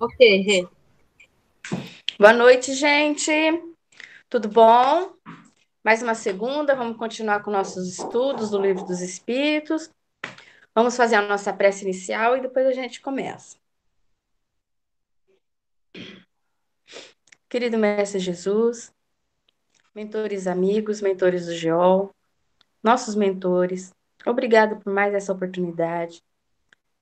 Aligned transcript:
Ok, 0.00 0.42
Rê. 0.42 0.68
Boa 2.20 2.32
noite, 2.32 2.72
gente. 2.72 3.32
Tudo 4.30 4.48
bom? 4.48 5.12
Mais 5.82 6.02
uma 6.04 6.14
segunda, 6.14 6.76
vamos 6.76 6.96
continuar 6.96 7.42
com 7.42 7.50
nossos 7.50 7.88
estudos 7.88 8.50
do 8.50 8.60
Livro 8.60 8.84
dos 8.84 9.00
Espíritos. 9.00 9.90
Vamos 10.72 10.96
fazer 10.96 11.16
a 11.16 11.22
nossa 11.22 11.52
prece 11.52 11.82
inicial 11.82 12.36
e 12.36 12.40
depois 12.40 12.64
a 12.66 12.72
gente 12.72 13.00
começa. 13.00 13.56
Querido 17.48 17.76
Mestre 17.76 18.20
Jesus, 18.20 18.94
mentores 19.92 20.46
amigos, 20.46 21.00
mentores 21.00 21.46
do 21.46 21.54
GEOL, 21.54 22.14
nossos 22.80 23.16
mentores, 23.16 23.92
obrigado 24.24 24.78
por 24.78 24.92
mais 24.92 25.12
essa 25.12 25.32
oportunidade 25.32 26.22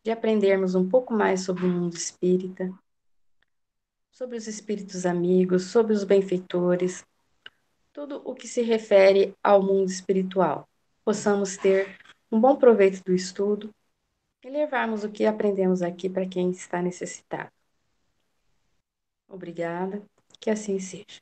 de 0.03 0.11
aprendermos 0.11 0.75
um 0.75 0.89
pouco 0.89 1.13
mais 1.13 1.43
sobre 1.43 1.67
o 1.67 1.69
mundo 1.69 1.95
espírita, 1.95 2.73
sobre 4.17 4.39
os 4.39 4.47
espíritos 4.47 5.05
amigos, 5.05 5.65
sobre 5.65 5.93
os 5.93 6.03
benfeitores, 6.03 7.05
tudo 7.93 8.23
o 8.25 8.35
que 8.35 8.49
se 8.49 8.63
refere 8.63 9.35
ao 9.43 9.63
mundo 9.63 9.91
espiritual. 9.91 10.67
Possamos 11.05 11.59
ter 11.59 11.99
um 12.33 12.41
bom 12.41 12.57
proveito 12.57 13.05
do 13.05 13.15
estudo 13.15 13.69
e 14.43 14.49
levarmos 14.49 15.05
o 15.05 15.11
que 15.11 15.27
aprendemos 15.27 15.83
aqui 15.83 16.09
para 16.09 16.27
quem 16.27 16.51
está 16.51 16.81
necessitado. 16.81 17.53
Obrigada, 19.29 20.03
que 20.41 20.49
assim 20.49 20.79
seja. 20.79 21.21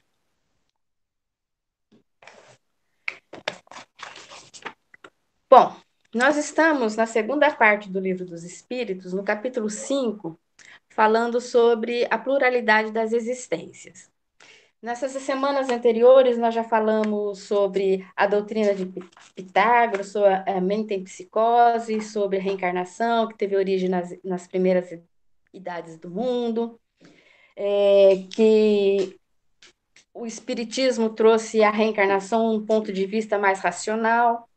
Bom, 5.50 5.76
nós 6.14 6.36
estamos 6.36 6.95
na 6.95 7.06
segunda 7.06 7.52
parte 7.52 7.90
do 7.90 7.98
Livro 7.98 8.24
dos 8.24 8.45
Espíritos, 8.45 9.12
no 9.12 9.24
capítulo 9.24 9.68
5, 9.68 10.38
falando 10.94 11.40
sobre 11.40 12.06
a 12.10 12.16
pluralidade 12.16 12.92
das 12.92 13.12
existências. 13.12 14.10
Nessas 14.80 15.12
semanas 15.12 15.70
anteriores, 15.70 16.38
nós 16.38 16.54
já 16.54 16.62
falamos 16.62 17.40
sobre 17.40 18.06
a 18.14 18.26
doutrina 18.26 18.74
de 18.74 18.86
Pitágoras, 19.34 20.09
sobre 20.09 20.34
a 20.34 20.60
mentempsicose, 20.60 22.01
sobre 22.01 22.38
a 22.38 22.40
reencarnação, 22.40 23.26
que 23.26 23.36
teve 23.36 23.56
origem 23.56 23.88
nas, 23.88 24.14
nas 24.23 24.46
primeiras 24.46 24.96
idades 25.52 25.98
do 25.98 26.10
mundo, 26.10 26.78
é, 27.56 28.24
que 28.30 29.18
o 30.12 30.26
Espiritismo 30.26 31.10
trouxe 31.10 31.62
a 31.62 31.70
reencarnação 31.70 32.54
um 32.54 32.64
ponto 32.64 32.92
de 32.92 33.06
vista 33.06 33.38
mais 33.38 33.60
racional, 33.60 34.48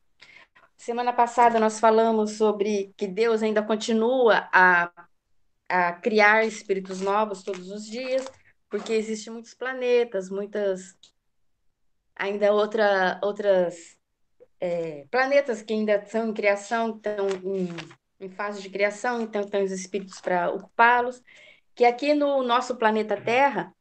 Semana 0.77 1.11
passada 1.11 1.59
nós 1.59 1.79
falamos 1.79 2.33
sobre 2.33 2.93
que 2.95 3.07
Deus 3.07 3.41
ainda 3.41 3.63
continua 3.63 4.47
a, 4.53 4.91
a 5.69 5.93
criar 5.93 6.45
espíritos 6.45 7.01
novos 7.01 7.43
todos 7.43 7.69
os 7.69 7.85
dias, 7.85 8.25
porque 8.69 8.93
existem 8.93 9.33
muitos 9.33 9.53
planetas, 9.53 10.29
muitas 10.29 10.95
ainda 12.15 12.51
outra, 12.51 13.19
outras 13.23 13.97
é, 14.59 15.05
planetas 15.11 15.61
que 15.61 15.73
ainda 15.73 15.95
estão 15.95 16.29
em 16.29 16.33
criação, 16.33 16.95
estão 16.95 17.27
em, 17.43 17.69
em 18.19 18.29
fase 18.29 18.61
de 18.61 18.69
criação, 18.69 19.21
então 19.21 19.43
tem 19.43 19.63
os 19.63 19.71
espíritos 19.71 20.19
para 20.19 20.49
ocupá-los, 20.51 21.21
que 21.75 21.85
aqui 21.85 22.13
no 22.13 22.41
nosso 22.43 22.75
planeta 22.75 23.19
Terra 23.19 23.73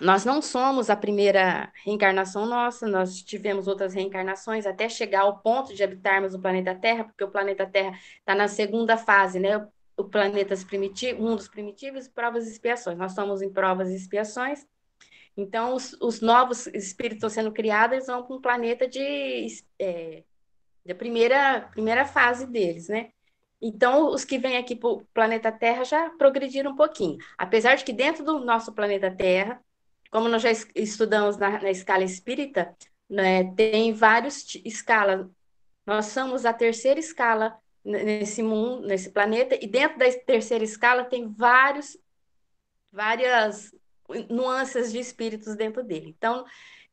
nós 0.00 0.24
não 0.24 0.40
somos 0.40 0.88
a 0.90 0.96
primeira 0.96 1.70
reencarnação 1.84 2.46
nossa, 2.46 2.86
nós 2.86 3.22
tivemos 3.22 3.68
outras 3.68 3.94
reencarnações 3.94 4.66
até 4.66 4.88
chegar 4.88 5.22
ao 5.22 5.38
ponto 5.38 5.74
de 5.74 5.82
habitarmos 5.82 6.34
o 6.34 6.40
planeta 6.40 6.74
Terra, 6.74 7.04
porque 7.04 7.24
o 7.24 7.30
planeta 7.30 7.66
Terra 7.66 7.96
está 8.18 8.34
na 8.34 8.48
segunda 8.48 8.96
fase, 8.96 9.38
né? 9.38 9.66
O 10.02 10.08
planeta 10.08 10.56
primitivo, 10.66 11.22
mundos 11.22 11.46
primitivos, 11.46 12.08
provas 12.08 12.46
e 12.46 12.50
expiações. 12.50 12.98
Nós 12.98 13.12
estamos 13.12 13.40
em 13.40 13.50
provas 13.50 13.88
e 13.88 13.94
expiações. 13.94 14.66
Então, 15.36 15.74
os, 15.74 15.96
os 16.00 16.20
novos 16.20 16.66
espíritos 16.66 17.18
estão 17.18 17.30
sendo 17.30 17.52
criados, 17.52 17.94
eles 17.94 18.06
vão 18.08 18.22
para 18.24 18.36
um 18.36 18.40
planeta 18.40 18.88
de, 18.88 19.46
é, 19.78 20.24
de 20.84 20.94
primeira, 20.94 21.68
primeira 21.70 22.04
fase 22.04 22.46
deles, 22.46 22.88
né? 22.88 23.10
Então, 23.60 24.08
os 24.08 24.24
que 24.24 24.38
vêm 24.38 24.56
aqui 24.56 24.74
para 24.74 24.88
o 24.88 25.04
planeta 25.14 25.52
Terra 25.52 25.84
já 25.84 26.10
progrediram 26.10 26.72
um 26.72 26.76
pouquinho. 26.76 27.16
Apesar 27.38 27.76
de 27.76 27.84
que 27.84 27.92
dentro 27.92 28.24
do 28.24 28.40
nosso 28.40 28.72
planeta 28.72 29.08
Terra, 29.08 29.62
como 30.10 30.28
nós 30.28 30.42
já 30.42 30.50
estudamos 30.74 31.36
na, 31.36 31.62
na 31.62 31.70
escala 31.70 32.02
espírita, 32.02 32.76
né, 33.08 33.54
tem 33.54 33.92
várias 33.92 34.44
escalas. 34.64 35.28
Nós 35.86 36.06
somos 36.06 36.44
a 36.44 36.52
terceira 36.52 36.98
escala 36.98 37.56
nesse 37.84 38.42
mundo, 38.42 38.86
nesse 38.86 39.10
planeta, 39.10 39.56
e 39.60 39.66
dentro 39.66 39.98
da 39.98 40.10
terceira 40.10 40.64
escala 40.64 41.04
tem 41.04 41.32
vários, 41.32 41.96
várias 42.90 43.74
nuances 44.28 44.92
de 44.92 44.98
espíritos 44.98 45.56
dentro 45.56 45.82
dele. 45.82 46.14
Então, 46.16 46.44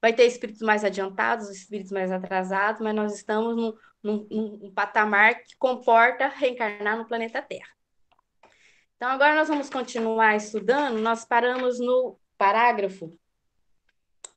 vai 0.02 0.14
ter 0.14 0.26
espíritos 0.26 0.62
mais 0.62 0.84
adiantados, 0.84 1.50
espíritos 1.50 1.92
mais 1.92 2.12
atrasados, 2.12 2.82
mas 2.82 2.96
nós 2.96 3.14
estamos 3.14 3.56
num, 3.56 3.78
num, 4.02 4.28
num 4.30 4.72
patamar 4.72 5.44
que 5.44 5.56
comporta 5.58 6.28
reencarnar 6.28 6.98
no 6.98 7.06
planeta 7.06 7.42
Terra. 7.42 7.70
Então, 8.96 9.10
agora 9.10 9.36
nós 9.36 9.48
vamos 9.48 9.70
continuar 9.70 10.36
estudando. 10.36 11.00
Nós 11.00 11.24
paramos 11.24 11.80
no 11.80 12.20
parágrafo, 12.38 13.18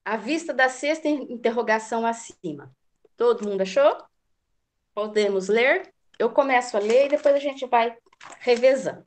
à 0.05 0.17
vista 0.17 0.53
da 0.53 0.69
sexta 0.69 1.09
interrogação 1.09 2.05
acima. 2.05 2.75
Todo 3.17 3.49
mundo 3.49 3.63
achou? 3.63 3.97
Podemos 4.95 5.49
ler? 5.49 5.93
Eu 6.23 6.31
começo 6.31 6.77
a 6.77 6.81
ler 6.81 7.07
e 7.07 7.09
depois 7.09 7.35
a 7.35 7.39
gente 7.41 7.67
vai 7.67 7.97
revezando. 8.39 9.03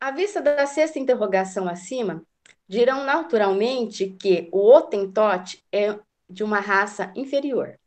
À 0.00 0.12
vista 0.12 0.40
da 0.40 0.64
sexta 0.64 0.96
interrogação 0.96 1.68
acima, 1.68 2.22
dirão 2.68 3.04
naturalmente 3.04 4.10
que 4.10 4.48
o 4.52 4.72
Otentote 4.72 5.66
é 5.72 5.98
de 6.30 6.44
uma 6.44 6.60
raça 6.60 7.12
inferior. 7.16 7.80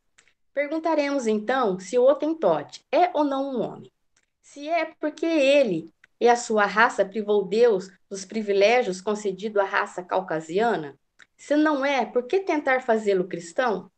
Perguntaremos 0.53 1.25
então 1.25 1.79
se 1.79 1.97
o 1.97 2.03
Otentote 2.03 2.85
é 2.91 3.09
ou 3.13 3.23
não 3.23 3.55
um 3.55 3.61
homem. 3.61 3.89
Se 4.41 4.67
é 4.67 4.93
porque 4.99 5.25
ele 5.25 5.89
e 6.19 6.27
a 6.27 6.35
sua 6.35 6.65
raça 6.65 7.05
privou 7.05 7.45
Deus 7.45 7.89
dos 8.09 8.25
privilégios 8.25 8.99
concedidos 8.99 9.61
à 9.61 9.65
raça 9.65 10.03
caucasiana? 10.03 10.99
Se 11.37 11.55
não 11.55 11.85
é, 11.85 12.05
por 12.05 12.23
que 12.23 12.41
tentar 12.41 12.81
fazê-lo 12.81 13.29
cristão? 13.29 13.89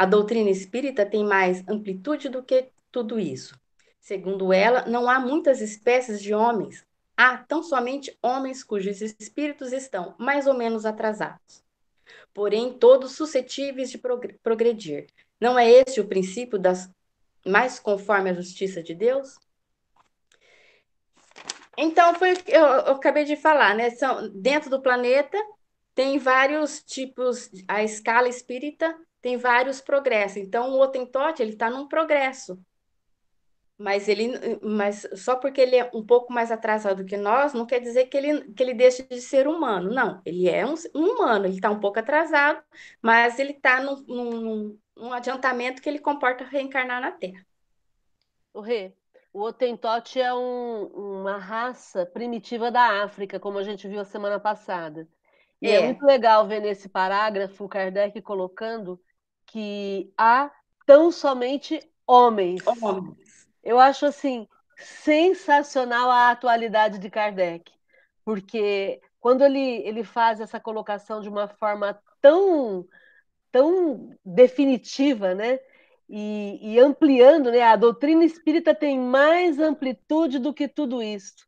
A 0.00 0.06
doutrina 0.06 0.48
espírita 0.48 1.04
tem 1.04 1.22
mais 1.22 1.62
amplitude 1.68 2.30
do 2.30 2.42
que 2.42 2.70
tudo 2.90 3.20
isso. 3.20 3.54
Segundo 4.00 4.50
ela, 4.50 4.86
não 4.86 5.10
há 5.10 5.20
muitas 5.20 5.60
espécies 5.60 6.22
de 6.22 6.32
homens. 6.32 6.86
Há 7.14 7.36
tão 7.36 7.62
somente 7.62 8.16
homens 8.22 8.64
cujos 8.64 9.02
espíritos 9.02 9.74
estão 9.74 10.14
mais 10.18 10.46
ou 10.46 10.54
menos 10.54 10.86
atrasados. 10.86 11.62
Porém, 12.32 12.72
todos 12.72 13.12
suscetíveis 13.12 13.90
de 13.90 14.00
progredir. 14.42 15.06
Não 15.38 15.58
é 15.58 15.70
esse 15.70 16.00
o 16.00 16.08
princípio 16.08 16.58
das 16.58 16.90
mais 17.46 17.78
conforme 17.78 18.30
a 18.30 18.34
justiça 18.34 18.82
de 18.82 18.94
Deus? 18.94 19.36
Então, 21.76 22.14
foi 22.14 22.38
eu, 22.46 22.62
eu 22.62 22.94
acabei 22.94 23.24
de 23.24 23.36
falar, 23.36 23.74
né? 23.74 23.90
São, 23.90 24.30
dentro 24.30 24.70
do 24.70 24.80
planeta 24.80 25.36
tem 25.94 26.18
vários 26.18 26.82
tipos, 26.82 27.50
a 27.68 27.84
escala 27.84 28.28
espírita 28.28 28.98
tem 29.20 29.36
vários 29.36 29.80
progressos. 29.80 30.38
Então, 30.38 30.70
o 30.70 30.80
Otentote, 30.80 31.42
ele 31.42 31.52
está 31.52 31.70
num 31.70 31.86
progresso. 31.86 32.58
Mas 33.78 34.08
ele, 34.08 34.38
mas 34.62 35.08
só 35.14 35.36
porque 35.36 35.58
ele 35.60 35.76
é 35.76 35.90
um 35.94 36.04
pouco 36.04 36.30
mais 36.30 36.52
atrasado 36.52 37.04
que 37.04 37.16
nós, 37.16 37.54
não 37.54 37.64
quer 37.64 37.80
dizer 37.80 38.06
que 38.06 38.16
ele, 38.16 38.52
que 38.52 38.62
ele 38.62 38.74
deixe 38.74 39.02
de 39.04 39.20
ser 39.22 39.48
humano. 39.48 39.90
Não, 39.90 40.20
ele 40.24 40.48
é 40.50 40.66
um, 40.66 40.74
um 40.94 41.12
humano, 41.12 41.46
ele 41.46 41.54
está 41.54 41.70
um 41.70 41.80
pouco 41.80 41.98
atrasado, 41.98 42.62
mas 43.00 43.38
ele 43.38 43.52
está 43.52 43.82
num, 43.82 43.96
num, 44.06 44.78
num 44.94 45.12
adiantamento 45.14 45.80
que 45.80 45.88
ele 45.88 45.98
comporta 45.98 46.44
reencarnar 46.44 47.00
na 47.00 47.10
Terra. 47.10 47.46
O 48.52 48.60
Rê, 48.60 48.92
o 49.32 49.40
Otentote 49.42 50.20
é 50.20 50.32
um, 50.34 50.84
uma 50.86 51.38
raça 51.38 52.04
primitiva 52.04 52.70
da 52.70 53.02
África, 53.02 53.40
como 53.40 53.58
a 53.58 53.62
gente 53.62 53.88
viu 53.88 54.00
a 54.00 54.04
semana 54.04 54.38
passada. 54.38 55.08
E 55.62 55.68
é. 55.68 55.76
é 55.76 55.86
muito 55.86 56.04
legal 56.04 56.46
ver 56.46 56.60
nesse 56.60 56.88
parágrafo 56.88 57.64
o 57.64 57.68
Kardec 57.68 58.20
colocando 58.22 59.00
que 59.50 60.12
há 60.16 60.50
tão 60.86 61.10
somente 61.10 61.80
homens. 62.06 62.62
homens. 62.82 63.46
Eu 63.62 63.78
acho 63.78 64.06
assim 64.06 64.48
sensacional 64.76 66.10
a 66.10 66.30
atualidade 66.30 66.98
de 66.98 67.10
Kardec, 67.10 67.70
porque 68.24 69.00
quando 69.20 69.44
ele, 69.44 69.82
ele 69.86 70.02
faz 70.02 70.40
essa 70.40 70.58
colocação 70.58 71.20
de 71.20 71.28
uma 71.28 71.48
forma 71.48 72.00
tão 72.20 72.86
tão 73.52 74.16
definitiva, 74.24 75.34
né? 75.34 75.58
e, 76.10 76.58
e, 76.60 76.78
ampliando, 76.80 77.52
né? 77.52 77.62
A 77.62 77.76
doutrina 77.76 78.24
espírita 78.24 78.74
tem 78.74 78.98
mais 78.98 79.60
amplitude 79.60 80.40
do 80.40 80.52
que 80.52 80.66
tudo 80.66 81.00
isso, 81.00 81.46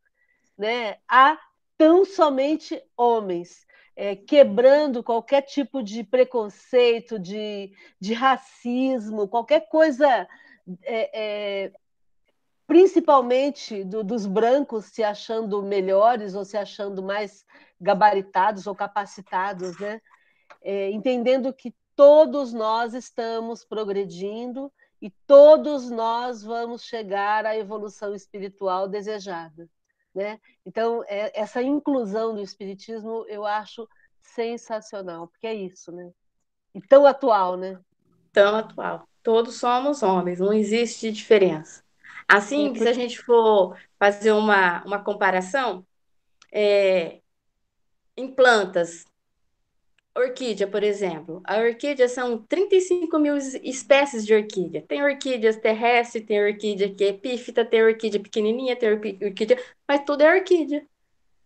né? 0.56 0.98
Há 1.08 1.36
tão 1.76 2.04
somente 2.04 2.80
homens. 2.96 3.66
É, 3.94 4.16
quebrando 4.16 5.02
qualquer 5.02 5.42
tipo 5.42 5.82
de 5.82 6.02
preconceito, 6.02 7.18
de, 7.18 7.72
de 8.00 8.14
racismo, 8.14 9.28
qualquer 9.28 9.68
coisa 9.68 10.26
é, 10.82 11.10
é, 11.64 11.72
principalmente 12.66 13.84
do, 13.84 14.02
dos 14.02 14.26
brancos 14.26 14.86
se 14.86 15.02
achando 15.02 15.62
melhores 15.62 16.34
ou 16.34 16.44
se 16.44 16.56
achando 16.56 17.02
mais 17.02 17.44
gabaritados 17.80 18.66
ou 18.66 18.74
capacitados, 18.74 19.78
né? 19.78 20.00
É, 20.62 20.90
entendendo 20.90 21.52
que 21.52 21.74
todos 21.96 22.52
nós 22.52 22.94
estamos 22.94 23.64
progredindo 23.64 24.72
e 25.00 25.10
todos 25.26 25.90
nós 25.90 26.42
vamos 26.42 26.84
chegar 26.84 27.44
à 27.44 27.56
evolução 27.56 28.14
espiritual 28.14 28.88
desejada. 28.88 29.68
Né? 30.14 30.38
Então, 30.66 31.02
é, 31.06 31.32
essa 31.38 31.62
inclusão 31.62 32.34
do 32.34 32.42
espiritismo 32.42 33.24
eu 33.28 33.46
acho 33.46 33.88
sensacional, 34.20 35.28
porque 35.28 35.46
é 35.46 35.54
isso, 35.54 35.90
né? 35.90 36.10
E 36.74 36.80
tão 36.80 37.06
atual, 37.06 37.56
né? 37.56 37.78
Tão 38.32 38.56
atual. 38.56 39.08
Todos 39.22 39.56
somos 39.56 40.02
homens, 40.02 40.40
não 40.40 40.52
existe 40.52 41.10
diferença. 41.10 41.82
Assim, 42.28 42.72
é, 42.72 42.78
se 42.78 42.88
a 42.88 42.92
gente 42.92 43.18
for 43.20 43.76
fazer 43.98 44.32
uma, 44.32 44.82
uma 44.84 45.02
comparação, 45.02 45.84
é, 46.52 47.20
em 48.16 48.34
plantas, 48.34 49.04
Orquídea, 50.14 50.66
por 50.68 50.82
exemplo. 50.82 51.40
A 51.44 51.58
orquídea 51.58 52.06
são 52.08 52.42
35 52.46 53.18
mil 53.18 53.36
espécies 53.36 54.26
de 54.26 54.34
orquídea. 54.34 54.84
Tem 54.86 55.02
orquídeas 55.02 55.56
terrestres, 55.56 56.26
tem 56.26 56.42
orquídea 56.44 56.94
que 56.94 57.04
é 57.04 57.08
epífita, 57.08 57.64
tem 57.64 57.82
orquídea 57.82 58.20
pequenininha, 58.20 58.76
tem 58.76 58.90
orquídea, 58.92 59.58
mas 59.88 60.04
tudo 60.04 60.22
é 60.22 60.34
orquídea. 60.34 60.86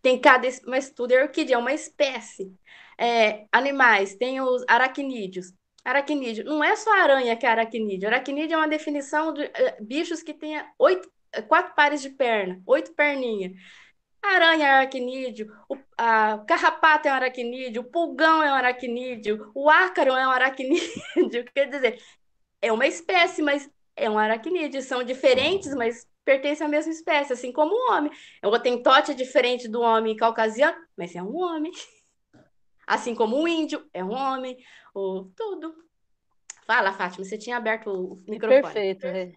Tem 0.01 0.19
cada, 0.19 0.47
mas 0.65 0.89
tudo 0.91 1.13
é 1.13 1.23
orquídea, 1.23 1.55
é 1.55 1.57
uma 1.57 1.73
espécie. 1.73 2.53
É, 2.97 3.45
animais, 3.51 4.15
tem 4.15 4.41
os 4.41 4.63
aracnídeos. 4.67 5.53
Aracnídeo, 5.85 6.43
não 6.43 6.61
é 6.61 6.75
só 6.75 6.91
aranha 6.93 7.37
que 7.37 7.45
é 7.45 7.49
aracnídeo. 7.49 8.09
Aracnídeo 8.09 8.55
é 8.55 8.57
uma 8.57 8.67
definição 8.67 9.33
de 9.33 9.43
uh, 9.43 9.49
bichos 9.79 10.21
que 10.21 10.33
tenham 10.33 10.65
oito, 10.77 11.09
quatro 11.47 11.73
pares 11.73 12.01
de 12.01 12.09
perna, 12.09 12.61
oito 12.65 12.93
perninhas. 12.93 13.53
Aranha 14.21 14.67
é 14.67 14.69
aracnídeo, 14.71 15.55
o 15.69 15.77
a 15.97 16.37
carrapato 16.47 17.07
é 17.07 17.11
um 17.11 17.15
aracnídeo, 17.15 17.81
o 17.81 17.85
pulgão 17.85 18.43
é 18.43 18.51
um 18.51 18.55
aracnídeo, 18.55 19.51
o 19.55 19.69
ácaro 19.69 20.11
é 20.11 20.27
um 20.27 20.31
aracnídeo. 20.31 20.93
Quer 21.53 21.69
dizer, 21.69 22.01
é 22.61 22.71
uma 22.71 22.85
espécie, 22.85 23.41
mas 23.41 23.69
é 23.95 24.09
um 24.09 24.17
aracnídeo. 24.17 24.81
São 24.81 25.03
diferentes, 25.03 25.73
mas 25.73 26.07
pertencem 26.23 26.67
à 26.67 26.69
mesma 26.69 26.91
espécie, 26.91 27.33
assim 27.33 27.51
como 27.51 27.73
o 27.73 27.91
homem. 27.91 28.11
O 28.43 28.49
Otentote 28.49 29.11
é 29.11 29.15
diferente 29.15 29.67
do 29.67 29.81
homem 29.81 30.15
caucasiano, 30.15 30.77
mas 30.95 31.15
é 31.15 31.23
um 31.23 31.35
homem. 31.37 31.71
Assim 32.85 33.13
como 33.13 33.35
o 33.35 33.45
índio 33.45 33.85
é 33.93 34.01
um 34.01 34.13
homem, 34.13 34.57
o 34.95 35.25
tudo. 35.35 35.75
Fala, 36.65 36.93
Fátima, 36.93 37.25
você 37.25 37.37
tinha 37.37 37.57
aberto 37.57 37.87
o 37.87 38.15
microfone. 38.25 38.61
Perfeito, 38.61 39.05
é. 39.05 39.33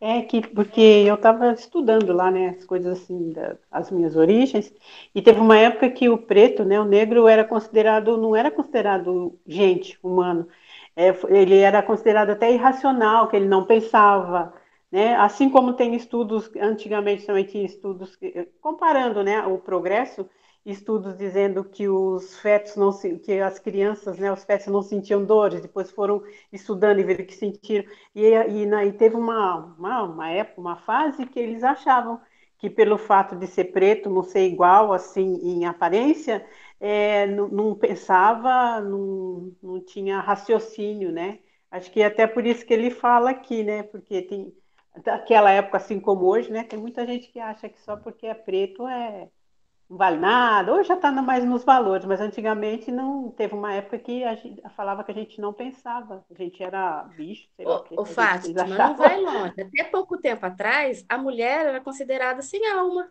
É 0.00 0.20
que 0.22 0.46
porque 0.48 0.80
eu 0.80 1.14
estava 1.14 1.52
estudando 1.52 2.12
lá, 2.12 2.30
né, 2.30 2.50
as 2.50 2.64
coisas 2.66 2.98
assim, 3.02 3.32
da, 3.32 3.56
as 3.70 3.90
minhas 3.90 4.14
origens, 4.14 4.72
e 5.14 5.22
teve 5.22 5.40
uma 5.40 5.56
época 5.58 5.90
que 5.90 6.08
o 6.08 6.18
preto, 6.18 6.64
né, 6.64 6.78
o 6.78 6.84
negro 6.84 7.26
era 7.26 7.44
considerado, 7.44 8.16
não 8.18 8.36
era 8.36 8.50
considerado 8.50 9.38
gente, 9.46 9.98
humano, 10.02 10.46
é, 10.94 11.08
ele 11.30 11.56
era 11.58 11.82
considerado 11.82 12.30
até 12.30 12.52
irracional, 12.52 13.28
que 13.28 13.36
ele 13.36 13.48
não 13.48 13.64
pensava, 13.64 14.52
né, 14.92 15.16
assim 15.16 15.48
como 15.48 15.72
tem 15.72 15.94
estudos, 15.94 16.50
antigamente 16.56 17.24
também 17.26 17.44
tinha 17.46 17.64
estudos 17.64 18.18
comparando, 18.60 19.22
né, 19.24 19.46
o 19.46 19.58
progresso, 19.58 20.28
estudos 20.66 21.16
dizendo 21.16 21.64
que 21.64 21.88
os 21.88 22.38
fetos 22.40 22.76
não 22.76 22.90
que 23.20 23.40
as 23.40 23.58
crianças, 23.58 24.18
né, 24.18 24.32
os 24.32 24.44
fetos 24.44 24.66
não 24.66 24.82
sentiam 24.82 25.24
dores, 25.24 25.60
depois 25.60 25.90
foram 25.92 26.22
estudando 26.52 26.98
e 26.98 27.04
viram 27.04 27.24
que 27.24 27.34
sentiram. 27.34 27.88
E, 28.14 28.22
e, 28.24 28.64
e 28.64 28.92
teve 28.92 29.16
uma, 29.16 29.56
uma, 29.78 30.02
uma, 30.02 30.30
época, 30.30 30.60
uma 30.60 30.76
fase 30.76 31.24
que 31.26 31.38
eles 31.38 31.62
achavam 31.62 32.20
que 32.58 32.68
pelo 32.70 32.98
fato 32.98 33.36
de 33.36 33.46
ser 33.46 33.66
preto, 33.66 34.10
não 34.10 34.22
ser 34.22 34.46
igual 34.46 34.92
assim 34.92 35.36
em 35.42 35.66
aparência, 35.66 36.44
é, 36.80 37.26
não, 37.26 37.48
não, 37.48 37.74
pensava, 37.74 38.80
não, 38.80 39.54
não 39.62 39.80
tinha 39.84 40.20
raciocínio, 40.20 41.12
né? 41.12 41.40
Acho 41.70 41.90
que 41.90 42.02
até 42.02 42.26
por 42.26 42.46
isso 42.46 42.64
que 42.66 42.72
ele 42.74 42.90
fala 42.90 43.30
aqui, 43.30 43.62
né? 43.62 43.82
Porque 43.84 44.22
tem 44.22 44.52
daquela 45.04 45.50
época 45.50 45.76
assim 45.76 46.00
como 46.00 46.26
hoje, 46.26 46.50
né? 46.50 46.64
Tem 46.64 46.78
muita 46.78 47.06
gente 47.06 47.28
que 47.30 47.38
acha 47.38 47.68
que 47.68 47.80
só 47.80 47.96
porque 47.96 48.26
é 48.26 48.34
preto 48.34 48.86
é 48.88 49.28
não 49.88 49.96
vale 49.96 50.18
nada, 50.18 50.74
hoje 50.74 50.88
já 50.88 50.94
está 50.94 51.12
mais 51.12 51.44
nos 51.44 51.64
valores, 51.64 52.04
mas 52.04 52.20
antigamente 52.20 52.90
não 52.90 53.30
teve 53.30 53.54
uma 53.54 53.72
época 53.72 53.98
que 53.98 54.24
a 54.24 54.34
gente 54.34 54.60
falava 54.74 55.04
que 55.04 55.12
a 55.12 55.14
gente 55.14 55.40
não 55.40 55.52
pensava, 55.52 56.24
a 56.28 56.34
gente 56.34 56.62
era 56.62 57.04
bicho, 57.16 57.48
sei 57.56 57.64
lá 57.64 57.84
o, 57.90 57.94
o, 57.94 58.02
o 58.02 58.04
Fátima, 58.04 58.64
não 58.64 58.96
vai 58.96 59.20
longe. 59.20 59.60
Até 59.60 59.84
pouco 59.84 60.18
tempo 60.18 60.44
atrás, 60.44 61.04
a 61.08 61.16
mulher 61.16 61.66
era 61.66 61.80
considerada 61.80 62.42
sem 62.42 62.68
alma. 62.68 63.08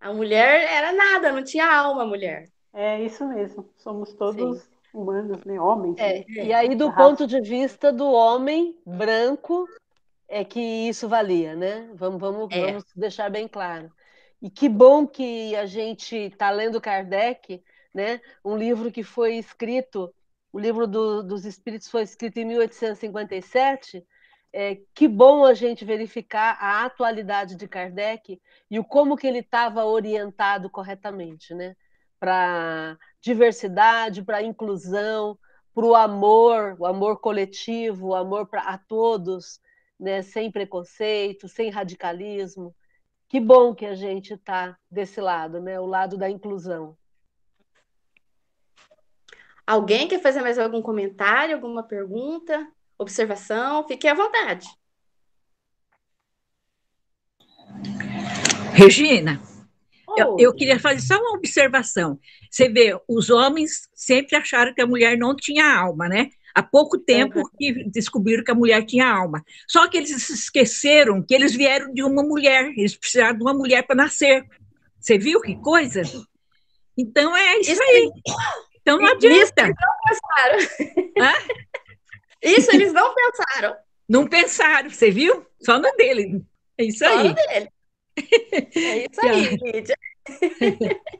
A 0.00 0.12
mulher 0.12 0.68
era 0.70 0.92
nada, 0.92 1.32
não 1.32 1.42
tinha 1.42 1.66
alma, 1.72 2.02
a 2.02 2.06
mulher. 2.06 2.50
É 2.72 3.00
isso 3.00 3.24
mesmo, 3.26 3.70
somos 3.76 4.12
todos 4.14 4.60
Sim. 4.60 4.68
humanos, 4.92 5.44
né? 5.44 5.60
Homens. 5.60 5.96
É, 5.96 6.24
né? 6.28 6.46
E 6.46 6.52
aí, 6.52 6.74
do 6.74 6.92
ponto 6.92 7.24
de 7.24 7.40
vista 7.40 7.92
do 7.92 8.10
homem 8.10 8.76
branco, 8.84 9.66
é 10.28 10.44
que 10.44 10.60
isso 10.60 11.08
valia, 11.08 11.54
né? 11.54 11.88
Vamos, 11.94 12.20
vamos, 12.20 12.48
é. 12.50 12.66
vamos 12.66 12.84
deixar 12.96 13.30
bem 13.30 13.46
claro. 13.46 13.90
E 14.44 14.50
que 14.50 14.68
bom 14.68 15.06
que 15.06 15.56
a 15.56 15.64
gente 15.64 16.14
está 16.14 16.50
lendo 16.50 16.78
Kardec, 16.78 17.64
né? 17.94 18.20
um 18.44 18.54
livro 18.54 18.92
que 18.92 19.02
foi 19.02 19.36
escrito, 19.36 20.14
o 20.52 20.58
livro 20.58 20.86
do, 20.86 21.22
dos 21.22 21.46
Espíritos 21.46 21.88
foi 21.88 22.02
escrito 22.02 22.36
em 22.36 22.44
1857. 22.44 24.06
É, 24.52 24.82
que 24.94 25.08
bom 25.08 25.46
a 25.46 25.54
gente 25.54 25.82
verificar 25.86 26.58
a 26.60 26.84
atualidade 26.84 27.56
de 27.56 27.66
Kardec 27.66 28.38
e 28.70 28.78
o 28.78 28.84
como 28.84 29.16
que 29.16 29.26
ele 29.26 29.38
estava 29.38 29.82
orientado 29.86 30.68
corretamente, 30.68 31.54
né? 31.54 31.74
Para 32.20 32.98
diversidade, 33.22 34.22
para 34.22 34.42
inclusão, 34.42 35.38
para 35.74 35.86
o 35.86 35.94
amor, 35.94 36.76
o 36.78 36.84
amor 36.84 37.18
coletivo, 37.18 38.08
o 38.08 38.14
amor 38.14 38.46
pra, 38.46 38.60
a 38.60 38.76
todos, 38.76 39.58
né? 39.98 40.20
sem 40.20 40.52
preconceito, 40.52 41.48
sem 41.48 41.70
radicalismo. 41.70 42.74
Que 43.34 43.40
bom 43.40 43.74
que 43.74 43.84
a 43.84 43.96
gente 43.96 44.32
está 44.34 44.78
desse 44.88 45.20
lado, 45.20 45.60
né? 45.60 45.80
O 45.80 45.86
lado 45.86 46.16
da 46.16 46.30
inclusão. 46.30 46.96
Alguém 49.66 50.06
quer 50.06 50.22
fazer 50.22 50.40
mais 50.40 50.56
algum 50.56 50.80
comentário, 50.80 51.56
alguma 51.56 51.82
pergunta, 51.82 52.64
observação? 52.96 53.88
Fique 53.88 54.06
à 54.06 54.14
vontade. 54.14 54.68
Regina, 58.72 59.42
oh. 60.06 60.14
eu, 60.16 60.36
eu, 60.38 60.54
queria 60.54 60.78
fazer 60.78 61.00
só 61.00 61.18
uma 61.18 61.36
observação. 61.36 62.20
Você 62.48 62.68
vê, 62.68 62.96
os 63.08 63.30
homens 63.30 63.88
sempre 63.92 64.36
acharam 64.36 64.72
que 64.72 64.80
a 64.80 64.86
mulher 64.86 65.18
não 65.18 65.34
tinha 65.34 65.76
alma, 65.76 66.08
né? 66.08 66.30
Há 66.54 66.62
pouco 66.62 66.98
tempo 66.98 67.40
uhum. 67.40 67.48
que 67.58 67.84
descobriram 67.90 68.44
que 68.44 68.50
a 68.50 68.54
mulher 68.54 68.84
tinha 68.84 69.08
alma. 69.08 69.44
Só 69.68 69.88
que 69.88 69.96
eles 69.96 70.30
esqueceram 70.30 71.20
que 71.20 71.34
eles 71.34 71.54
vieram 71.54 71.92
de 71.92 72.02
uma 72.02 72.22
mulher, 72.22 72.72
eles 72.76 72.96
precisaram 72.96 73.36
de 73.36 73.42
uma 73.42 73.52
mulher 73.52 73.84
para 73.84 73.96
nascer. 73.96 74.46
Você 75.00 75.18
viu 75.18 75.40
que 75.40 75.56
coisa? 75.56 76.02
Então 76.96 77.36
é 77.36 77.58
isso, 77.58 77.72
isso 77.72 77.82
aí. 77.82 78.08
Então 78.80 78.98
não 78.98 79.06
adianta. 79.06 79.62
Isso 79.62 79.66
eles 79.66 79.76
não 79.80 79.96
pensaram. 80.06 80.58
Isso 82.40 82.70
eles 82.70 82.92
não 82.92 83.12
pensaram. 83.14 83.76
Não 84.08 84.26
pensaram, 84.26 84.90
você 84.90 85.10
viu? 85.10 85.46
Só 85.60 85.78
no 85.78 85.90
dele. 85.96 86.42
É 86.78 86.84
isso 86.84 86.98
Só 86.98 87.06
aí. 87.06 87.28
No 87.28 87.34
dele. 87.34 87.68
É 88.16 89.06
isso 89.06 89.26
aí, 89.26 89.56
Lídia. 89.72 89.98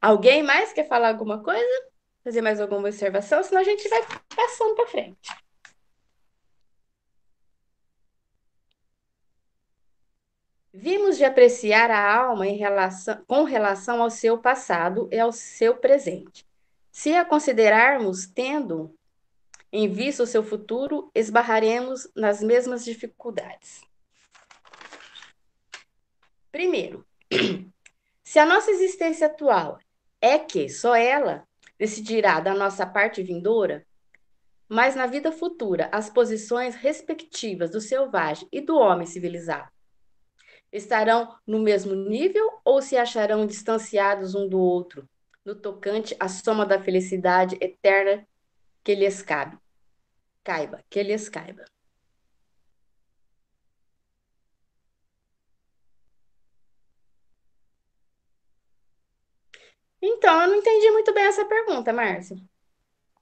Alguém 0.00 0.44
mais 0.44 0.72
quer 0.72 0.86
falar 0.86 1.08
alguma 1.08 1.42
coisa? 1.42 1.88
Fazer 2.28 2.42
mais 2.42 2.60
alguma 2.60 2.88
observação, 2.88 3.42
senão 3.42 3.62
a 3.62 3.64
gente 3.64 3.88
vai 3.88 4.02
passando 4.36 4.74
para 4.74 4.86
frente. 4.86 5.30
Vimos 10.70 11.16
de 11.16 11.24
apreciar 11.24 11.90
a 11.90 12.14
alma 12.14 12.44
relação, 12.44 13.24
com 13.26 13.44
relação 13.44 14.02
ao 14.02 14.10
seu 14.10 14.36
passado 14.36 15.08
e 15.10 15.18
ao 15.18 15.32
seu 15.32 15.76
presente. 15.76 16.46
Se 16.92 17.14
a 17.14 17.24
considerarmos 17.24 18.26
tendo 18.26 18.94
em 19.72 19.90
vista 19.90 20.22
o 20.22 20.26
seu 20.26 20.42
futuro, 20.42 21.10
esbarraremos 21.14 22.10
nas 22.14 22.42
mesmas 22.42 22.84
dificuldades. 22.84 23.80
Primeiro, 26.52 27.06
se 28.22 28.38
a 28.38 28.44
nossa 28.44 28.70
existência 28.70 29.26
atual 29.26 29.78
é 30.20 30.38
que 30.38 30.68
só 30.68 30.94
ela 30.94 31.48
decidirá 31.78 32.40
da 32.40 32.54
nossa 32.54 32.84
parte 32.86 33.22
vindoura, 33.22 33.86
mas 34.68 34.94
na 34.94 35.06
vida 35.06 35.32
futura 35.32 35.88
as 35.92 36.10
posições 36.10 36.74
respectivas 36.74 37.70
do 37.70 37.80
selvagem 37.80 38.48
e 38.52 38.60
do 38.60 38.76
homem 38.76 39.06
civilizado 39.06 39.70
estarão 40.72 41.34
no 41.46 41.58
mesmo 41.58 41.94
nível 41.94 42.60
ou 42.64 42.82
se 42.82 42.96
acharão 42.96 43.46
distanciados 43.46 44.34
um 44.34 44.48
do 44.48 44.58
outro, 44.58 45.08
no 45.44 45.54
tocante 45.54 46.14
à 46.20 46.28
soma 46.28 46.66
da 46.66 46.80
felicidade 46.80 47.56
eterna 47.60 48.26
que 48.84 48.94
lhes 48.94 49.22
cabe. 49.22 49.56
caiba, 50.44 50.82
que 50.88 51.02
lhes 51.02 51.28
caiba. 51.28 51.64
Então, 60.00 60.42
eu 60.42 60.48
não 60.48 60.56
entendi 60.56 60.90
muito 60.90 61.12
bem 61.12 61.24
essa 61.24 61.44
pergunta, 61.44 61.92
Márcia. 61.92 62.36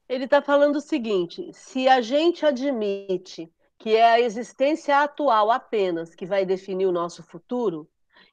Ele 0.09 0.25
está 0.25 0.40
falando 0.42 0.76
o 0.76 0.80
seguinte: 0.80 1.50
se 1.52 1.88
a 1.88 2.00
gente 2.00 2.45
admite 2.45 3.52
que 3.78 3.95
é 3.95 4.04
a 4.04 4.21
existência 4.21 5.02
atual 5.02 5.50
apenas 5.50 6.14
que 6.14 6.26
vai 6.26 6.47
definir 6.47 6.87
o 6.87 6.92
nosso 6.92 7.23
futuro, 7.23 7.88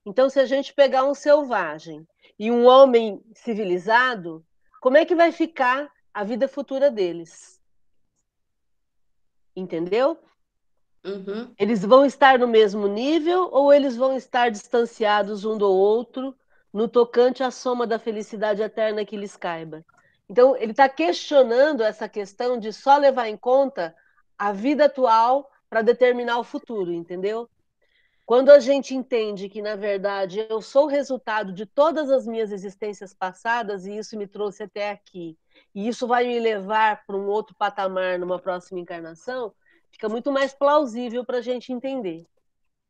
então, 0.06 0.30
se 0.30 0.40
a 0.40 0.46
gente 0.46 0.74
pegar 0.74 1.06
um 1.06 1.14
selvagem 1.14 2.06
e 2.38 2.52
um 2.52 2.66
homem 2.66 3.24
civilizado, 3.34 4.46
como 4.82 4.98
é 4.98 5.06
que 5.06 5.16
vai 5.16 5.32
ficar 5.32 5.90
a 6.14 6.24
vida 6.24 6.48
futura 6.48 6.92
deles? 6.92 7.62
Entendeu? 9.56 10.18
Uhum. 11.06 11.54
Eles 11.58 11.84
vão 11.84 12.06
estar 12.06 12.38
no 12.38 12.48
mesmo 12.48 12.88
nível 12.88 13.50
ou 13.52 13.74
eles 13.74 13.96
vão 13.96 14.16
estar 14.16 14.50
distanciados 14.50 15.46
um 15.46 15.58
do 15.58 15.70
outro 15.70 16.36
no 16.74 16.88
tocante 16.88 17.44
à 17.44 17.52
soma 17.52 17.86
da 17.86 18.00
felicidade 18.00 18.62
eterna 18.62 19.06
que 19.06 19.16
lhes 19.16 19.38
caiba? 19.38 19.86
Então, 20.28 20.56
ele 20.58 20.72
está 20.72 20.90
questionando 20.90 21.84
essa 21.84 22.10
questão 22.10 22.58
de 22.58 22.74
só 22.74 22.98
levar 22.98 23.28
em 23.28 23.38
conta 23.38 23.96
a 24.38 24.52
vida 24.52 24.86
atual 24.86 25.50
para 25.70 25.82
determinar 25.82 26.40
o 26.40 26.44
futuro, 26.44 26.92
entendeu? 26.92 27.48
Quando 28.26 28.52
a 28.52 28.60
gente 28.60 28.96
entende 28.96 29.50
que, 29.50 29.62
na 29.62 29.76
verdade, 29.76 30.46
eu 30.50 30.62
sou 30.62 30.86
o 30.86 30.90
resultado 30.90 31.52
de 31.52 31.66
todas 31.66 32.10
as 32.10 32.26
minhas 32.26 32.52
existências 32.52 33.14
passadas 33.14 33.86
e 33.86 33.98
isso 33.98 34.18
me 34.18 34.26
trouxe 34.26 34.64
até 34.64 34.92
aqui, 34.92 35.38
e 35.76 35.88
isso 35.88 36.08
vai 36.08 36.26
me 36.26 36.40
levar 36.40 37.06
para 37.06 37.18
um 37.18 37.28
outro 37.28 37.54
patamar 37.56 38.18
numa 38.18 38.40
próxima 38.40 38.80
encarnação, 38.80 39.54
fica 39.92 40.08
muito 40.08 40.32
mais 40.32 40.54
plausível 40.54 41.26
para 41.26 41.40
a 41.40 41.42
gente 41.42 41.74
entender. 41.74 42.26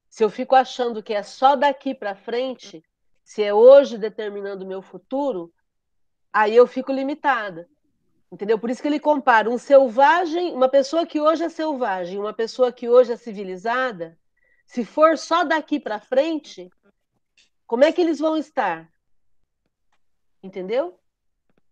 Se 0.08 0.24
eu 0.24 0.30
fico 0.30 0.56
achando 0.56 1.02
que 1.02 1.14
é 1.14 1.24
só 1.24 1.56
daqui 1.56 1.96
para 1.96 2.16
frente, 2.16 2.84
se 3.24 3.42
é 3.42 3.54
hoje 3.54 3.98
determinando 3.98 4.66
o 4.66 4.68
meu 4.68 4.82
futuro, 4.82 5.54
aí 6.32 6.56
eu 6.56 6.68
fico 6.68 6.92
limitada. 6.92 7.70
Entendeu? 8.32 8.58
Por 8.58 8.70
isso 8.70 8.82
que 8.82 8.88
ele 8.88 9.00
compara 9.00 9.50
um 9.50 9.58
selvagem, 9.58 10.54
uma 10.54 10.68
pessoa 10.68 11.06
que 11.06 11.22
hoje 11.22 11.44
é 11.44 11.50
selvagem, 11.50 12.18
uma 12.18 12.34
pessoa 12.34 12.72
que 12.72 12.90
hoje 12.90 13.14
é 13.14 13.16
civilizada, 13.16 14.18
se 14.66 14.84
for 14.84 15.18
só 15.18 15.44
daqui 15.44 15.80
para 15.80 16.00
frente, 16.00 16.70
como 17.68 17.84
é 17.84 17.92
que 17.92 18.02
eles 18.02 18.20
vão 18.20 18.36
estar? 18.36 18.92
Entendeu? 20.42 21.00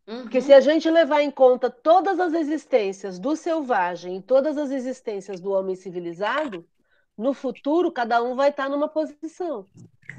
Uhum. 0.08 0.24
Porque 0.24 0.42
se 0.42 0.54
a 0.54 0.60
gente 0.60 0.90
levar 0.90 1.22
em 1.22 1.32
conta 1.32 1.70
todas 1.70 2.20
as 2.20 2.34
existências 2.34 3.18
do 3.18 3.36
selvagem 3.36 4.18
e 4.18 4.22
todas 4.22 4.58
as 4.58 4.72
existências 4.72 5.40
do 5.40 5.52
homem 5.52 5.76
civilizado, 5.76 6.68
no 7.22 7.34
futuro 7.34 7.92
cada 7.92 8.22
um 8.22 8.36
vai 8.36 8.50
estar 8.50 8.68
numa 8.68 8.90
posição. 8.90 9.66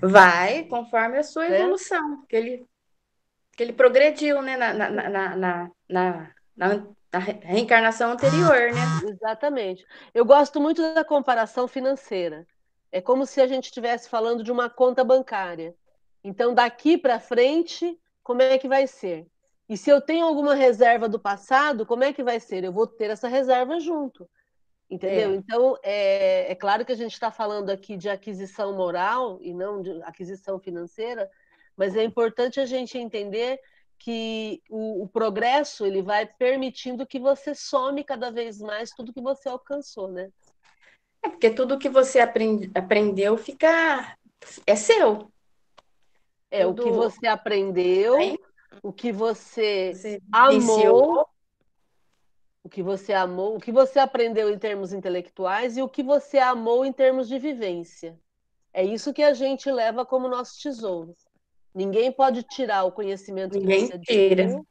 Vai, 0.01 0.65
conforme 0.65 1.19
a 1.19 1.23
sua 1.23 1.49
né? 1.49 1.61
evolução, 1.61 2.25
que 2.29 2.37
ele, 2.37 2.67
que 3.57 3.63
ele 3.63 3.73
progrediu 3.73 4.41
né, 4.41 4.57
na, 4.57 4.73
na, 4.73 4.91
na, 4.91 5.37
na, 5.37 5.71
na, 5.89 6.33
na 6.57 7.19
reencarnação 7.19 8.13
anterior, 8.13 8.73
né? 8.73 9.11
Exatamente. 9.11 9.85
Eu 10.15 10.25
gosto 10.25 10.61
muito 10.61 10.95
da 10.95 11.05
comparação 11.05 11.67
financeira. 11.67 12.47
É 12.91 13.01
como 13.01 13.27
se 13.27 13.41
a 13.41 13.47
gente 13.47 13.65
estivesse 13.65 14.09
falando 14.09 14.45
de 14.45 14.53
uma 14.53 14.71
conta 14.71 15.03
bancária. 15.03 15.75
Então, 16.23 16.55
daqui 16.55 16.97
para 16.97 17.19
frente, 17.19 17.99
como 18.23 18.43
é 18.43 18.59
que 18.59 18.69
vai 18.69 18.87
ser? 18.87 19.27
E 19.69 19.77
se 19.77 19.91
eu 19.91 20.01
tenho 20.01 20.27
alguma 20.27 20.55
reserva 20.55 21.09
do 21.09 21.19
passado, 21.19 21.85
como 21.85 22.05
é 22.05 22.13
que 22.13 22.23
vai 22.23 22.39
ser? 22.39 22.63
Eu 22.63 22.73
vou 22.73 22.87
ter 22.87 23.11
essa 23.11 23.29
reserva 23.29 23.81
junto. 23.81 24.29
Entendeu? 24.93 25.31
É. 25.31 25.35
Então, 25.35 25.79
é, 25.83 26.53
é, 26.53 26.55
claro 26.55 26.85
que 26.85 26.93
a 26.93 26.97
gente 26.97 27.15
está 27.15 27.31
falando 27.31 27.71
aqui 27.71 27.97
de 27.97 28.11
aquisição 28.11 28.77
moral 28.77 29.39
e 29.41 29.55
não 29.55 29.81
de 29.81 30.03
aquisição 30.03 30.61
financeira, 30.61 31.31
mas 31.75 31.97
é 31.97 32.05
importante 32.05 32.61
a 32.61 32.67
gente 32.67 32.99
entender 32.99 33.59
que 33.99 34.63
o, 34.69 35.05
o 35.05 35.09
progresso 35.09 35.87
ele 35.87 36.03
vai 36.03 36.27
permitindo 36.27 37.07
que 37.07 37.19
você 37.19 37.55
some 37.55 38.05
cada 38.05 38.31
vez 38.31 38.59
mais 38.59 38.91
tudo 38.91 39.15
que 39.15 39.23
você 39.23 39.49
alcançou, 39.49 40.09
né? 40.09 40.31
É 41.23 41.31
porque 41.31 41.49
tudo 41.49 41.79
que 41.79 41.89
você 41.89 42.21
aprende, 42.21 42.71
aprendeu 42.75 43.39
fica. 43.39 44.15
é 44.67 44.77
seu. 44.77 45.33
É, 46.51 46.65
tudo... 46.65 46.83
o 46.83 46.85
que 46.85 46.91
você 46.91 47.27
aprendeu, 47.27 48.17
Aí, 48.17 48.39
o 48.83 48.93
que 48.93 49.11
você, 49.11 49.95
você 49.95 50.21
amou, 50.31 51.27
o 52.65 52.69
que 52.69 52.83
você 52.83 53.13
amou, 53.13 53.57
o 53.57 53.61
que 53.61 53.73
você 53.73 53.99
aprendeu 53.99 54.49
em 54.51 54.59
termos 54.59 54.93
intelectuais 54.93 55.77
e 55.77 55.83
o 55.83 55.89
que 55.89 56.03
você 56.03 56.39
amou 56.39 56.85
em 56.85 56.93
termos 56.93 57.29
de 57.29 57.39
vivência. 57.39 58.19
É 58.73 58.85
isso 58.85 59.13
que 59.13 59.23
a 59.23 59.35
gente 59.35 59.71
leva 59.71 60.07
como 60.07 60.29
nosso 60.29 60.59
tesouro. 60.61 61.15
Ninguém 61.75 62.13
pode 62.13 62.43
tirar 62.45 62.85
o 62.85 62.93
conhecimento 62.93 63.59
Ninguém 63.59 63.87
que 63.87 63.93
você 63.93 63.99
tira. 63.99 64.65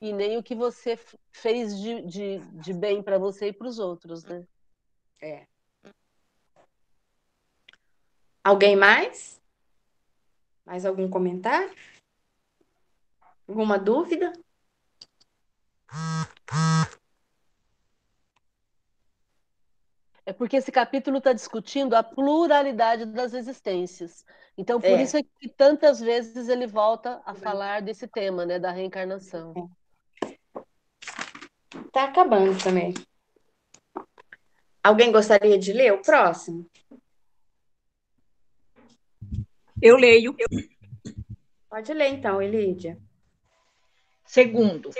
e 0.00 0.12
nem 0.12 0.36
o 0.36 0.42
que 0.42 0.54
você 0.54 0.98
fez 1.32 1.78
de, 1.78 2.02
de, 2.02 2.38
de 2.38 2.72
bem 2.72 3.02
para 3.02 3.18
você 3.18 3.48
e 3.48 3.52
para 3.52 3.68
os 3.68 3.78
outros, 3.78 4.24
né? 4.24 4.44
É. 5.22 5.46
Alguém 8.42 8.74
mais? 8.74 9.40
Mais 10.64 10.86
algum 10.86 11.08
comentário? 11.10 11.74
Alguma 13.46 13.78
dúvida? 13.78 14.32
É 20.30 20.32
porque 20.32 20.58
esse 20.58 20.70
capítulo 20.70 21.18
está 21.18 21.32
discutindo 21.32 21.94
a 21.94 22.04
pluralidade 22.04 23.04
das 23.04 23.34
existências. 23.34 24.24
Então, 24.56 24.80
por 24.80 24.90
é. 24.90 25.02
isso 25.02 25.16
é 25.16 25.24
que 25.24 25.48
tantas 25.48 25.98
vezes 25.98 26.48
ele 26.48 26.68
volta 26.68 27.20
a 27.26 27.34
falar 27.34 27.82
desse 27.82 28.06
tema, 28.06 28.46
né, 28.46 28.56
da 28.56 28.70
reencarnação. 28.70 29.68
Está 31.84 32.04
acabando 32.04 32.56
também. 32.62 32.94
Alguém 34.84 35.10
gostaria 35.10 35.58
de 35.58 35.72
ler 35.72 35.94
o 35.94 36.00
próximo? 36.00 36.64
Eu 39.82 39.96
leio. 39.96 40.36
Pode 41.68 41.92
ler 41.92 42.10
então, 42.10 42.40
Elídia. 42.40 42.96
Segundo, 44.24 44.90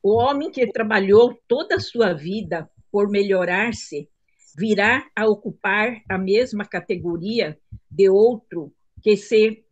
o 0.00 0.14
homem 0.14 0.52
que 0.52 0.64
trabalhou 0.70 1.36
toda 1.48 1.74
a 1.74 1.80
sua 1.80 2.12
vida 2.12 2.70
por 2.94 3.10
melhorar-se 3.10 4.08
virá 4.56 5.10
a 5.16 5.26
ocupar 5.26 6.00
a 6.08 6.16
mesma 6.16 6.64
categoria 6.64 7.58
de 7.90 8.08
outro 8.08 8.72
que 9.02 9.16
se 9.16 9.64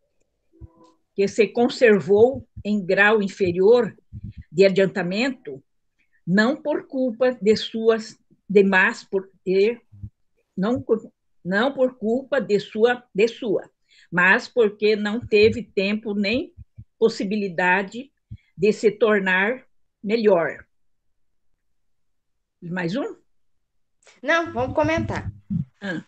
que 1.15 1.29
se 1.29 1.47
conservou 1.47 2.45
em 2.65 2.85
grau 2.85 3.23
inferior 3.23 3.97
de 4.51 4.67
adiantamento, 4.67 5.63
não 6.27 6.61
por 6.61 6.89
culpa 6.89 7.31
de 7.41 7.55
suas 7.55 8.19
demais 8.51 9.05
por 9.05 9.31
não 10.57 10.85
não 11.45 11.73
por 11.73 11.97
culpa 11.97 12.41
de 12.41 12.59
sua, 12.59 13.05
de 13.15 13.29
sua, 13.29 13.71
mas 14.11 14.49
porque 14.49 14.97
não 14.97 15.25
teve 15.25 15.63
tempo 15.63 16.13
nem 16.13 16.53
possibilidade 16.99 18.11
de 18.59 18.73
se 18.73 18.91
tornar 18.91 19.65
melhor. 20.03 20.67
Mais 22.63 22.95
um? 22.95 23.17
Não, 24.23 24.53
vamos 24.53 24.75
comentar. 24.75 25.33
Ah, 25.81 26.05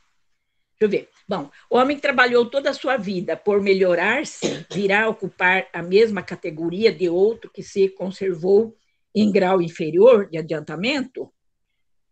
deixa 0.78 0.82
eu 0.82 0.88
ver. 0.88 1.08
Bom, 1.28 1.50
o 1.68 1.76
homem 1.76 1.99
trabalhou 1.99 2.49
toda 2.49 2.70
a 2.70 2.75
sua 2.75 2.96
vida 2.96 3.37
por 3.37 3.61
melhorar-se, 3.61 4.64
virá 4.73 5.08
ocupar 5.08 5.66
a 5.73 5.82
mesma 5.82 6.23
categoria 6.23 6.92
de 6.92 7.08
outro 7.08 7.50
que 7.50 7.62
se 7.62 7.88
conservou 7.88 8.76
em 9.14 9.32
grau 9.32 9.61
inferior 9.61 10.28
de 10.28 10.38
adiantamento? 10.38 11.32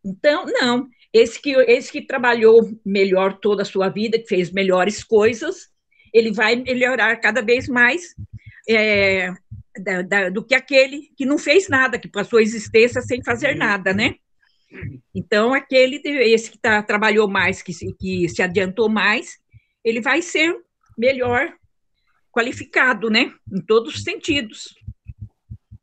Então, 0.04 0.46
não. 0.46 0.88
Esse 1.12 1.40
que, 1.40 1.52
esse 1.52 1.92
que 1.92 2.00
trabalhou 2.00 2.68
melhor 2.84 3.38
toda 3.38 3.62
a 3.62 3.66
sua 3.66 3.88
vida, 3.88 4.18
que 4.18 4.26
fez 4.26 4.50
melhores 4.50 5.04
coisas, 5.04 5.68
ele 6.12 6.32
vai 6.32 6.56
melhorar 6.56 7.16
cada 7.16 7.42
vez 7.42 7.68
mais 7.68 8.14
é, 8.68 9.32
da, 9.78 10.02
da, 10.02 10.28
do 10.30 10.44
que 10.44 10.54
aquele 10.54 11.10
que 11.16 11.24
não 11.24 11.38
fez 11.38 11.68
nada, 11.68 11.98
que 11.98 12.08
passou 12.08 12.38
a 12.38 12.42
existência 12.42 13.00
sem 13.02 13.22
fazer 13.22 13.54
nada, 13.54 13.92
né? 13.92 14.16
Então, 15.14 15.52
aquele, 15.52 16.00
esse 16.04 16.50
que 16.50 16.58
tá, 16.58 16.82
trabalhou 16.82 17.28
mais, 17.28 17.62
que 17.62 17.72
se, 17.72 17.92
que 17.94 18.28
se 18.28 18.42
adiantou 18.42 18.88
mais, 18.88 19.38
ele 19.84 20.00
vai 20.00 20.22
ser 20.22 20.56
melhor 20.96 21.52
qualificado, 22.30 23.10
né? 23.10 23.32
Em 23.52 23.60
todos 23.60 23.94
os 23.94 24.02
sentidos. 24.02 24.74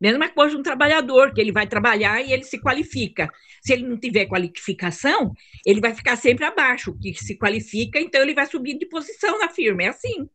Mesma 0.02 0.30
coisa 0.30 0.58
um 0.58 0.64
trabalhador, 0.64 1.34
que 1.34 1.42
ele 1.42 1.52
vai 1.52 1.68
trabalhar 1.68 2.22
e 2.22 2.32
ele 2.32 2.44
se 2.44 2.60
qualifica. 2.60 3.30
Se 3.62 3.74
ele 3.74 3.86
não 3.86 4.00
tiver 4.00 4.26
qualificação, 4.28 5.34
ele 5.66 5.82
vai 5.82 5.94
ficar 5.94 6.16
sempre 6.16 6.46
abaixo, 6.46 6.98
que 6.98 7.14
se 7.14 7.38
qualifica, 7.38 8.00
então 8.00 8.22
ele 8.22 8.34
vai 8.34 8.46
subindo 8.46 8.80
de 8.80 8.86
posição 8.88 9.38
na 9.38 9.50
firma. 9.50 9.84
É 9.84 9.88
assim. 9.90 10.30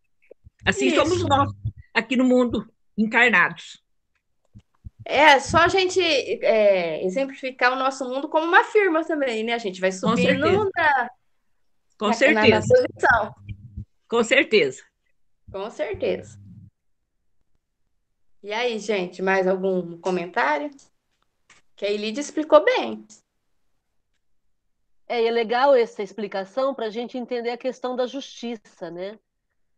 Assim 0.65 0.87
Isso. 0.89 0.97
somos 0.97 1.27
nós, 1.27 1.51
aqui 1.93 2.17
no 2.17 2.25
mundo, 2.25 2.67
encarnados. 2.97 3.84
É 5.05 5.39
só 5.39 5.59
a 5.59 5.69
gente 5.69 6.01
é, 6.01 7.05
exemplificar 7.05 7.73
o 7.73 7.77
nosso 7.77 8.09
mundo 8.09 8.29
como 8.29 8.47
uma 8.47 8.65
firma 8.65 9.05
também, 9.05 9.45
né? 9.45 9.53
A 9.53 9.59
gente 9.59 9.81
vai 9.81 9.93
subindo 9.93 10.71
na, 10.75 11.11
Com 11.99 12.07
na, 12.07 12.13
certeza. 12.15 12.49
Na, 12.49 12.59
na 12.59 12.61
posição. 12.61 13.35
Com 14.09 14.25
certeza. 14.25 14.83
Com 15.53 15.71
certeza. 15.71 16.39
E 18.43 18.53
aí, 18.53 18.79
gente, 18.79 19.21
mais 19.21 19.47
algum 19.47 19.99
comentário? 19.99 20.71
Que 21.77 21.85
a 21.85 21.91
Elide 21.91 22.21
explicou 22.21 22.65
bem. 22.65 23.07
É, 25.07 25.25
é 25.25 25.31
legal 25.31 25.75
essa 25.75 26.03
explicação 26.03 26.75
para 26.75 26.87
a 26.87 26.91
gente 26.91 27.19
entender 27.19 27.51
a 27.51 27.59
questão 27.59 27.95
da 27.95 28.07
justiça, 28.07 28.91
né? 28.91 29.19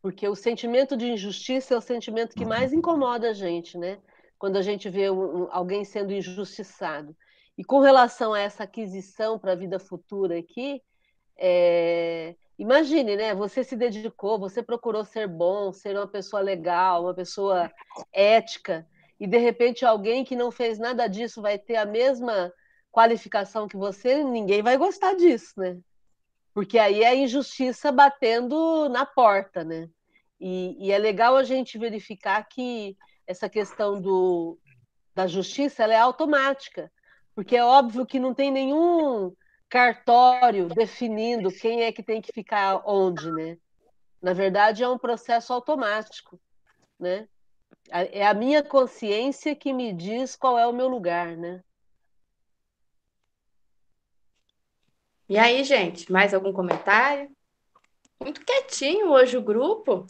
Porque 0.01 0.29
o 0.29 0.37
sentimento 0.37 0.97
de 0.97 1.07
injustiça 1.07 1.75
é 1.75 1.77
o 1.77 1.81
sentimento 1.81 2.35
que 2.35 2.45
mais 2.45 2.73
incomoda 2.73 3.31
a 3.31 3.33
gente, 3.33 3.77
né? 3.77 3.99
Quando 4.39 4.57
a 4.57 4.63
gente 4.63 4.89
vê 4.89 5.07
alguém 5.51 5.85
sendo 5.85 6.13
injustiçado. 6.13 7.17
E 7.57 7.65
com 7.65 7.81
relação 7.81 8.35
a 8.35 8.41
essa 8.41 8.65
aquisição 8.65 9.39
para 9.39 9.53
a 9.53 9.57
vida 9.57 9.79
futura 9.79 10.39
aqui, 10.39 10.83
é... 11.39 12.35
imagine, 12.59 13.17
né? 13.17 13.35
Você 13.35 13.65
se 13.65 13.77
dedicou, 13.77 14.39
você 14.39 14.63
procurou 14.63 15.05
ser 15.05 15.27
bom, 15.27 15.73
ser 15.73 15.97
uma 15.97 16.07
pessoa 16.07 16.43
legal, 16.43 17.05
uma 17.05 17.15
pessoa 17.15 17.71
ética, 18.13 18.87
e 19.19 19.27
de 19.27 19.39
repente 19.39 19.85
alguém 19.85 20.25
que 20.25 20.37
não 20.37 20.51
fez 20.51 20.79
nada 20.79 21.07
disso 21.07 21.41
vai 21.41 21.59
ter 21.59 21.77
a 21.77 21.87
mesma 21.87 22.53
qualificação 22.93 23.69
que 23.69 23.77
você, 23.77 24.23
ninguém 24.23 24.63
vai 24.63 24.77
gostar 24.77 25.15
disso, 25.15 25.53
né? 25.57 25.79
Porque 26.55 26.79
aí 26.79 27.03
é 27.03 27.09
a 27.09 27.15
injustiça 27.15 27.93
batendo 27.93 28.89
na 28.89 29.05
porta, 29.05 29.63
né? 29.63 29.89
E, 30.41 30.77
e, 30.79 30.93
é 30.93 30.99
legal 30.99 31.37
a 31.37 31.43
gente 31.43 31.79
verificar 31.79 32.43
que 32.49 32.97
essa 33.27 33.49
questão 33.49 34.01
do, 34.01 34.59
da 35.15 35.27
justiça 35.27 35.83
ela 35.83 35.95
é 35.95 35.99
automática, 35.99 36.91
porque 37.35 37.57
é 37.57 37.65
óbvio 37.65 38.07
que 38.07 38.21
não 38.21 38.33
tem 38.33 38.51
nenhum 38.51 39.35
cartório 39.69 40.69
definindo 40.69 41.51
quem 41.51 41.83
é 41.83 41.93
que 41.93 42.03
tem 42.03 42.21
que 42.21 42.33
ficar 42.33 42.83
onde, 42.87 43.31
né? 43.33 43.59
Na 44.23 44.33
verdade, 44.33 44.83
é 44.83 44.89
um 44.89 44.99
processo 44.99 45.53
automático, 45.53 46.41
né? 46.99 47.29
É 47.91 48.27
a 48.27 48.35
minha 48.35 48.63
consciência 48.63 49.55
que 49.55 49.73
me 49.73 49.93
diz 49.93 50.35
qual 50.35 50.59
é 50.59 50.67
o 50.67 50.73
meu 50.73 50.89
lugar, 50.89 51.37
né? 51.37 51.63
E 55.29 55.39
aí, 55.39 55.65
gente, 55.65 56.11
mais 56.11 56.33
algum 56.33 56.53
comentário? 56.53 57.31
Muito 58.21 58.45
quietinho 58.45 59.11
hoje 59.11 59.37
o 59.37 59.43
grupo. 59.43 60.07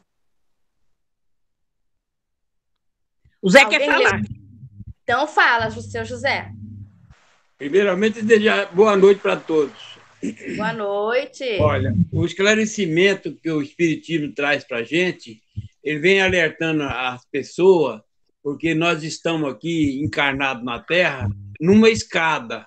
O 3.43 3.51
Zé 3.51 3.63
Alguém 3.63 3.79
quer 3.79 3.87
falar. 3.87 4.23
Então 5.03 5.27
fala, 5.27 5.71
seu 5.71 6.05
José. 6.05 6.51
Primeiramente, 7.59 8.23
desejar 8.23 8.75
boa 8.75 8.97
noite 8.97 9.21
para 9.21 9.37
todos. 9.37 9.97
Boa 10.57 10.73
noite. 10.73 11.59
Olha, 11.61 11.95
o 12.13 12.25
esclarecimento 12.25 13.35
que 13.35 13.51
o 13.51 13.63
Espiritismo 13.63 14.33
traz 14.33 14.65
para 14.65 14.79
a 14.79 14.83
gente, 14.83 15.41
ele 15.83 16.01
vem 16.01 16.21
alertando 16.21 16.83
as 16.83 17.25
pessoas, 17.27 18.01
porque 18.43 18.75
nós 18.75 19.03
estamos 19.03 19.51
aqui 19.51 20.01
encarnados 20.03 20.65
na 20.65 20.81
Terra 20.81 21.31
numa 21.61 21.89
escada. 21.89 22.67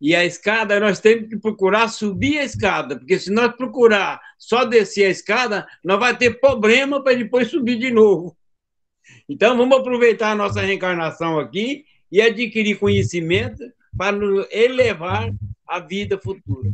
E 0.00 0.16
a 0.16 0.24
escada, 0.24 0.80
nós 0.80 0.98
temos 0.98 1.28
que 1.28 1.38
procurar 1.38 1.88
subir 1.88 2.38
a 2.38 2.44
escada, 2.44 2.98
porque 2.98 3.18
se 3.18 3.30
nós 3.30 3.54
procurar 3.54 4.20
só 4.36 4.64
descer 4.64 5.06
a 5.06 5.10
escada, 5.10 5.66
nós 5.82 5.98
vai 5.98 6.16
ter 6.16 6.40
problema 6.40 7.02
para 7.02 7.16
depois 7.16 7.48
subir 7.48 7.78
de 7.78 7.90
novo. 7.90 8.36
Então, 9.32 9.56
vamos 9.56 9.78
aproveitar 9.78 10.32
a 10.32 10.34
nossa 10.34 10.60
reencarnação 10.60 11.38
aqui 11.38 11.86
e 12.10 12.20
adquirir 12.20 12.78
conhecimento 12.78 13.64
para 13.96 14.14
nos 14.14 14.46
elevar 14.50 15.32
à 15.66 15.80
vida 15.80 16.18
futura. 16.18 16.70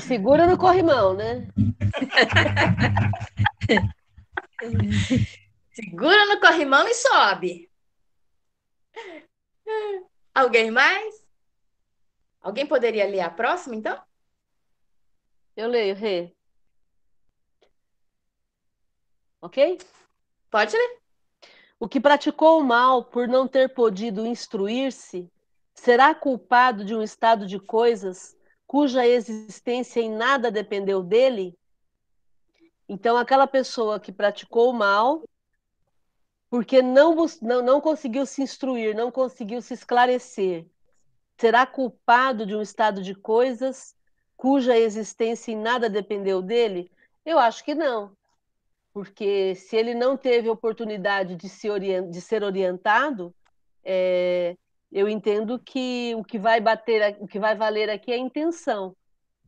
Segura 0.00 0.46
no 0.46 0.56
corrimão, 0.56 1.12
né? 1.14 1.46
Segura 5.74 6.24
no 6.24 6.40
corrimão 6.40 6.88
e 6.88 6.94
sobe. 6.94 7.70
Alguém 10.34 10.70
mais? 10.70 11.28
Alguém 12.40 12.64
poderia 12.64 13.06
ler 13.06 13.20
a 13.20 13.28
próxima, 13.28 13.76
então? 13.76 14.02
Eu 15.54 15.68
leio, 15.68 15.94
Rê. 15.94 16.34
Ok? 19.42 19.78
Pode 20.50 20.76
ler. 20.76 20.98
O 21.78 21.88
que 21.88 22.00
praticou 22.00 22.60
o 22.60 22.64
mal 22.64 23.04
por 23.04 23.28
não 23.28 23.46
ter 23.46 23.72
podido 23.72 24.26
instruir-se 24.26 25.30
será 25.74 26.14
culpado 26.14 26.84
de 26.84 26.94
um 26.94 27.02
estado 27.02 27.46
de 27.46 27.58
coisas 27.58 28.36
cuja 28.66 29.06
existência 29.06 30.00
em 30.00 30.10
nada 30.10 30.50
dependeu 30.50 31.02
dele? 31.02 31.58
Então, 32.88 33.16
aquela 33.16 33.46
pessoa 33.46 34.00
que 34.00 34.12
praticou 34.12 34.70
o 34.70 34.74
mal 34.74 35.22
porque 36.50 36.82
não, 36.82 37.14
não, 37.40 37.62
não 37.62 37.80
conseguiu 37.80 38.26
se 38.26 38.42
instruir, 38.42 38.94
não 38.94 39.12
conseguiu 39.12 39.62
se 39.62 39.72
esclarecer, 39.72 40.66
será 41.38 41.64
culpado 41.64 42.44
de 42.44 42.56
um 42.56 42.60
estado 42.60 43.00
de 43.00 43.14
coisas 43.14 43.94
cuja 44.36 44.76
existência 44.76 45.52
em 45.52 45.56
nada 45.56 45.88
dependeu 45.88 46.42
dele? 46.42 46.90
Eu 47.24 47.38
acho 47.38 47.64
que 47.64 47.74
não. 47.74 48.16
Porque 48.92 49.54
se 49.54 49.76
ele 49.76 49.94
não 49.94 50.16
teve 50.16 50.48
oportunidade 50.48 51.36
de, 51.36 51.48
se 51.48 51.70
orient, 51.70 52.10
de 52.10 52.20
ser 52.20 52.42
orientado, 52.42 53.34
é, 53.84 54.56
eu 54.90 55.08
entendo 55.08 55.58
que 55.58 56.14
o 56.16 56.24
que 56.24 56.38
vai 56.38 56.60
bater, 56.60 57.16
o 57.20 57.26
que 57.26 57.38
vai 57.38 57.54
valer 57.54 57.88
aqui 57.88 58.10
é 58.10 58.16
a 58.16 58.18
intenção. 58.18 58.96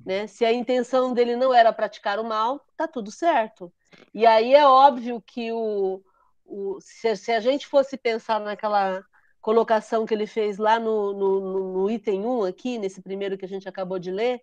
Né? 0.05 0.27
Se 0.27 0.45
a 0.45 0.53
intenção 0.53 1.13
dele 1.13 1.37
não 1.37 1.53
era 1.53 1.73
praticar 1.73 2.19
o 2.19 2.25
mal, 2.25 2.65
tá 2.77 2.87
tudo 2.87 3.11
certo. 3.11 3.73
E 4.15 4.27
aí 4.27 4.55
é 4.55 4.67
óbvio 4.67 5.21
que 5.21 5.53
o, 5.53 6.03
o, 6.45 6.79
se, 6.81 7.17
se, 7.17 7.33
a 7.33 7.41
gente 7.41 7.67
fosse 7.67 7.97
pensar 7.97 8.41
naquela 8.41 9.05
colocação 9.41 10.07
que 10.07 10.15
ele 10.15 10.27
fez 10.27 10.59
lá 10.59 10.79
no, 10.79 11.13
no, 11.13 11.73
no, 11.73 11.91
item 11.91 12.25
1 12.25 12.45
aqui, 12.45 12.79
nesse 12.79 13.03
primeiro 13.03 13.37
que 13.37 13.45
a 13.45 13.49
gente 13.49 13.69
acabou 13.69 13.99
de 13.99 14.11
ler, 14.11 14.41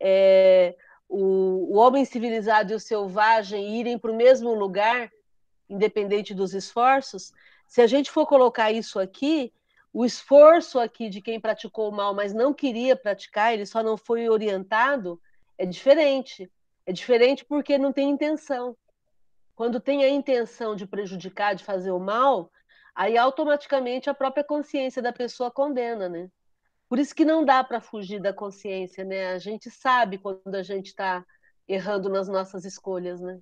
é, 0.00 0.76
o, 1.08 1.74
o 1.74 1.76
homem 1.76 2.04
civilizado 2.04 2.72
e 2.72 2.74
o 2.74 2.80
selvagem 2.80 3.78
irem 3.78 3.98
para 3.98 4.10
o 4.10 4.16
mesmo 4.16 4.54
lugar, 4.54 5.10
independente 5.68 6.34
dos 6.34 6.54
esforços, 6.54 7.32
se 7.66 7.80
a 7.80 7.86
gente 7.86 8.10
for 8.10 8.26
colocar 8.26 8.70
isso 8.70 8.98
aqui, 8.98 9.52
o 9.92 10.04
esforço 10.04 10.78
aqui 10.78 11.08
de 11.08 11.20
quem 11.20 11.40
praticou 11.40 11.88
o 11.88 11.94
mal, 11.94 12.14
mas 12.14 12.32
não 12.32 12.52
queria 12.52 12.94
praticar, 12.94 13.54
ele 13.54 13.66
só 13.66 13.82
não 13.82 13.96
foi 13.96 14.28
orientado, 14.28 15.20
é 15.58 15.64
diferente. 15.64 16.50
É 16.84 16.92
diferente 16.92 17.44
porque 17.44 17.76
não 17.78 17.92
tem 17.92 18.08
intenção. 18.08 18.76
Quando 19.56 19.80
tem 19.80 20.04
a 20.04 20.08
intenção 20.08 20.76
de 20.76 20.86
prejudicar, 20.86 21.54
de 21.54 21.64
fazer 21.64 21.90
o 21.90 21.98
mal, 21.98 22.52
aí 22.94 23.18
automaticamente 23.18 24.08
a 24.08 24.14
própria 24.14 24.44
consciência 24.44 25.02
da 25.02 25.12
pessoa 25.12 25.50
condena, 25.50 26.08
né? 26.08 26.30
Por 26.88 26.98
isso 26.98 27.14
que 27.14 27.24
não 27.24 27.44
dá 27.44 27.64
para 27.64 27.80
fugir 27.80 28.20
da 28.20 28.32
consciência, 28.32 29.04
né? 29.04 29.32
A 29.32 29.38
gente 29.38 29.70
sabe 29.70 30.18
quando 30.18 30.54
a 30.54 30.62
gente 30.62 30.86
está 30.86 31.24
errando 31.66 32.08
nas 32.08 32.28
nossas 32.28 32.64
escolhas, 32.64 33.20
né? 33.20 33.40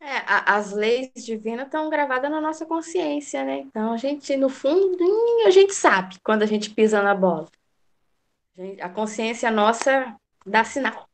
É, 0.00 0.16
a, 0.26 0.56
as 0.56 0.72
leis 0.72 1.12
divinas 1.14 1.66
estão 1.66 1.88
gravadas 1.88 2.28
na 2.28 2.40
nossa 2.40 2.66
consciência, 2.66 3.44
né? 3.44 3.60
Então 3.60 3.92
a 3.92 3.96
gente, 3.96 4.36
no 4.36 4.48
fundo, 4.48 5.04
a 5.46 5.50
gente 5.50 5.72
sabe 5.72 6.18
quando 6.24 6.42
a 6.42 6.46
gente 6.46 6.70
pisa 6.70 7.00
na 7.00 7.14
bola. 7.14 7.48
A, 8.58 8.62
gente, 8.62 8.80
a 8.82 8.88
consciência 8.88 9.48
nossa 9.48 10.16
dá 10.44 10.64
sinal. 10.64 11.08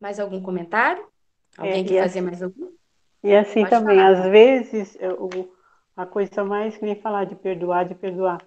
Mais 0.00 0.20
algum 0.20 0.40
comentário? 0.40 1.04
Alguém 1.58 1.84
é, 1.84 1.88
quer 1.88 2.02
fazer 2.02 2.20
assim, 2.20 2.28
mais 2.28 2.42
algum? 2.42 2.70
E 3.24 3.34
assim 3.34 3.60
Pode 3.60 3.70
também, 3.70 3.96
falar. 3.96 4.18
às 4.18 4.30
vezes, 4.30 4.96
o, 5.18 5.52
a 5.96 6.06
coisa 6.06 6.44
mais 6.44 6.76
que 6.76 6.84
nem 6.84 6.94
falar 6.96 7.24
de 7.24 7.34
perdoar, 7.36 7.84
de 7.86 7.94
perdoar, 7.94 8.40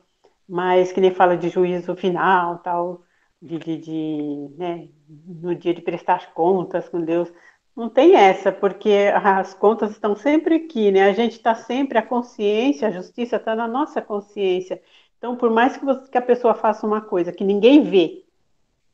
mas 0.48 0.92
que 0.92 1.02
nem 1.02 1.12
fala 1.12 1.38
de 1.38 1.50
juízo 1.50 1.96
final, 1.96 2.60
tal, 2.60 3.04
de, 3.42 3.58
de, 3.60 3.78
de 3.78 4.50
né, 4.58 4.90
no 5.08 5.56
dia 5.56 5.74
de 5.74 5.82
prestar 5.82 6.34
contas 6.34 6.90
com 6.90 7.02
Deus. 7.02 7.32
Não 7.76 7.90
tem 7.90 8.16
essa, 8.16 8.52
porque 8.52 9.12
as 9.16 9.54
contas 9.54 9.92
estão 9.92 10.16
sempre 10.16 10.56
aqui, 10.56 10.92
né? 10.92 11.04
A 11.04 11.14
gente 11.14 11.34
está 11.34 11.56
sempre, 11.56 11.98
a 11.98 12.04
consciência, 12.06 12.88
a 12.88 12.92
justiça 12.92 13.38
está 13.38 13.56
na 13.56 13.68
nossa 13.68 14.02
consciência. 14.02 14.82
Então, 15.18 15.36
por 15.36 15.50
mais 15.50 15.76
que, 15.78 15.86
você, 15.86 16.10
que 16.12 16.18
a 16.18 16.22
pessoa 16.22 16.54
faça 16.54 16.86
uma 16.86 17.02
coisa 17.02 17.32
que 17.32 17.44
ninguém 17.44 17.84
vê, 17.84 18.24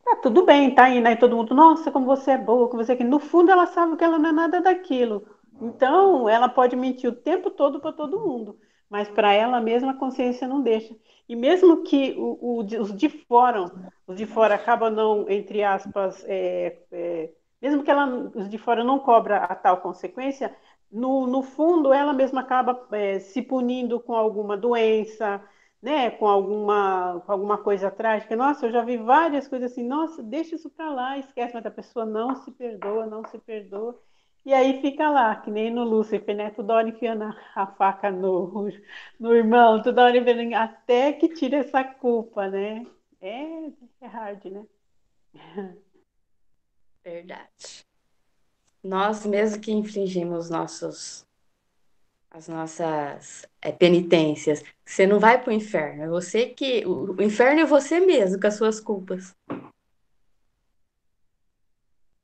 Tá 0.09 0.15
tudo 0.15 0.43
bem, 0.45 0.73
tá 0.73 0.89
indo 0.89 1.07
aí 1.07 1.15
todo 1.15 1.35
mundo, 1.35 1.53
nossa, 1.53 1.91
como 1.91 2.05
você 2.05 2.31
é 2.31 2.37
boa, 2.37 2.67
como 2.67 2.83
você 2.83 2.93
é 2.93 2.95
que 2.95 3.03
no 3.03 3.19
fundo 3.19 3.51
ela 3.51 3.67
sabe 3.67 3.95
que 3.95 4.03
ela 4.03 4.17
não 4.17 4.29
é 4.29 4.33
nada 4.33 4.59
daquilo. 4.61 5.23
Então, 5.59 6.29
ela 6.29 6.47
pode 6.49 6.75
mentir 6.75 7.09
o 7.09 7.15
tempo 7.15 7.51
todo 7.51 7.79
para 7.81 7.91
todo 7.93 8.19
mundo, 8.19 8.59
mas 8.89 9.09
para 9.09 9.33
ela 9.33 9.59
mesma 9.59 9.91
a 9.91 9.97
consciência 9.97 10.47
não 10.47 10.61
deixa. 10.61 10.95
E 11.27 11.35
mesmo 11.35 11.83
que 11.83 12.13
o, 12.17 12.59
o, 12.61 12.81
os 12.81 12.95
de 12.95 13.09
fora, 13.09 13.71
os 14.07 14.17
de 14.17 14.25
fora 14.25 14.55
acabam 14.55 14.89
não, 14.93 15.29
entre 15.29 15.63
aspas, 15.63 16.23
é, 16.27 16.79
é, 16.91 17.31
mesmo 17.61 17.83
que 17.83 17.91
ela, 17.91 18.05
os 18.35 18.49
de 18.49 18.57
fora 18.57 18.83
não 18.83 18.99
cobra 18.99 19.37
a 19.37 19.55
tal 19.55 19.81
consequência, 19.81 20.55
no, 20.91 21.27
no 21.27 21.43
fundo, 21.43 21.93
ela 21.93 22.13
mesma 22.13 22.41
acaba 22.41 22.87
é, 22.91 23.19
se 23.19 23.41
punindo 23.41 23.99
com 23.99 24.15
alguma 24.15 24.57
doença, 24.57 25.43
né, 25.81 26.09
com 26.11 26.27
alguma, 26.27 27.21
com 27.25 27.31
alguma 27.31 27.57
coisa 27.57 27.91
trágica. 27.91 28.35
Nossa, 28.35 28.65
eu 28.65 28.71
já 28.71 28.83
vi 28.83 28.97
várias 28.97 29.47
coisas 29.47 29.71
assim, 29.71 29.83
nossa, 29.83 30.23
deixa 30.23 30.55
isso 30.55 30.69
para 30.69 30.89
lá, 30.91 31.17
esquece, 31.17 31.53
mas 31.53 31.65
a 31.65 31.71
pessoa 31.71 32.05
não 32.05 32.35
se 32.35 32.51
perdoa, 32.51 33.05
não 33.05 33.23
se 33.25 33.37
perdoa. 33.39 33.99
E 34.45 34.53
aí 34.53 34.81
fica 34.81 35.09
lá, 35.09 35.35
que 35.35 35.51
nem 35.51 35.69
no 35.71 35.83
Lúcifer, 35.83 36.35
né? 36.35 36.49
Toda 36.51 36.73
hora 36.73 36.89
enfiando 36.89 37.23
a, 37.55 37.67
faca 37.67 38.09
no, 38.11 38.69
no 39.19 39.35
irmão, 39.35 39.81
toda 39.81 40.03
hora 40.03 40.17
enfiando, 40.17 40.55
até 40.55 41.13
que 41.13 41.29
tira 41.29 41.57
essa 41.57 41.83
culpa, 41.83 42.47
né? 42.47 42.85
É, 43.21 43.71
é 44.01 44.07
hard, 44.07 44.45
né? 44.45 44.65
Verdade. 47.03 47.85
Nós 48.83 49.25
mesmo 49.25 49.61
que 49.61 49.71
infringimos 49.71 50.49
nossos 50.49 51.27
as 52.31 52.47
nossas 52.47 53.47
é, 53.61 53.71
penitências. 53.71 54.63
Você 54.85 55.07
não 55.07 55.19
vai 55.19 55.41
para 55.41 55.49
o 55.49 55.53
inferno, 55.53 56.03
é 56.03 56.07
você 56.07 56.47
que. 56.47 56.85
O, 56.85 57.21
inferno 57.21 57.61
é 57.61 57.65
você 57.65 57.99
mesmo, 57.99 58.39
com 58.39 58.47
as 58.47 58.55
suas 58.55 58.79
culpas. 58.79 59.35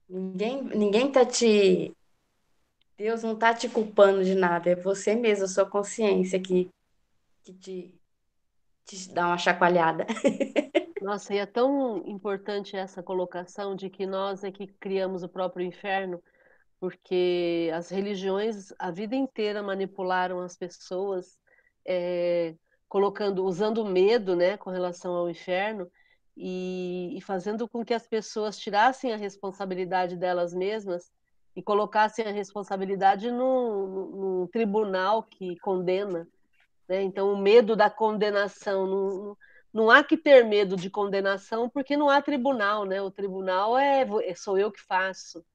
Ninguém, 0.07 0.63
ninguém 0.63 1.11
tá 1.11 1.25
te. 1.25 1.91
Deus 2.97 3.23
não 3.23 3.35
tá 3.35 3.53
te 3.53 3.67
culpando 3.67 4.23
de 4.23 4.35
nada, 4.35 4.69
é 4.69 4.75
você 4.75 5.15
mesmo, 5.15 5.45
a 5.45 5.47
sua 5.47 5.65
consciência 5.65 6.39
que, 6.39 6.69
que 7.43 7.53
te, 7.53 7.95
te 8.85 9.13
dá 9.13 9.27
uma 9.27 9.37
chacoalhada. 9.37 10.05
Nossa, 11.01 11.33
e 11.33 11.37
é 11.37 11.45
tão 11.45 11.97
importante 12.07 12.75
essa 12.75 13.03
colocação 13.03 13.75
de 13.75 13.89
que 13.89 14.05
nós 14.05 14.43
é 14.43 14.51
que 14.51 14.67
criamos 14.67 15.23
o 15.23 15.29
próprio 15.29 15.65
inferno 15.65 16.21
porque 16.79 17.71
as 17.73 17.89
religiões 17.89 18.73
a 18.77 18.91
vida 18.91 19.15
inteira 19.15 19.63
manipularam 19.63 20.39
as 20.39 20.55
pessoas, 20.55 21.37
é, 21.85 22.55
colocando, 22.87 23.43
usando 23.43 23.85
medo, 23.85 24.35
né, 24.35 24.57
com 24.57 24.69
relação 24.69 25.13
ao 25.15 25.29
inferno 25.29 25.89
e, 26.35 27.17
e, 27.17 27.21
fazendo 27.21 27.67
com 27.67 27.83
que 27.83 27.93
as 27.93 28.07
pessoas 28.07 28.57
tirassem 28.57 29.13
a 29.13 29.17
responsabilidade 29.17 30.17
delas 30.17 30.53
mesmas 30.53 31.11
e 31.55 31.61
colocassem 31.61 32.25
a 32.25 32.31
responsabilidade 32.31 33.31
no 33.31 34.47
tribunal 34.51 35.23
que 35.23 35.57
condena, 35.59 36.27
né? 36.87 37.01
Então 37.01 37.31
o 37.31 37.37
medo 37.37 37.75
da 37.75 37.89
condenação 37.89 38.85
não, 38.85 39.37
não 39.73 39.91
há 39.91 40.03
que 40.03 40.17
ter 40.17 40.43
medo 40.45 40.75
de 40.75 40.89
condenação 40.89 41.69
porque 41.69 41.97
não 41.97 42.09
há 42.09 42.21
tribunal, 42.21 42.85
né? 42.85 43.01
O 43.01 43.11
tribunal 43.11 43.77
é, 43.77 44.05
é 44.23 44.35
sou 44.35 44.57
eu 44.57 44.71
que 44.71 44.81
faço. 44.81 45.45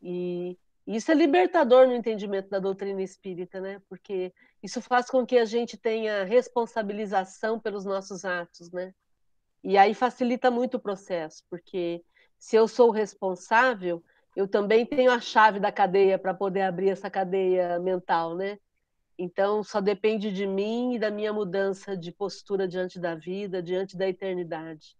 E 0.00 0.56
isso 0.86 1.10
é 1.10 1.14
libertador 1.14 1.86
no 1.86 1.94
entendimento 1.94 2.48
da 2.48 2.58
doutrina 2.58 3.02
espírita, 3.02 3.60
né? 3.60 3.82
Porque 3.88 4.32
isso 4.62 4.80
faz 4.80 5.10
com 5.10 5.26
que 5.26 5.38
a 5.38 5.44
gente 5.44 5.76
tenha 5.76 6.24
responsabilização 6.24 7.60
pelos 7.60 7.84
nossos 7.84 8.24
atos, 8.24 8.70
né? 8.70 8.94
E 9.62 9.76
aí 9.76 9.92
facilita 9.94 10.50
muito 10.50 10.76
o 10.76 10.80
processo, 10.80 11.42
porque 11.50 12.02
se 12.38 12.56
eu 12.56 12.68
sou 12.68 12.90
responsável, 12.90 14.02
eu 14.38 14.46
também 14.46 14.86
tenho 14.86 15.10
a 15.10 15.20
chave 15.20 15.58
da 15.58 15.72
cadeia 15.72 16.16
para 16.16 16.32
poder 16.32 16.60
abrir 16.60 16.90
essa 16.90 17.10
cadeia 17.10 17.76
mental, 17.80 18.36
né? 18.36 18.56
Então, 19.18 19.64
só 19.64 19.80
depende 19.80 20.30
de 20.30 20.46
mim 20.46 20.94
e 20.94 20.98
da 21.00 21.10
minha 21.10 21.32
mudança 21.32 21.96
de 21.96 22.12
postura 22.12 22.68
diante 22.68 23.00
da 23.00 23.16
vida, 23.16 23.60
diante 23.60 23.96
da 23.98 24.08
eternidade. 24.08 24.96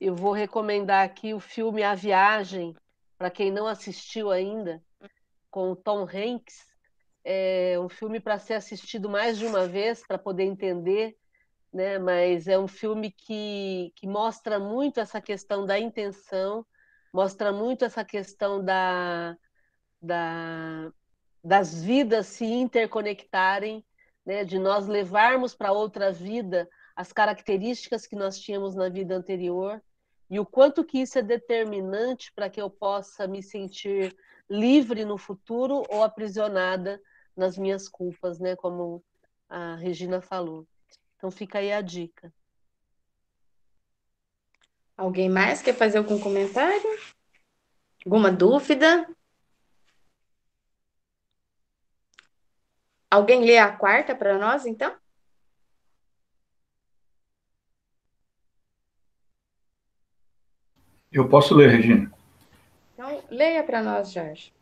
Eu 0.00 0.16
vou 0.16 0.32
recomendar 0.32 1.04
aqui 1.04 1.34
o 1.34 1.38
filme 1.38 1.82
A 1.82 1.94
Viagem, 1.94 2.74
para 3.18 3.30
quem 3.30 3.52
não 3.52 3.66
assistiu 3.66 4.30
ainda, 4.30 4.82
com 5.50 5.72
o 5.72 5.76
Tom 5.76 6.04
Hanks. 6.04 6.64
É 7.22 7.78
um 7.78 7.90
filme 7.90 8.20
para 8.20 8.38
ser 8.38 8.54
assistido 8.54 9.10
mais 9.10 9.36
de 9.36 9.44
uma 9.44 9.68
vez 9.68 10.02
para 10.02 10.16
poder 10.16 10.44
entender, 10.44 11.14
né? 11.70 11.98
Mas 11.98 12.48
é 12.48 12.58
um 12.58 12.68
filme 12.68 13.10
que, 13.10 13.92
que 13.94 14.06
mostra 14.06 14.58
muito 14.58 14.98
essa 14.98 15.20
questão 15.20 15.66
da 15.66 15.78
intenção, 15.78 16.64
mostra 17.12 17.52
muito 17.52 17.84
essa 17.84 18.04
questão 18.04 18.64
da, 18.64 19.36
da 20.00 20.92
das 21.42 21.82
vidas 21.82 22.26
se 22.26 22.44
interconectarem, 22.44 23.84
né? 24.24 24.44
De 24.44 24.58
nós 24.58 24.86
levarmos 24.86 25.54
para 25.54 25.72
outra 25.72 26.12
vida 26.12 26.68
as 26.94 27.12
características 27.12 28.06
que 28.06 28.16
nós 28.16 28.38
tínhamos 28.38 28.74
na 28.74 28.88
vida 28.88 29.14
anterior 29.14 29.80
e 30.28 30.38
o 30.38 30.44
quanto 30.44 30.84
que 30.84 30.98
isso 30.98 31.18
é 31.18 31.22
determinante 31.22 32.32
para 32.34 32.50
que 32.50 32.60
eu 32.60 32.68
possa 32.68 33.26
me 33.26 33.42
sentir 33.42 34.14
livre 34.50 35.04
no 35.04 35.16
futuro 35.16 35.82
ou 35.88 36.02
aprisionada 36.02 37.00
nas 37.36 37.56
minhas 37.56 37.88
culpas, 37.88 38.38
né? 38.38 38.56
Como 38.56 39.02
a 39.48 39.76
Regina 39.76 40.20
falou. 40.20 40.66
Então 41.16 41.30
fica 41.30 41.58
aí 41.58 41.72
a 41.72 41.80
dica. 41.80 42.32
Alguém 44.98 45.28
mais 45.28 45.62
quer 45.62 45.74
fazer 45.74 45.98
algum 45.98 46.18
comentário? 46.18 46.98
Alguma 48.04 48.32
dúvida? 48.32 49.08
Alguém 53.08 53.44
lê 53.44 53.58
a 53.58 53.70
quarta 53.70 54.12
para 54.12 54.36
nós, 54.36 54.66
então? 54.66 54.92
Eu 61.12 61.28
posso 61.28 61.54
ler, 61.54 61.70
Regina. 61.70 62.12
Então, 62.94 63.22
leia 63.30 63.62
para 63.62 63.80
nós, 63.80 64.10
Jorge. 64.10 64.52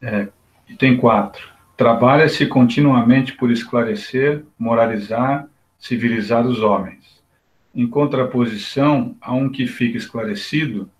É, 0.00 0.28
item 0.66 0.96
4. 0.96 1.46
Trabalha-se 1.76 2.46
continuamente 2.46 3.36
por 3.36 3.50
esclarecer, 3.50 4.46
moralizar, 4.58 5.46
civilizar 5.78 6.46
os 6.46 6.62
homens. 6.62 7.15
Em 7.76 7.86
contraposição 7.86 9.14
a 9.20 9.34
um 9.34 9.50
que 9.50 9.66
fica 9.66 9.98
esclarecido, 9.98 10.90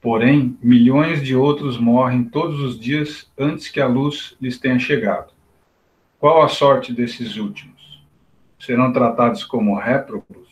porém, 0.00 0.56
milhões 0.62 1.22
de 1.22 1.36
outros 1.36 1.76
morrem 1.76 2.24
todos 2.24 2.60
os 2.60 2.80
dias 2.80 3.30
antes 3.38 3.68
que 3.68 3.78
a 3.78 3.86
luz 3.86 4.34
lhes 4.40 4.58
tenha 4.58 4.78
chegado. 4.78 5.34
Qual 6.18 6.42
a 6.42 6.48
sorte 6.48 6.94
desses 6.94 7.36
últimos? 7.36 8.02
Serão 8.58 8.90
tratados 8.90 9.44
como 9.44 9.78
réprobos? 9.78 10.48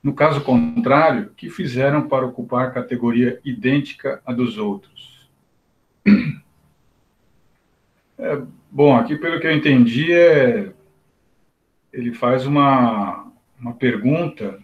No 0.00 0.14
caso 0.14 0.40
contrário, 0.40 1.32
que 1.36 1.50
fizeram 1.50 2.06
para 2.06 2.24
ocupar 2.24 2.72
categoria 2.72 3.40
idêntica 3.44 4.22
à 4.24 4.32
dos 4.32 4.56
outros? 4.56 5.28
É, 8.22 8.38
bom, 8.70 8.94
aqui 8.94 9.16
pelo 9.16 9.40
que 9.40 9.46
eu 9.46 9.56
entendi, 9.56 10.12
é, 10.12 10.74
ele 11.90 12.12
faz 12.12 12.44
uma, 12.44 13.19
uma 13.60 13.74
pergunta 13.74 14.58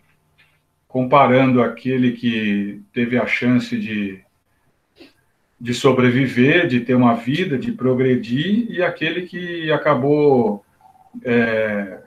comparando 0.89 1.63
aquele 1.63 2.13
que 2.13 2.81
teve 2.93 3.19
a 3.19 3.27
chance 3.27 3.79
de, 3.79 4.21
de 5.61 5.75
sobreviver, 5.75 6.67
de 6.67 6.81
ter 6.81 6.95
uma 6.95 7.15
vida, 7.15 7.59
de 7.59 7.73
progredir, 7.73 8.71
e 8.71 8.83
aquele 8.83 9.23
que 9.23 9.71
acabou 9.71 10.65
é, 11.23 11.99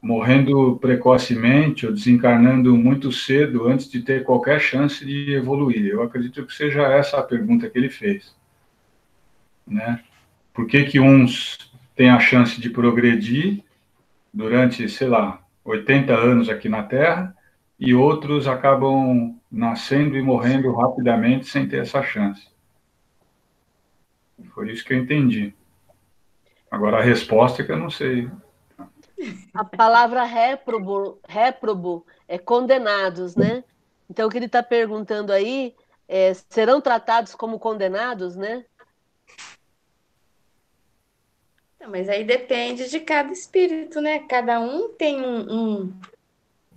morrendo 0.00 0.78
precocemente 0.80 1.86
ou 1.86 1.92
desencarnando 1.92 2.74
muito 2.74 3.12
cedo 3.12 3.68
antes 3.68 3.90
de 3.90 4.00
ter 4.00 4.24
qualquer 4.24 4.60
chance 4.60 5.04
de 5.04 5.34
evoluir? 5.34 5.88
Eu 5.88 6.02
acredito 6.02 6.46
que 6.46 6.54
seja 6.54 6.82
essa 6.82 7.18
a 7.18 7.22
pergunta 7.22 7.68
que 7.68 7.78
ele 7.78 7.90
fez. 7.90 8.34
Né? 9.66 10.02
Por 10.54 10.66
que, 10.66 10.84
que 10.84 10.98
uns 10.98 11.70
têm 11.94 12.08
a 12.08 12.18
chance 12.18 12.58
de 12.58 12.70
progredir 12.70 13.62
durante, 14.32 14.88
sei 14.88 15.08
lá, 15.08 15.41
80 15.64 16.12
anos 16.14 16.48
aqui 16.48 16.68
na 16.68 16.82
Terra 16.82 17.36
e 17.78 17.94
outros 17.94 18.46
acabam 18.46 19.38
nascendo 19.50 20.16
e 20.16 20.22
morrendo 20.22 20.72
rapidamente 20.72 21.46
sem 21.46 21.68
ter 21.68 21.82
essa 21.82 22.02
chance? 22.02 22.50
Foi 24.54 24.70
isso 24.70 24.84
que 24.84 24.92
eu 24.92 24.98
entendi. 24.98 25.54
Agora 26.70 26.98
a 26.98 27.02
resposta 27.02 27.62
é 27.62 27.64
que 27.64 27.72
eu 27.72 27.76
não 27.76 27.90
sei. 27.90 28.30
A 29.54 29.64
palavra 29.64 30.24
réprobo, 30.24 31.18
réprobo 31.28 32.06
é 32.26 32.38
condenados, 32.38 33.36
né? 33.36 33.62
Então, 34.10 34.26
o 34.26 34.30
que 34.30 34.36
ele 34.36 34.46
está 34.46 34.62
perguntando 34.62 35.32
aí 35.32 35.74
é, 36.08 36.34
serão 36.34 36.80
tratados 36.80 37.34
como 37.34 37.58
condenados, 37.58 38.36
né? 38.36 38.64
Mas 41.88 42.08
aí 42.08 42.24
depende 42.24 42.88
de 42.88 43.00
cada 43.00 43.32
espírito, 43.32 44.00
né? 44.00 44.20
Cada 44.20 44.60
um 44.60 44.90
tem 44.90 45.20
um, 45.20 45.52
um, 45.52 46.00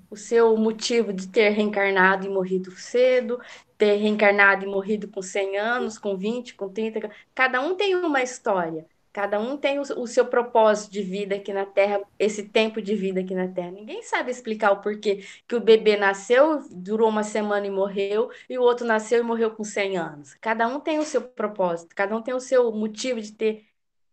o 0.10 0.16
seu 0.16 0.56
motivo 0.58 1.14
de 1.14 1.28
ter 1.28 1.50
reencarnado 1.50 2.26
e 2.26 2.30
morrido 2.30 2.72
cedo, 2.72 3.40
ter 3.78 3.96
reencarnado 3.98 4.66
e 4.66 4.68
morrido 4.68 5.08
com 5.08 5.22
100 5.22 5.58
anos, 5.58 5.98
com 5.98 6.16
20, 6.16 6.56
com 6.56 6.70
30. 6.70 7.10
Cada 7.34 7.62
um 7.62 7.76
tem 7.76 7.96
uma 7.96 8.22
história. 8.22 8.86
Cada 9.16 9.40
um 9.40 9.56
tem 9.56 9.80
o, 9.80 9.82
o, 9.82 10.08
seu 10.08 10.26
propósito 10.26 10.92
de 10.92 11.02
vida 11.02 11.36
aqui 11.36 11.54
na 11.54 11.66
Terra, 11.66 12.02
esse 12.20 12.44
tempo 12.44 12.82
de 12.82 12.96
vida 12.96 13.22
aqui 13.22 13.34
na 13.34 13.48
Terra. 13.48 13.72
Ninguém 13.72 14.04
sabe 14.04 14.30
explicar 14.30 14.72
o 14.72 14.82
porquê 14.82 15.24
que 15.48 15.56
o 15.56 15.62
bebê 15.62 15.96
nasceu, 15.96 16.62
durou 16.70 17.08
uma 17.08 17.24
semana 17.24 17.66
e 17.66 17.70
morreu, 17.70 18.30
e 18.50 18.58
o 18.58 18.62
outro 18.62 18.86
nasceu 18.86 19.22
e 19.22 19.24
morreu 19.24 19.52
com 19.52 19.64
100 19.64 19.98
anos. 19.98 20.34
Cada 20.42 20.68
um 20.68 20.82
tem 20.82 21.00
o 21.00 21.04
seu 21.04 21.22
propósito, 21.22 21.96
cada 21.96 22.14
um 22.14 22.22
tem 22.22 22.34
o 22.34 22.42
seu 22.42 22.70
motivo 22.74 23.22
de 23.22 23.32
ter 23.32 23.66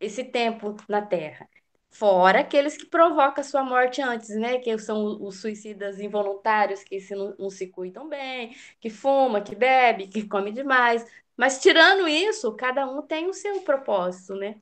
esse 0.02 0.24
tempo 0.24 0.76
na 0.88 1.00
Terra. 1.00 1.48
Fora 1.88 2.40
aqueles 2.40 2.76
que 2.76 2.86
provocam 2.86 3.40
a 3.40 3.44
sua 3.44 3.62
morte 3.62 4.00
antes, 4.02 4.30
né? 4.30 4.58
Que 4.58 4.76
são 4.78 5.22
os 5.22 5.40
suicidas 5.40 6.00
involuntários, 6.00 6.82
que 6.82 7.00
se 7.00 7.14
não, 7.14 7.34
não 7.38 7.50
se 7.50 7.68
cuidam 7.68 8.08
bem, 8.08 8.56
que 8.80 8.90
fuma, 8.90 9.40
que 9.40 9.54
bebe, 9.54 10.08
que 10.08 10.26
come 10.26 10.50
demais. 10.50 11.06
Mas 11.36 11.60
tirando 11.60 12.08
isso, 12.08 12.52
cada 12.54 12.86
um 12.86 13.02
tem 13.02 13.28
o 13.28 13.34
seu 13.34 13.60
propósito, 13.60 14.34
né? 14.34 14.56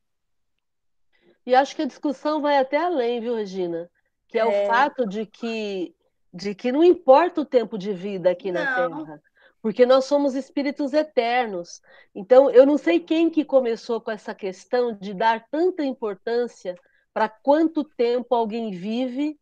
E 1.47 1.55
acho 1.55 1.75
que 1.75 1.83
a 1.83 1.87
discussão 1.87 2.43
vai 2.43 2.59
até 2.59 2.77
além, 2.77 3.21
viu, 3.21 3.35
Regina? 3.35 3.91
Que 4.29 4.39
é, 4.39 4.43
é... 4.43 4.65
o 4.65 4.67
fato 4.67 5.07
de 5.07 5.25
que, 5.25 5.95
de 6.35 6.55
que 6.55 6.71
não 6.71 6.85
importa 6.85 7.41
o 7.41 7.47
tempo 7.47 7.79
de 7.79 7.93
vida 7.93 8.31
aqui 8.31 8.53
não. 8.53 8.65
na 8.65 8.75
Terra, 8.75 9.23
porque 9.63 9.85
nós 9.85 10.05
somos 10.05 10.35
espíritos 10.35 10.93
eternos. 10.93 11.81
Então, 12.15 12.51
eu 12.51 12.65
não 12.65 12.79
sei 12.79 13.01
quem 13.01 13.29
que 13.31 13.45
começou 13.45 14.01
com 14.01 14.11
essa 14.11 14.35
questão 14.35 14.93
de 14.95 15.13
dar 15.13 15.47
tanta 15.51 15.85
importância 15.85 16.75
para 17.13 17.29
quanto 17.29 17.85
tempo 17.85 18.35
alguém 18.35 18.71
vive 18.71 19.39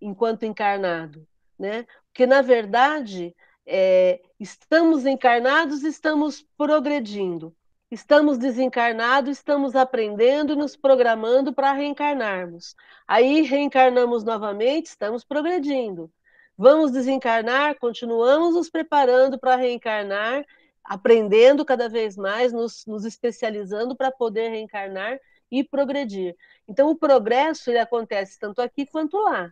enquanto 0.00 0.44
encarnado, 0.44 1.26
né? 1.58 1.86
Porque 2.06 2.26
na 2.26 2.42
verdade 2.42 3.34
é, 3.66 4.20
estamos 4.38 5.06
encarnados, 5.06 5.84
estamos 5.84 6.42
progredindo. 6.56 7.54
Estamos 7.90 8.38
desencarnados, 8.38 9.38
estamos 9.38 9.74
aprendendo, 9.74 10.54
nos 10.54 10.76
programando 10.76 11.52
para 11.52 11.72
reencarnarmos. 11.72 12.76
Aí 13.06 13.42
reencarnamos 13.42 14.22
novamente, 14.22 14.86
estamos 14.86 15.24
progredindo. 15.24 16.10
Vamos 16.62 16.92
desencarnar, 16.92 17.78
continuamos 17.78 18.54
nos 18.54 18.68
preparando 18.68 19.38
para 19.38 19.56
reencarnar, 19.56 20.44
aprendendo 20.84 21.64
cada 21.64 21.88
vez 21.88 22.18
mais, 22.18 22.52
nos, 22.52 22.84
nos 22.84 23.06
especializando 23.06 23.96
para 23.96 24.10
poder 24.10 24.50
reencarnar 24.50 25.18
e 25.50 25.64
progredir. 25.64 26.36
Então, 26.68 26.90
o 26.90 26.94
progresso 26.94 27.70
ele 27.70 27.78
acontece 27.78 28.38
tanto 28.38 28.60
aqui 28.60 28.84
quanto 28.84 29.16
lá. 29.16 29.50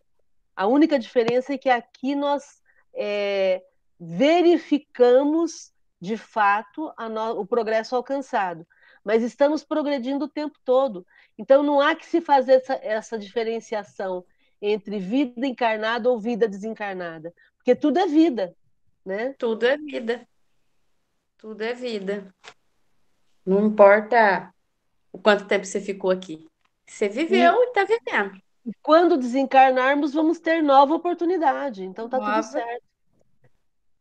A 0.55 0.67
única 0.67 0.99
diferença 0.99 1.55
é 1.55 1.57
que 1.57 1.71
aqui 1.71 2.15
nós 2.15 2.61
é, 2.93 3.63
verificamos 3.99 5.73
de 5.99 6.19
fato 6.19 6.93
no, 7.11 7.41
o 7.41 7.47
progresso 7.47 7.97
alcançado, 7.97 8.67
mas 9.03 9.23
estamos 9.23 9.65
progredindo 9.65 10.27
o 10.27 10.29
tempo 10.29 10.59
todo. 10.63 11.07
Então 11.39 11.63
não 11.63 11.81
há 11.81 11.95
que 11.95 12.05
se 12.05 12.21
fazer 12.21 12.57
essa, 12.57 12.75
essa 12.83 13.19
diferenciação 13.19 14.27
entre 14.61 14.99
vida 14.99 15.47
encarnada 15.47 16.09
ou 16.09 16.19
vida 16.19 16.49
desencarnada, 16.49 17.33
porque 17.57 17.75
tudo 17.75 17.99
é 17.99 18.07
vida, 18.07 18.55
né? 19.05 19.35
Tudo 19.39 19.67
é 19.67 19.77
vida. 19.77 20.27
Tudo 21.37 21.63
é 21.63 21.73
vida. 21.73 22.35
Não 23.47 23.67
importa 23.67 24.53
o 25.13 25.19
quanto 25.19 25.47
tempo 25.47 25.65
você 25.65 25.81
ficou 25.81 26.11
aqui. 26.11 26.47
Você 26.87 27.09
viveu 27.09 27.63
e 27.63 27.67
está 27.67 27.85
vivendo. 27.85 28.41
E 28.67 28.73
quando 28.83 29.17
desencarnarmos, 29.17 30.13
vamos 30.13 30.39
ter 30.41 30.63
nova 30.63 30.95
oportunidade. 30.95 31.85
Então 31.85 32.09
tá 32.09 32.19
nova, 32.19 32.43
tudo 32.43 32.53
certo 32.53 32.89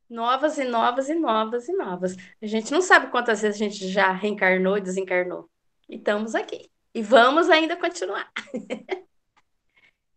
novas 0.09 0.57
e 0.57 0.63
novas 0.63 1.09
e 1.09 1.15
novas 1.15 1.67
e 1.67 1.73
novas. 1.73 2.15
A 2.41 2.45
gente 2.45 2.71
não 2.71 2.81
sabe 2.81 3.07
quantas 3.07 3.41
vezes 3.41 3.59
a 3.59 3.63
gente 3.63 3.87
já 3.87 4.11
reencarnou 4.11 4.77
e 4.77 4.81
desencarnou. 4.81 5.49
E 5.89 5.95
estamos 5.95 6.35
aqui. 6.35 6.69
E 6.93 7.01
vamos 7.01 7.49
ainda 7.49 7.75
continuar. 7.75 8.31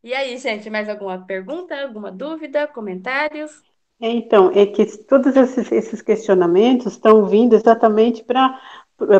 e 0.03 0.15
aí, 0.15 0.37
gente, 0.39 0.71
mais 0.71 0.89
alguma 0.89 1.25
pergunta, 1.25 1.75
alguma 1.81 2.11
dúvida, 2.11 2.67
comentários? 2.69 3.63
Então, 4.01 4.51
é 4.55 4.65
que 4.67 4.87
todos 5.05 5.37
esses, 5.37 5.71
esses 5.71 6.01
questionamentos 6.01 6.95
estão 6.95 7.27
vindo 7.27 7.55
exatamente 7.55 8.25
para 8.25 8.59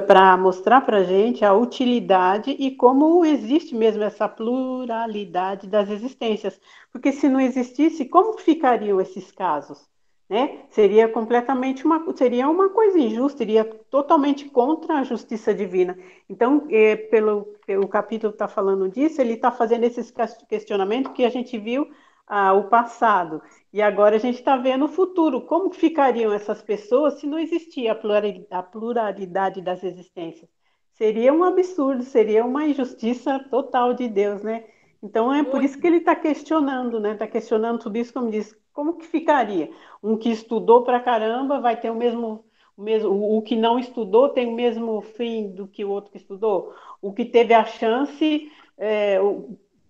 para 0.07 0.37
mostrar 0.37 0.83
para 0.83 0.99
a 0.99 1.05
gente 1.05 1.43
a 1.45 1.55
utilidade 1.55 2.51
e 2.51 2.77
como 2.77 3.25
existe 3.25 3.75
mesmo 3.75 4.03
essa 4.03 4.29
pluralidade 4.29 5.67
das 5.67 5.89
existências. 5.89 6.61
Porque 6.93 7.13
se 7.13 7.29
não 7.29 7.41
existisse, 7.41 8.05
como 8.05 8.37
ficariam 8.39 9.01
esses 9.01 9.33
casos? 9.33 9.89
Né? 10.31 10.61
Seria 10.71 11.09
completamente 11.09 11.85
uma, 11.85 12.05
seria 12.17 12.49
uma 12.49 12.69
coisa 12.69 12.97
injusta, 12.97 13.43
iria 13.43 13.65
totalmente 13.65 14.49
contra 14.49 15.01
a 15.01 15.03
justiça 15.03 15.53
divina. 15.53 15.99
Então, 16.29 16.69
é, 16.71 16.95
pelo, 16.95 17.47
pelo 17.67 17.89
capítulo 17.89 18.33
está 18.33 18.47
falando 18.47 18.89
disso, 18.89 19.21
ele 19.21 19.33
está 19.33 19.51
fazendo 19.51 19.83
esses 19.83 20.15
questionamentos 20.49 21.13
que 21.15 21.25
a 21.25 21.29
gente 21.29 21.59
viu 21.59 21.91
ah, 22.29 22.53
o 22.53 22.69
passado 22.69 23.43
e 23.73 23.83
agora 23.83 24.15
a 24.15 24.19
gente 24.21 24.37
está 24.37 24.57
vendo 24.57 24.85
o 24.85 24.89
futuro. 24.89 25.41
Como 25.41 25.73
ficariam 25.73 26.33
essas 26.33 26.63
pessoas 26.63 27.15
se 27.19 27.27
não 27.27 27.37
existia 27.39 27.91
a 27.91 27.95
pluralidade, 27.97 28.47
a 28.53 28.63
pluralidade 28.63 29.61
das 29.61 29.83
existências? 29.83 30.49
Seria 30.93 31.33
um 31.33 31.43
absurdo, 31.43 32.05
seria 32.05 32.45
uma 32.45 32.67
injustiça 32.67 33.41
total 33.51 33.95
de 33.95 34.07
Deus, 34.09 34.43
né? 34.43 34.65
Então 35.03 35.33
é 35.35 35.43
por 35.43 35.65
isso 35.65 35.81
que 35.81 35.87
ele 35.87 35.97
está 35.97 36.15
questionando, 36.15 37.01
né? 37.01 37.15
Está 37.15 37.27
questionando 37.27 37.81
tudo 37.81 37.97
isso, 37.99 38.13
como 38.13 38.31
diz, 38.31 38.55
como 38.73 38.95
que 38.95 39.07
ficaria? 39.07 39.71
Um 40.03 40.17
que 40.17 40.31
estudou 40.31 40.83
para 40.83 41.01
caramba 41.01 41.61
vai 41.61 41.79
ter 41.79 41.91
o 41.91 41.95
mesmo, 41.95 42.45
o 42.77 42.83
mesmo, 42.83 43.37
o 43.37 43.43
que 43.43 43.57
não 43.57 43.79
estudou 43.79 44.29
tem 44.29 44.47
o 44.47 44.53
mesmo 44.53 45.01
fim 45.01 45.49
do 45.49 45.67
que 45.67 45.85
o 45.85 45.91
outro 45.91 46.11
que 46.11 46.19
estudou. 46.19 46.75
O 47.03 47.13
que 47.13 47.25
teve 47.25 47.53
a 47.55 47.65
chance 47.65 48.51
é, 48.79 49.19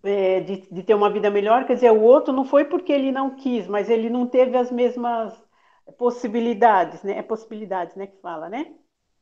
é, 0.03 0.40
de, 0.40 0.69
de, 0.71 0.83
ter 0.83 0.95
uma 0.95 1.11
vida 1.11 1.31
melhor, 1.31 1.66
quer 1.66 1.75
dizer, 1.75 1.93
o 1.93 2.03
outro 2.03 2.33
não 2.33 2.45
foi 2.45 2.64
porque 2.64 2.93
ele 2.93 3.12
não 3.12 3.31
quis, 3.37 3.66
mas 3.66 3.90
ele 3.90 4.09
não 4.09 4.27
teve 4.27 4.57
as 4.57 4.71
mesmas 4.71 5.33
possibilidades, 5.99 7.03
né? 7.03 7.19
É 7.19 7.23
possibilidades, 7.23 7.95
né? 7.97 8.07
Que 8.07 8.21
fala, 8.21 8.49
né? 8.49 8.66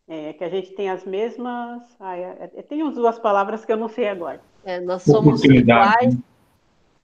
É, 0.06 0.32
que 0.32 0.44
a 0.44 0.48
gente 0.48 0.72
tem 0.74 0.88
as 0.88 1.04
mesmas. 1.04 1.82
Ai, 2.00 2.22
é, 2.22 2.50
é, 2.54 2.62
tem 2.62 2.88
duas 2.90 3.18
palavras 3.18 3.64
que 3.64 3.72
eu 3.72 3.76
não 3.76 3.88
sei 3.88 4.08
agora. 4.08 4.40
É, 4.64 4.80
nós 4.80 5.02
somos 5.02 5.42
iguais, 5.44 6.14
né? 6.14 6.22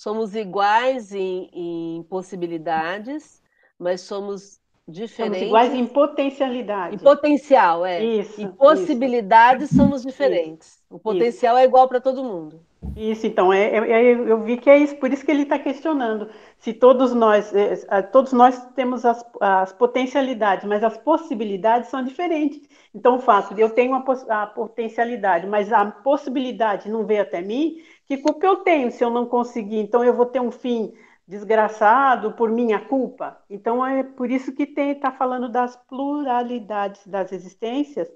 Somos 0.04 0.34
iguais 0.34 1.14
em, 1.14 1.48
em, 1.54 2.02
possibilidades, 2.02 3.42
mas 3.78 4.02
somos 4.02 4.60
diferentes. 4.86 5.38
Somos 5.38 5.48
iguais 5.48 5.72
em 5.72 5.86
potencialidade. 5.86 6.96
Em 6.96 6.98
potencial, 6.98 7.86
é. 7.86 8.04
Isso. 8.04 8.42
Em 8.42 8.48
possibilidades 8.48 9.70
isso. 9.70 9.76
somos 9.76 10.02
diferentes. 10.02 10.68
Isso. 10.68 10.84
O 10.90 10.98
potencial 10.98 11.54
isso. 11.54 11.62
é 11.62 11.66
igual 11.66 11.88
para 11.88 12.02
todo 12.02 12.22
mundo. 12.22 12.60
Isso, 12.94 13.26
então, 13.26 13.50
é, 13.50 13.64
é, 13.64 13.90
é, 13.90 14.12
eu 14.12 14.42
vi 14.42 14.58
que 14.58 14.68
é 14.68 14.76
isso, 14.76 14.94
por 14.96 15.10
isso 15.10 15.24
que 15.24 15.30
ele 15.30 15.44
está 15.44 15.58
questionando 15.58 16.28
se 16.58 16.72
todos 16.72 17.14
nós, 17.14 17.52
é, 17.54 18.02
todos 18.02 18.32
nós 18.32 18.58
temos 18.74 19.04
as, 19.04 19.24
as, 19.40 19.72
potencialidades, 19.72 20.64
mas 20.66 20.84
as 20.84 20.96
possibilidades 20.96 21.88
são 21.88 22.04
diferentes. 22.04 22.60
Então, 22.94 23.16
o 23.16 23.20
fato 23.20 23.54
de 23.54 23.60
eu 23.60 23.70
tenho 23.70 23.94
a, 23.94 24.04
a 24.28 24.46
potencialidade, 24.46 25.46
mas 25.46 25.72
a 25.72 25.84
possibilidade 25.86 26.90
não 26.90 27.04
veio 27.04 27.22
até 27.22 27.42
mim, 27.42 27.78
que 28.06 28.18
culpa 28.18 28.46
eu 28.46 28.56
tenho 28.58 28.90
se 28.90 29.02
eu 29.02 29.10
não 29.10 29.26
conseguir? 29.26 29.78
Então, 29.78 30.04
eu 30.04 30.14
vou 30.14 30.26
ter 30.26 30.40
um 30.40 30.50
fim 30.50 30.92
desgraçado 31.26 32.32
por 32.32 32.50
minha 32.50 32.80
culpa? 32.80 33.42
Então, 33.48 33.84
é 33.84 34.02
por 34.02 34.30
isso 34.30 34.54
que 34.54 34.64
está 34.64 35.10
falando 35.10 35.48
das 35.48 35.76
pluralidades 35.88 37.06
das 37.06 37.32
existências, 37.32 38.10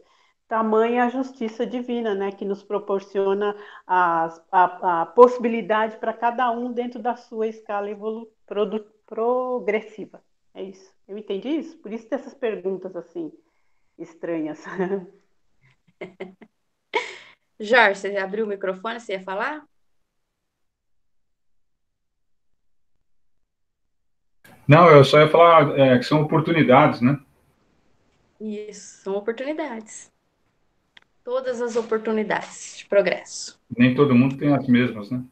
tamanha 0.47 1.05
a 1.05 1.09
justiça 1.09 1.67
divina, 1.67 2.15
né, 2.15 2.33
que 2.33 2.45
nos 2.45 2.63
proporciona 2.63 3.55
a, 3.87 4.29
a, 4.51 5.03
a 5.03 5.07
possibilidade 5.07 5.99
para 5.99 6.13
cada 6.13 6.51
um 6.51 6.73
dentro 6.73 7.01
da 7.01 7.17
sua 7.17 7.47
escala 7.47 7.89
progressiva. 9.07 10.23
É 10.55 10.63
isso. 10.63 10.93
Eu 11.07 11.17
entendi 11.17 11.49
isso? 11.49 11.77
Por 11.79 11.93
isso 11.93 12.09
dessas 12.09 12.35
perguntas 12.35 12.97
assim 12.97 13.33
estranhas. 13.99 14.65
Jorge, 17.61 18.01
você 18.01 18.17
abriu 18.17 18.45
o 18.45 18.49
microfone, 18.49 19.01
você 19.01 19.13
ia 19.13 19.23
falar? 19.23 19.67
Não, 24.69 24.89
eu 24.91 25.03
só 25.03 25.19
ia 25.19 25.31
falar 25.31 25.79
é, 25.79 25.99
que 25.99 26.05
são 26.05 26.23
oportunidades, 26.23 27.01
né? 27.01 27.19
Isso, 28.39 29.03
são 29.03 29.17
oportunidades 29.17 30.13
todas 31.29 31.61
as 31.61 31.77
oportunidades 31.77 32.79
de 32.79 32.87
progresso. 32.87 33.61
Nem 33.77 33.95
todo 33.95 34.15
mundo 34.15 34.39
tem 34.39 34.55
as 34.55 34.67
mesmas, 34.67 35.11
né? 35.11 35.23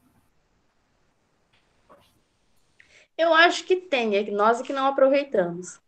Eu 3.17 3.33
acho 3.33 3.65
que 3.65 3.77
tem, 3.77 4.15
é 4.15 4.31
nós 4.31 4.61
é 4.61 4.63
que 4.63 4.75
não 4.75 4.87
aproveitamos. 4.87 5.81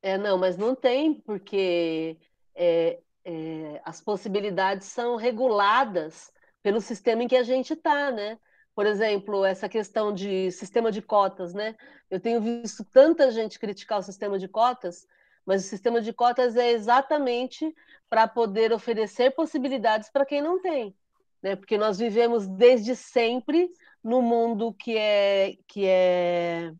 É, 0.00 0.16
não, 0.16 0.38
mas 0.38 0.56
não 0.56 0.74
tem, 0.74 1.12
porque 1.12 2.16
é, 2.54 3.00
é, 3.22 3.82
as 3.84 4.00
possibilidades 4.00 4.86
são 4.86 5.16
reguladas 5.16 6.32
pelo 6.62 6.80
sistema 6.80 7.22
em 7.22 7.28
que 7.28 7.36
a 7.36 7.42
gente 7.42 7.74
está, 7.74 8.10
né? 8.10 8.38
Por 8.74 8.86
exemplo, 8.86 9.44
essa 9.44 9.68
questão 9.68 10.12
de 10.14 10.50
sistema 10.50 10.90
de 10.90 11.02
cotas, 11.02 11.52
né? 11.54 11.76
Eu 12.10 12.20
tenho 12.20 12.40
visto 12.40 12.84
tanta 12.84 13.30
gente 13.30 13.58
criticar 13.58 13.98
o 13.98 14.02
sistema 14.02 14.38
de 14.38 14.48
cotas, 14.48 15.06
Mas 15.44 15.64
o 15.64 15.68
sistema 15.68 16.00
de 16.00 16.12
cotas 16.12 16.56
é 16.56 16.70
exatamente 16.72 17.74
para 18.08 18.28
poder 18.28 18.72
oferecer 18.72 19.32
possibilidades 19.32 20.10
para 20.10 20.24
quem 20.26 20.40
não 20.42 20.60
tem, 20.60 20.94
né? 21.42 21.56
Porque 21.56 21.76
nós 21.78 21.98
vivemos 21.98 22.46
desde 22.46 22.94
sempre 22.96 23.70
no 24.02 24.22
mundo 24.22 24.72
que 24.74 24.96
é 24.96 25.56
que 25.68 25.86
é 25.86 26.72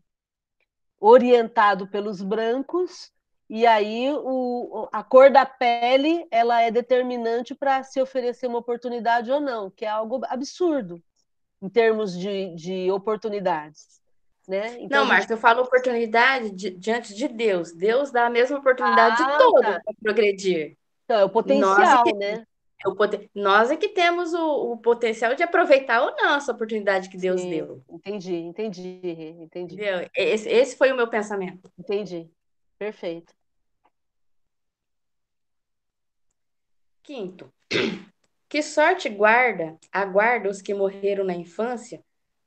orientado 0.99 1.87
pelos 1.89 2.21
brancos 2.21 3.11
e 3.49 3.65
aí 3.67 4.11
o, 4.13 4.87
a 4.91 5.03
cor 5.03 5.29
da 5.31 5.45
pele 5.45 6.25
ela 6.31 6.61
é 6.61 6.71
determinante 6.71 7.53
para 7.53 7.83
se 7.83 8.01
oferecer 8.01 8.47
uma 8.47 8.59
oportunidade 8.59 9.31
ou 9.31 9.41
não, 9.41 9.69
que 9.69 9.85
é 9.85 9.89
algo 9.89 10.21
absurdo 10.27 11.03
em 11.63 11.69
termos 11.69 12.17
de, 12.17 12.53
de 12.55 12.91
oportunidades. 12.91 14.01
Né? 14.45 14.81
Então, 14.81 15.03
não, 15.03 15.07
Marcos, 15.07 15.23
gente... 15.23 15.31
eu 15.31 15.37
falo 15.37 15.61
oportunidade 15.61 16.51
de, 16.51 16.69
diante 16.71 17.15
de 17.15 17.29
Deus. 17.29 17.71
Deus 17.71 18.11
dá 18.11 18.25
a 18.25 18.29
mesma 18.29 18.57
oportunidade 18.57 19.23
ah, 19.23 19.25
de 19.25 19.37
todo 19.37 19.61
tá. 19.61 19.81
para 19.81 19.93
progredir. 20.01 20.77
Então, 21.05 21.19
é 21.21 21.23
o 21.23 21.29
potencial, 21.29 22.03
é 22.05 22.13
né? 22.13 22.47
É 22.85 22.89
o 22.89 22.95
poten... 22.95 23.29
Nós 23.33 23.71
é 23.71 23.77
que 23.77 23.87
temos 23.87 24.33
o, 24.33 24.73
o, 24.73 24.77
potencial 24.77 25.33
de 25.33 25.43
aproveitar 25.43 26.01
ou 26.01 26.13
não 26.17 26.35
essa 26.35 26.51
oportunidade 26.51 27.07
que 27.07 27.15
Deus 27.15 27.39
Sim, 27.39 27.49
deu. 27.49 27.81
Entendi, 27.89 28.35
entendi, 28.35 28.99
entendi. 29.39 29.77
Esse, 30.13 30.49
esse 30.49 30.75
foi 30.75 30.91
o 30.91 30.97
meu 30.97 31.07
pensamento. 31.07 31.71
Entendi. 31.79 32.29
Perfeito. 32.77 33.33
Quinto, 37.01 37.49
que 38.53 38.61
sorte 38.61 39.09
guarda, 39.09 39.79
aguarda 39.91 40.47
os 40.47 40.61
que 40.61 40.75
morreram 40.75 41.23
na 41.23 41.33
infância, 41.33 42.03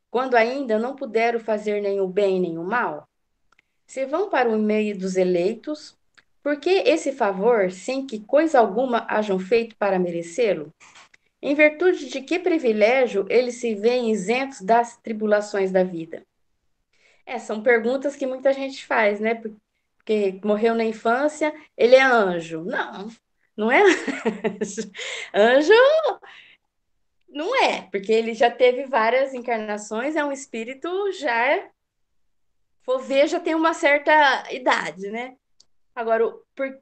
quando 0.09 0.37
ainda 0.37 0.79
não 0.79 0.95
puderam 0.95 1.41
fazer 1.41 1.83
nem 1.83 2.01
o 2.01 2.07
bem 2.07 2.39
nem 2.39 2.57
o 2.57 2.63
mal? 2.63 3.09
Se 3.89 4.07
vão 4.07 4.31
para 4.31 4.49
o 4.49 4.57
meio 4.57 4.97
dos 4.97 5.17
eleitos, 5.17 5.99
por 6.45 6.61
que 6.61 6.71
esse 6.71 7.11
favor, 7.11 7.73
sem 7.73 8.07
que 8.07 8.21
coisa 8.21 8.61
alguma 8.61 9.05
hajam 9.09 9.37
feito 9.41 9.75
para 9.75 9.99
merecê-lo? 9.99 10.73
Em 11.43 11.57
virtude 11.57 12.09
de 12.09 12.21
que 12.21 12.39
privilégio 12.39 13.27
eles 13.29 13.57
se 13.57 13.75
veem 13.75 14.13
isentos 14.13 14.61
das 14.61 14.97
tribulações 14.99 15.73
da 15.73 15.83
vida? 15.83 16.23
É, 17.27 17.37
são 17.41 17.65
perguntas 17.65 18.15
que 18.15 18.29
muita 18.29 18.53
gente 18.53 18.87
faz, 18.87 19.19
né? 19.19 19.35
Porque 19.35 20.39
morreu 20.45 20.73
na 20.77 20.85
infância, 20.85 21.53
ele 21.77 21.97
é 21.97 22.03
anjo. 22.05 22.63
Não, 22.63 23.09
não 23.57 23.71
é 23.71 23.83
anjo. 25.35 25.73
Não 27.29 27.55
é, 27.63 27.83
porque 27.91 28.13
ele 28.13 28.35
já 28.35 28.51
teve 28.51 28.85
várias 28.87 29.35
encarnações, 29.35 30.17
é 30.17 30.25
um 30.25 30.33
espírito 30.33 30.89
já. 31.13 31.71
For 32.83 33.01
ver, 33.01 33.27
já 33.29 33.41
tem 33.41 33.55
uma 33.55 33.75
certa 33.75 34.13
idade, 34.53 35.11
né? 35.11 35.37
Agora, 35.95 36.33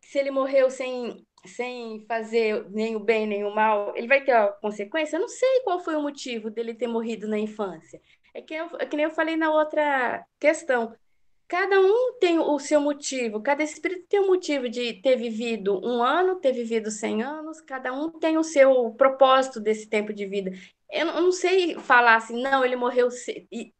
se 0.02 0.18
ele 0.18 0.30
morreu 0.30 0.70
sem, 0.70 1.26
sem 1.46 2.04
fazer 2.06 2.68
nem 2.70 2.94
o 2.96 3.00
bem 3.00 3.26
nem 3.26 3.44
o 3.44 3.54
mal, 3.54 3.96
ele 3.96 4.08
vai 4.08 4.22
ter 4.22 4.32
a 4.32 4.48
consequência? 4.48 5.16
Eu 5.16 5.22
não 5.22 5.28
sei 5.28 5.60
qual 5.60 5.80
foi 5.80 5.96
o 5.96 6.02
motivo 6.02 6.50
dele 6.50 6.74
ter 6.74 6.88
morrido 6.88 7.26
na 7.26 7.38
infância. 7.38 8.00
É 8.34 8.42
que, 8.42 8.52
eu, 8.52 8.68
é 8.78 8.84
que 8.84 8.96
nem 8.96 9.04
eu 9.04 9.12
falei 9.12 9.36
na 9.36 9.50
outra 9.52 10.26
questão. 10.38 10.94
Cada 11.46 11.78
um 11.78 12.18
tem 12.18 12.38
o 12.38 12.58
seu 12.58 12.80
motivo, 12.80 13.42
cada 13.42 13.62
espírito 13.62 14.06
tem 14.08 14.20
um 14.20 14.26
motivo 14.28 14.68
de 14.68 14.94
ter 14.94 15.16
vivido 15.16 15.78
um 15.84 16.02
ano, 16.02 16.40
ter 16.40 16.52
vivido 16.52 16.90
100 16.90 17.22
anos, 17.22 17.60
cada 17.60 17.92
um 17.92 18.10
tem 18.10 18.38
o 18.38 18.42
seu 18.42 18.90
propósito 18.94 19.60
desse 19.60 19.86
tempo 19.88 20.12
de 20.12 20.26
vida. 20.26 20.50
Eu 20.90 21.06
não 21.06 21.32
sei 21.32 21.78
falar 21.78 22.16
assim, 22.16 22.40
não, 22.40 22.64
ele 22.64 22.76
morreu 22.76 23.08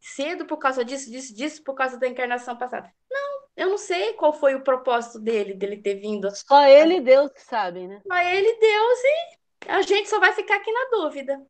cedo 0.00 0.46
por 0.46 0.58
causa 0.58 0.84
disso, 0.84 1.10
disso, 1.10 1.34
disso, 1.34 1.62
por 1.62 1.74
causa 1.74 1.98
da 1.98 2.06
encarnação 2.06 2.56
passada. 2.56 2.92
Não, 3.10 3.40
eu 3.56 3.70
não 3.70 3.78
sei 3.78 4.12
qual 4.14 4.32
foi 4.32 4.54
o 4.54 4.62
propósito 4.64 5.18
dele, 5.18 5.54
dele 5.54 5.78
ter 5.78 5.94
vindo. 5.94 6.28
Só 6.34 6.66
ele 6.66 6.96
e 6.96 7.00
Deus 7.00 7.32
que 7.32 7.40
sabem, 7.40 7.88
né? 7.88 8.02
Só 8.06 8.18
ele 8.18 8.48
e 8.48 8.58
Deus, 8.58 8.98
e 9.04 9.70
a 9.70 9.82
gente 9.82 10.08
só 10.08 10.20
vai 10.20 10.32
ficar 10.32 10.56
aqui 10.56 10.70
na 10.70 10.90
dúvida. 10.90 11.40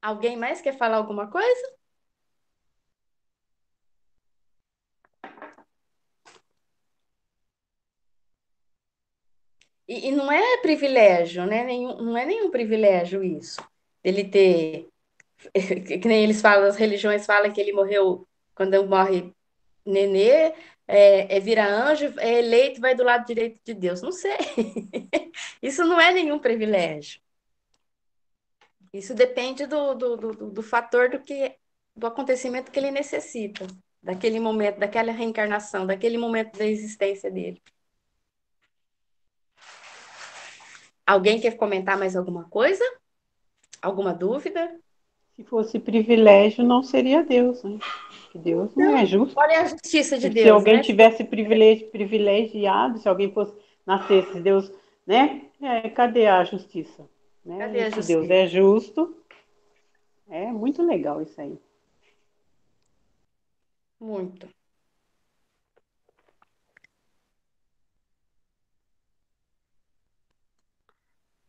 Alguém 0.00 0.36
mais 0.36 0.60
quer 0.60 0.76
falar 0.76 0.96
alguma 0.96 1.30
coisa? 1.30 1.81
E, 9.92 10.08
e, 10.08 10.12
não 10.12 10.32
é 10.32 10.58
privilégio, 10.62 11.46
né? 11.46 11.64
Nenhum, 11.64 11.96
não 12.02 12.16
é 12.16 12.24
nenhum 12.24 12.50
privilégio 12.50 13.22
isso. 13.22 13.60
Ele 14.02 14.24
ter. 14.24 14.88
Que 16.00 16.08
nem 16.08 16.24
eles 16.24 16.40
falam, 16.40 16.66
as 16.68 16.76
religiões 16.76 17.26
falam 17.26 17.52
que 17.52 17.60
ele 17.60 17.72
morreu 17.72 18.26
quando 18.54 18.86
morre 18.86 19.34
nenê, 19.84 20.54
é, 20.88 21.36
é 21.36 21.40
vira 21.40 21.66
anjo, 21.66 22.14
é 22.18 22.38
eleito, 22.38 22.80
vai 22.80 22.94
do 22.94 23.04
lado 23.04 23.26
direito 23.26 23.60
de 23.64 23.74
Deus. 23.74 24.02
Não 24.02 24.12
sei. 24.12 24.36
Isso 25.62 25.84
não 25.84 26.00
é 26.00 26.12
nenhum 26.12 26.38
privilégio. 26.38 27.20
Isso 28.92 29.14
depende 29.14 29.66
do, 29.66 29.94
do, 29.94 30.16
do, 30.16 30.50
do 30.50 30.62
fator 30.62 31.08
do 31.10 31.20
que 31.20 31.56
do 31.94 32.06
acontecimento 32.06 32.70
que 32.70 32.78
ele 32.78 32.90
necessita, 32.90 33.66
daquele 34.02 34.40
momento, 34.40 34.78
daquela 34.78 35.12
reencarnação, 35.12 35.86
daquele 35.86 36.18
momento 36.18 36.58
da 36.58 36.66
existência 36.66 37.30
dele. 37.30 37.62
Alguém 41.06 41.40
quer 41.40 41.56
comentar 41.56 41.98
mais 41.98 42.16
alguma 42.16 42.44
coisa? 42.44 42.84
Alguma 43.80 44.14
dúvida? 44.14 44.78
Se 45.34 45.42
fosse 45.44 45.78
privilégio, 45.78 46.64
não 46.64 46.82
seria 46.82 47.24
Deus, 47.24 47.62
né? 47.64 47.78
Que 48.30 48.38
Deus 48.38 48.74
não, 48.76 48.92
não 48.92 48.98
é 48.98 49.06
justo. 49.06 49.38
Olha 49.38 49.62
a 49.62 49.64
justiça 49.64 50.18
de 50.18 50.28
Deus. 50.28 50.44
Se 50.44 50.50
alguém 50.50 50.76
né? 50.76 50.82
tivesse 50.82 51.24
privilégio, 51.24 51.88
privilegiado, 51.88 52.98
se 52.98 53.08
alguém 53.08 53.32
fosse 53.32 53.54
nascesse, 53.84 54.40
Deus, 54.40 54.70
né? 55.06 55.42
É, 55.60 55.88
cadê 55.90 56.26
a 56.26 56.44
justiça? 56.44 57.08
Né? 57.44 57.58
Cadê 57.58 57.80
a 57.80 57.90
justiça? 57.90 58.08
Deus 58.08 58.30
é 58.30 58.46
justo. 58.46 59.16
É 60.28 60.46
muito 60.52 60.82
legal 60.82 61.20
isso 61.20 61.40
aí. 61.40 61.58
Muito. 64.00 64.48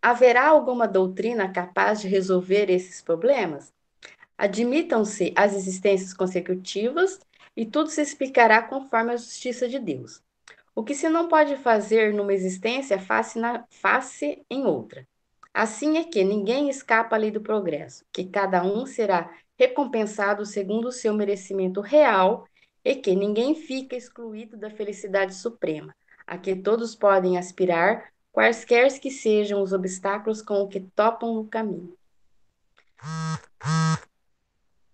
Haverá 0.04 0.50
alguma 0.50 0.86
doutrina 0.86 1.50
capaz 1.50 2.02
de 2.02 2.10
resolver 2.10 2.70
esses 2.70 3.02
problemas? 3.02 3.74
Admitam-se 4.38 5.32
as 5.34 5.54
existências 5.54 6.14
consecutivas 6.14 7.22
e 7.56 7.66
tudo 7.66 7.90
se 7.90 8.02
explicará 8.02 8.62
conforme 8.62 9.14
a 9.14 9.16
justiça 9.16 9.66
de 9.66 9.80
Deus. 9.80 10.22
O 10.76 10.84
que 10.84 10.94
se 10.94 11.08
não 11.08 11.30
pode 11.30 11.56
fazer 11.56 12.14
numa 12.14 12.34
existência, 12.34 13.00
face, 13.00 13.40
na, 13.40 13.64
face 13.70 14.44
em 14.50 14.66
outra. 14.66 15.08
Assim 15.54 15.98
é 15.98 16.04
que 16.04 16.22
ninguém 16.22 16.70
escapa 16.70 17.16
à 17.16 17.20
lei 17.20 17.32
do 17.32 17.40
progresso, 17.40 18.04
que 18.12 18.26
cada 18.26 18.62
um 18.62 18.86
será 18.86 19.34
recompensado 19.58 20.46
segundo 20.46 20.90
o 20.90 20.92
seu 20.92 21.14
merecimento 21.14 21.80
real 21.80 22.46
e 22.84 22.94
que 22.94 23.16
ninguém 23.16 23.56
fica 23.56 23.96
excluído 23.96 24.58
da 24.58 24.70
felicidade 24.70 25.34
suprema, 25.34 25.96
a 26.28 26.38
que 26.38 26.58
todos 26.58 26.94
podem 26.94 27.38
aspirar 27.38 28.13
quaisquer 28.34 29.00
que 29.00 29.12
sejam 29.12 29.62
os 29.62 29.72
obstáculos 29.72 30.42
com 30.42 30.56
o 30.56 30.68
que 30.68 30.82
topam 30.82 31.36
no 31.36 31.48
caminho. 31.48 31.96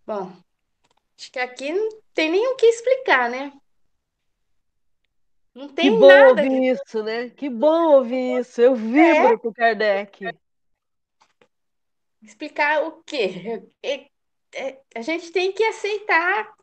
Bom, 0.05 0.33
acho 1.17 1.31
que 1.31 1.39
aqui 1.39 1.71
não 1.71 1.89
tem 2.13 2.29
nem 2.29 2.47
o 2.49 2.55
que 2.55 2.65
explicar, 2.65 3.29
né? 3.29 3.53
Não 5.55 5.69
tem 5.69 5.91
que 5.91 5.97
bom 5.97 6.07
nada. 6.07 6.41
ouvir 6.41 6.73
isso, 6.73 7.03
né? 7.03 7.29
Que 7.29 7.49
bom 7.49 7.93
ouvir 7.93 8.39
isso. 8.39 8.61
Eu 8.61 8.75
vibro 8.75 9.33
é. 9.33 9.37
com 9.37 9.47
o 9.47 9.53
Kardec. 9.53 10.37
Explicar 12.21 12.83
o 12.83 13.01
quê? 13.03 13.63
É, 13.81 14.05
é, 14.53 14.81
a 14.95 15.01
gente 15.01 15.31
tem 15.31 15.51
que 15.51 15.63
aceitar. 15.63 16.53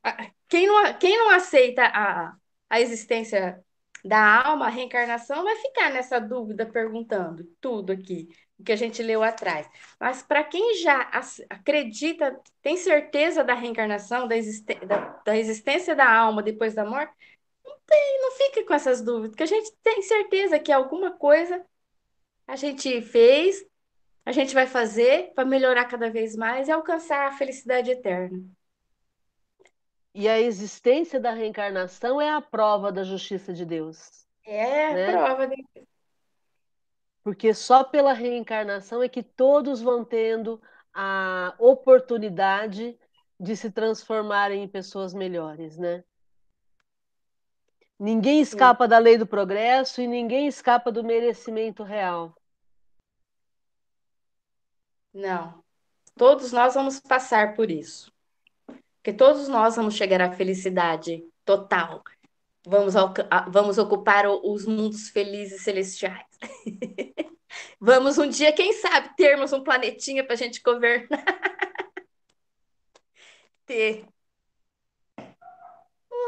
Quem 0.48 0.66
não, 0.66 0.94
quem 0.98 1.16
não 1.16 1.30
aceita 1.30 1.82
a, 1.84 2.36
a 2.68 2.80
existência 2.80 3.64
da 4.07 4.42
alma, 4.47 4.66
a 4.66 4.71
reencarnação, 4.71 5.45
vai 5.45 5.57
ficar 5.57 5.90
nessa 5.90 6.21
dúvida 6.21 6.66
perguntando 6.66 7.45
tudo 7.61 7.92
aqui, 7.92 8.29
o 8.59 8.64
que 8.64 8.73
a 8.73 8.77
gente 8.77 9.03
leu 9.03 9.23
atrás. 9.23 9.69
Mas 10.01 10.23
para 10.23 10.45
quem 10.45 10.77
já 10.77 11.11
acredita, 11.51 12.40
tem 12.62 12.77
certeza 12.77 13.45
da 13.45 13.55
reencarnação, 13.55 14.29
da, 14.29 14.37
da, 14.87 15.23
da, 15.25 15.37
existência 15.37 15.95
da 15.95 16.11
alma 16.11 16.42
depois 16.42 16.75
da 16.75 16.85
morte, 16.85 17.12
não, 17.64 17.77
tem, 17.87 18.23
não 18.23 18.33
fica 18.33 18.64
com 18.64 18.75
essas 18.75 19.03
dúvidas, 19.03 19.31
porque 19.31 19.42
a 19.42 19.47
gente 19.47 19.73
tem 19.83 20.02
certeza 20.02 20.59
que 20.59 20.73
alguma 20.73 21.13
coisa 21.13 21.65
a 22.46 22.57
gente 22.57 23.02
fez, 23.02 23.65
a 24.25 24.33
gente 24.33 24.54
vai 24.54 24.67
fazer 24.67 25.33
para 25.35 25.44
melhorar 25.44 25.87
cada 25.87 26.11
vez 26.11 26.37
mais 26.37 26.69
e 26.69 26.73
alcançar 26.73 27.29
a 27.29 27.33
felicidade 27.33 27.90
eterna. 27.90 28.38
E 30.19 30.31
a 30.31 30.40
existência 30.40 31.21
da 31.21 31.31
reencarnação 31.31 32.19
é 32.19 32.31
a 32.31 32.40
prova 32.40 32.90
da 32.90 33.04
justiça 33.04 33.52
de 33.52 33.67
Deus. 33.67 34.27
É 34.46 34.94
né? 34.94 35.14
a 35.14 35.23
prova 35.27 35.46
de... 35.46 35.62
Porque 37.23 37.52
só 37.52 37.85
pela 37.85 38.14
reencarnação 38.14 39.02
é 39.02 39.10
que 39.10 39.23
todos 39.23 39.83
vão 39.83 40.02
tendo 40.02 40.58
a 40.94 41.54
oportunidade 41.58 42.98
de 43.38 43.54
se 43.54 43.71
transformarem 43.71 44.62
em 44.62 44.69
pessoas 44.69 45.12
melhores, 45.12 45.77
né? 45.77 46.02
Ninguém 47.98 48.40
escapa 48.40 48.85
Sim. 48.85 48.88
da 48.88 48.98
lei 48.98 49.19
do 49.19 49.27
progresso 49.27 50.00
e 50.00 50.06
ninguém 50.06 50.46
escapa 50.46 50.90
do 50.90 51.04
merecimento 51.04 51.83
real. 51.83 52.35
Não. 55.12 55.62
Todos 56.14 56.52
nós 56.52 56.73
vamos 56.73 57.00
passar 57.00 57.54
por 57.54 57.71
isso. 57.71 58.15
Porque 59.07 59.17
todos 59.17 59.46
nós 59.46 59.77
vamos 59.77 59.94
chegar 59.94 60.21
à 60.21 60.33
felicidade 60.33 61.25
total. 61.44 62.02
Vamos, 62.67 62.94
vamos 63.52 63.79
ocupar 63.79 64.27
os 64.27 64.67
mundos 64.67 65.11
felizes 65.11 65.63
celestiais. 65.63 66.27
vamos 67.79 68.19
um 68.19 68.29
dia, 68.29 68.52
quem 68.52 68.73
sabe, 68.73 69.15
termos 69.15 69.52
um 69.52 69.63
planetinha 69.63 70.25
para 70.25 70.35
a 70.35 70.37
gente 70.37 70.61
governar. 70.61 71.25
Ter 73.65 74.04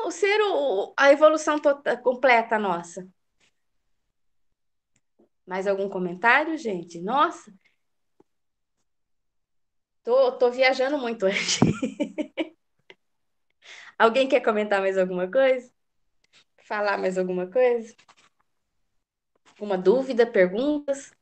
o 0.04 0.10
ser 0.12 0.40
o, 0.40 0.94
a 0.96 1.10
evolução 1.10 1.58
toda, 1.58 1.96
completa 1.96 2.60
nossa. 2.60 3.08
Mais 5.44 5.66
algum 5.66 5.88
comentário, 5.88 6.56
gente? 6.56 7.00
Nossa, 7.00 7.52
tô, 10.04 10.30
tô 10.38 10.48
viajando 10.52 10.96
muito 10.96 11.26
hoje. 11.26 11.58
Alguém 13.98 14.28
quer 14.28 14.40
comentar 14.40 14.80
mais 14.80 14.96
alguma 14.96 15.30
coisa? 15.30 15.70
Falar 16.64 16.98
mais 16.98 17.18
alguma 17.18 17.46
coisa? 17.50 17.94
Uma 19.60 19.76
dúvida, 19.76 20.24
perguntas? 20.26 21.12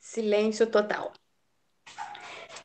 Silêncio 0.00 0.66
total. 0.66 1.12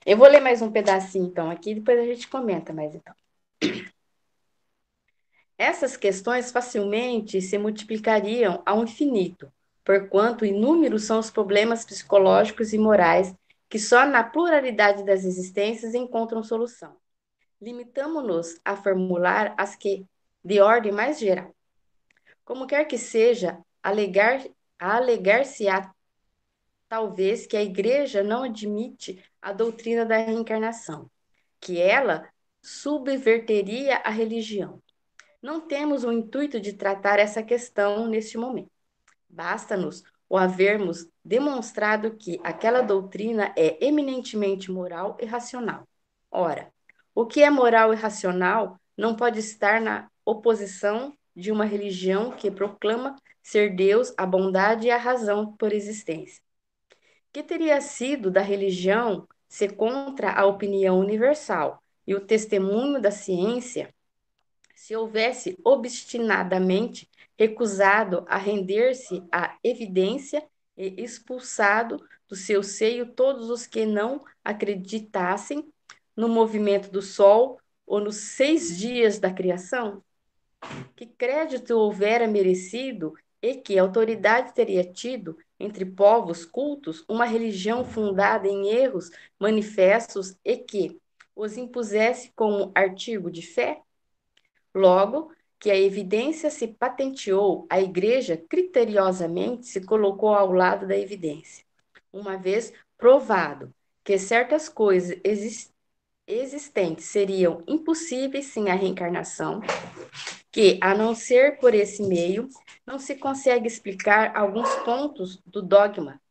Eu 0.05 0.17
vou 0.17 0.27
ler 0.27 0.39
mais 0.39 0.61
um 0.61 0.71
pedacinho, 0.71 1.25
então, 1.25 1.49
aqui, 1.49 1.75
depois 1.75 1.99
a 1.99 2.03
gente 2.03 2.27
comenta 2.27 2.71
mais, 2.71 2.95
então. 2.95 3.13
Essas 5.57 5.97
questões 5.97 6.51
facilmente 6.51 7.41
se 7.41 7.57
multiplicariam 7.57 8.61
ao 8.65 8.83
infinito, 8.83 9.51
porquanto 9.83 10.45
inúmeros 10.45 11.03
são 11.03 11.19
os 11.19 11.29
problemas 11.29 11.85
psicológicos 11.85 12.73
e 12.73 12.77
morais 12.77 13.33
que 13.69 13.79
só 13.79 14.05
na 14.05 14.23
pluralidade 14.23 15.03
das 15.03 15.23
existências 15.23 15.93
encontram 15.93 16.43
solução. 16.43 16.97
Limitamo-nos 17.61 18.59
a 18.63 18.75
formular 18.75 19.55
as 19.57 19.75
que, 19.75 20.05
de 20.43 20.59
ordem 20.59 20.91
mais 20.91 21.19
geral. 21.19 21.55
Como 22.43 22.67
quer 22.67 22.85
que 22.85 22.97
seja, 22.97 23.57
alegar-se-á 23.81 24.53
alegar 24.79 25.43
talvez 26.87 27.45
que 27.45 27.57
a 27.57 27.63
igreja 27.63 28.23
não 28.23 28.43
admite 28.43 29.23
a 29.41 29.51
doutrina 29.51 30.05
da 30.05 30.17
reencarnação, 30.17 31.09
que 31.59 31.79
ela 31.81 32.29
subverteria 32.61 33.97
a 33.97 34.09
religião. 34.09 34.81
Não 35.41 35.67
temos 35.67 36.03
o 36.03 36.11
intuito 36.11 36.59
de 36.59 36.73
tratar 36.73 37.19
essa 37.19 37.43
questão 37.43 38.07
neste 38.07 38.37
momento. 38.37 38.71
Basta-nos 39.29 40.03
o 40.29 40.37
havermos 40.37 41.07
demonstrado 41.25 42.15
que 42.15 42.39
aquela 42.43 42.81
doutrina 42.81 43.51
é 43.57 43.83
eminentemente 43.85 44.71
moral 44.71 45.17
e 45.19 45.25
racional. 45.25 45.87
Ora, 46.31 46.71
o 47.13 47.25
que 47.25 47.43
é 47.43 47.49
moral 47.49 47.91
e 47.91 47.97
racional 47.97 48.79
não 48.95 49.15
pode 49.15 49.39
estar 49.39 49.81
na 49.81 50.09
oposição 50.23 51.17
de 51.35 51.51
uma 51.51 51.65
religião 51.65 52.31
que 52.31 52.49
proclama 52.49 53.15
ser 53.43 53.75
Deus 53.75 54.13
a 54.15 54.25
bondade 54.25 54.87
e 54.87 54.91
a 54.91 54.97
razão 54.97 55.53
por 55.57 55.73
existência 55.73 56.45
que 57.35 57.43
teria 57.43 57.81
sido 57.81 58.31
da 58.31 58.39
religião 58.39 59.27
ser 59.45 59.75
contra 59.75 60.31
a 60.31 60.45
opinião 60.45 60.97
universal 60.97 61.83
e 62.07 62.15
o 62.15 62.21
testemunho 62.21 63.01
da 63.01 63.11
ciência 63.11 63.93
se 64.73 64.95
houvesse 64.95 65.59
obstinadamente 65.61 67.09
recusado 67.37 68.25
a 68.29 68.37
render-se 68.37 69.21
à 69.29 69.57
evidência 69.61 70.47
e 70.77 71.01
expulsado 71.01 72.03
do 72.27 72.35
seu 72.35 72.63
seio 72.63 73.13
todos 73.13 73.49
os 73.49 73.65
que 73.65 73.85
não 73.85 74.23
acreditassem 74.43 75.71
no 76.15 76.27
movimento 76.27 76.91
do 76.91 77.01
Sol 77.01 77.59
ou 77.85 77.99
nos 77.99 78.15
seis 78.15 78.77
dias 78.77 79.19
da 79.19 79.31
criação? 79.31 80.03
Que 80.95 81.05
crédito 81.05 81.71
houvera 81.71 82.27
merecido 82.27 83.13
e 83.41 83.55
que 83.55 83.77
autoridade 83.77 84.53
teria 84.53 84.83
tido 84.83 85.37
entre 85.59 85.85
povos 85.85 86.45
cultos 86.45 87.05
uma 87.07 87.25
religião 87.25 87.85
fundada 87.85 88.47
em 88.47 88.69
erros 88.69 89.11
manifestos 89.39 90.35
e 90.43 90.57
que 90.57 90.99
os 91.35 91.57
impusesse 91.57 92.31
como 92.35 92.71
artigo 92.73 93.29
de 93.29 93.41
fé? 93.41 93.81
Logo, 94.73 95.31
que 95.59 95.71
a 95.71 95.77
evidência 95.77 96.49
se 96.49 96.67
patenteou, 96.67 97.65
a 97.69 97.79
igreja 97.79 98.37
criteriosamente 98.49 99.65
se 99.65 99.81
colocou 99.81 100.33
ao 100.33 100.51
lado 100.51 100.87
da 100.87 100.97
evidência. 100.97 101.65
Uma 102.11 102.37
vez 102.37 102.73
provado 102.97 103.73
que 104.03 104.17
certas 104.17 104.69
coisas 104.69 105.19
existentes 106.27 107.05
seriam 107.05 107.63
impossíveis 107.67 108.45
sem 108.47 108.69
a 108.69 108.75
reencarnação, 108.75 109.61
que, 110.51 110.77
a 110.81 110.95
não 110.95 111.15
ser 111.15 111.57
por 111.59 111.73
esse 111.73 112.03
meio, 112.03 112.47
não 112.85 112.99
se 112.99 113.15
consegue 113.15 113.67
explicar 113.67 114.35
alguns 114.35 114.73
pontos 114.77 115.41
do 115.45 115.61
dogma. 115.61 116.21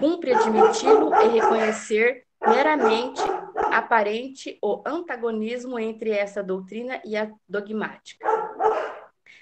Cumpre 0.00 0.32
admiti-lo 0.32 1.14
e 1.14 1.28
reconhecer 1.28 2.24
meramente 2.40 3.20
aparente 3.72 4.58
o 4.62 4.82
antagonismo 4.86 5.78
entre 5.78 6.10
essa 6.10 6.42
doutrina 6.42 7.00
e 7.04 7.16
a 7.16 7.30
dogmática. 7.48 8.37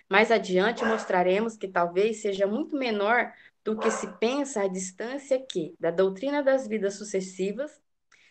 Mais 0.09 0.31
adiante 0.31 0.85
mostraremos 0.85 1.57
que 1.57 1.67
talvez 1.67 2.23
seja 2.23 2.47
muito 2.47 2.77
menor 2.77 3.33
do 3.65 3.77
que 3.77 3.91
se 3.91 4.07
pensa 4.19 4.63
a 4.63 4.69
distância 4.69 5.45
que, 5.45 5.75
da 5.81 5.91
doutrina 5.91 6.43
das 6.43 6.69
vidas 6.69 6.95
sucessivas, 6.95 7.81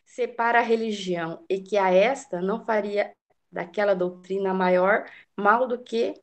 separa 0.05 0.59
a 0.59 0.63
religião 0.63 1.43
e 1.49 1.59
que 1.59 1.78
a 1.78 1.91
esta 1.91 2.41
não 2.41 2.65
faria 2.65 3.11
daquela 3.51 3.93
doutrina 3.93 4.53
maior 4.53 5.05
mal 5.36 5.67
do 5.67 5.78
que 5.78 6.13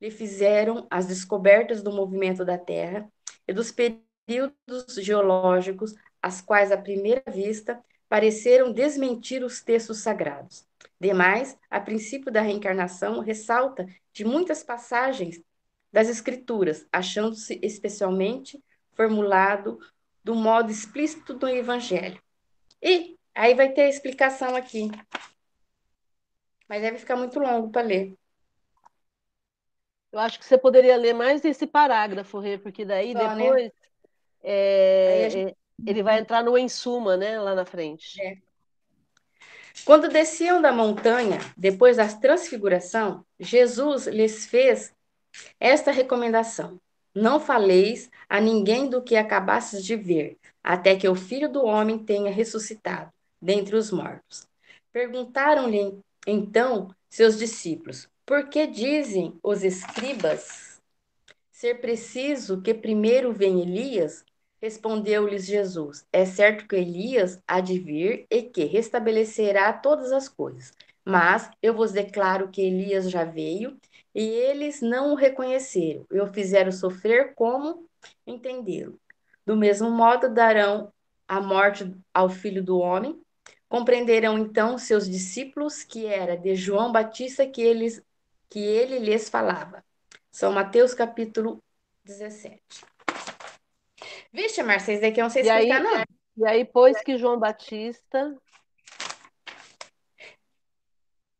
lhe 0.00 0.10
fizeram 0.10 0.86
as 0.90 1.06
descobertas 1.06 1.82
do 1.82 1.90
movimento 1.90 2.44
da 2.44 2.58
Terra 2.58 3.08
e 3.48 3.52
dos 3.52 3.72
períodos 3.72 4.94
geológicos, 4.98 5.94
as 6.20 6.42
quais, 6.42 6.70
à 6.70 6.76
primeira 6.76 7.22
vista, 7.32 7.82
pareceram 8.08 8.72
desmentir 8.72 9.42
os 9.42 9.62
textos 9.62 9.98
sagrados. 9.98 10.66
Demais, 11.04 11.54
a 11.68 11.78
princípio 11.78 12.32
da 12.32 12.40
reencarnação, 12.40 13.20
ressalta 13.20 13.86
de 14.10 14.24
muitas 14.24 14.62
passagens 14.62 15.38
das 15.92 16.08
Escrituras, 16.08 16.88
achando-se 16.90 17.60
especialmente 17.62 18.58
formulado 18.94 19.78
do 20.24 20.34
modo 20.34 20.70
explícito 20.70 21.34
do 21.34 21.46
Evangelho. 21.46 22.18
E 22.82 23.18
aí 23.34 23.52
vai 23.54 23.70
ter 23.70 23.82
a 23.82 23.88
explicação 23.90 24.56
aqui. 24.56 24.90
Mas 26.66 26.80
deve 26.80 26.96
ficar 26.96 27.16
muito 27.16 27.38
longo 27.38 27.70
para 27.70 27.86
ler. 27.86 28.16
Eu 30.10 30.18
acho 30.20 30.38
que 30.38 30.46
você 30.46 30.56
poderia 30.56 30.96
ler 30.96 31.12
mais 31.12 31.44
esse 31.44 31.66
parágrafo, 31.66 32.38
Rê, 32.38 32.56
porque 32.56 32.82
daí 32.82 33.12
Só, 33.12 33.18
né? 33.18 33.36
depois 33.36 33.64
né? 33.64 33.70
é, 34.42 35.28
gente... 35.28 35.56
ele 35.86 36.02
vai 36.02 36.18
entrar 36.18 36.42
no 36.42 36.56
em 36.56 36.66
suma, 36.66 37.14
né, 37.14 37.38
lá 37.38 37.54
na 37.54 37.66
frente. 37.66 38.18
É. 38.22 38.38
Quando 39.82 40.08
desciam 40.08 40.62
da 40.62 40.72
montanha, 40.72 41.38
depois 41.56 41.96
da 41.96 42.08
transfiguração, 42.08 43.24
Jesus 43.38 44.06
lhes 44.06 44.46
fez 44.46 44.94
esta 45.58 45.90
recomendação: 45.90 46.80
Não 47.14 47.40
faleis 47.40 48.10
a 48.28 48.40
ninguém 48.40 48.88
do 48.88 49.02
que 49.02 49.16
acabastes 49.16 49.84
de 49.84 49.96
ver, 49.96 50.38
até 50.62 50.96
que 50.96 51.08
o 51.08 51.14
filho 51.14 51.50
do 51.50 51.64
homem 51.64 51.98
tenha 51.98 52.30
ressuscitado 52.30 53.12
dentre 53.40 53.76
os 53.76 53.90
mortos. 53.90 54.46
Perguntaram-lhe 54.92 55.98
então 56.26 56.88
seus 57.10 57.38
discípulos: 57.38 58.08
porque 58.24 58.66
dizem 58.66 59.38
os 59.42 59.62
escribas 59.62 60.80
ser 61.50 61.80
preciso 61.80 62.62
que 62.62 62.72
primeiro 62.72 63.32
venha 63.32 63.62
Elias? 63.62 64.24
Respondeu-lhes 64.64 65.44
Jesus: 65.44 66.06
É 66.10 66.24
certo 66.24 66.66
que 66.66 66.74
Elias 66.74 67.38
há 67.46 67.60
de 67.60 67.78
vir 67.78 68.26
e 68.30 68.40
que 68.40 68.64
restabelecerá 68.64 69.70
todas 69.74 70.10
as 70.10 70.26
coisas. 70.26 70.72
Mas 71.04 71.50
eu 71.62 71.74
vos 71.74 71.92
declaro 71.92 72.48
que 72.48 72.62
Elias 72.62 73.10
já 73.10 73.24
veio 73.24 73.78
e 74.14 74.22
eles 74.22 74.80
não 74.80 75.12
o 75.12 75.16
reconheceram 75.16 76.06
e 76.10 76.18
o 76.18 76.32
fizeram 76.32 76.72
sofrer 76.72 77.34
como 77.34 77.86
entenderam. 78.26 78.98
Do 79.44 79.54
mesmo 79.54 79.90
modo 79.90 80.32
darão 80.32 80.90
a 81.28 81.42
morte 81.42 81.94
ao 82.14 82.30
filho 82.30 82.64
do 82.64 82.78
homem. 82.78 83.20
Compreenderão 83.68 84.38
então 84.38 84.78
seus 84.78 85.06
discípulos 85.06 85.84
que 85.84 86.06
era 86.06 86.38
de 86.38 86.54
João 86.54 86.90
Batista 86.90 87.46
que 87.46 87.60
eles 87.60 88.02
que 88.48 88.60
ele 88.60 88.98
lhes 88.98 89.28
falava. 89.28 89.84
São 90.32 90.50
Mateus 90.50 90.94
capítulo 90.94 91.62
17. 92.04 92.93
Vixe, 94.34 94.62
Marcia, 94.62 95.00
daqui 95.00 95.20
eu 95.20 95.24
não 95.24 95.30
sei 95.30 95.42
explicar, 95.42 95.76
aí, 95.76 95.82
não. 95.82 96.04
E 96.36 96.46
aí, 96.46 96.64
pois 96.64 97.00
que 97.00 97.16
João 97.16 97.38
Batista. 97.38 98.36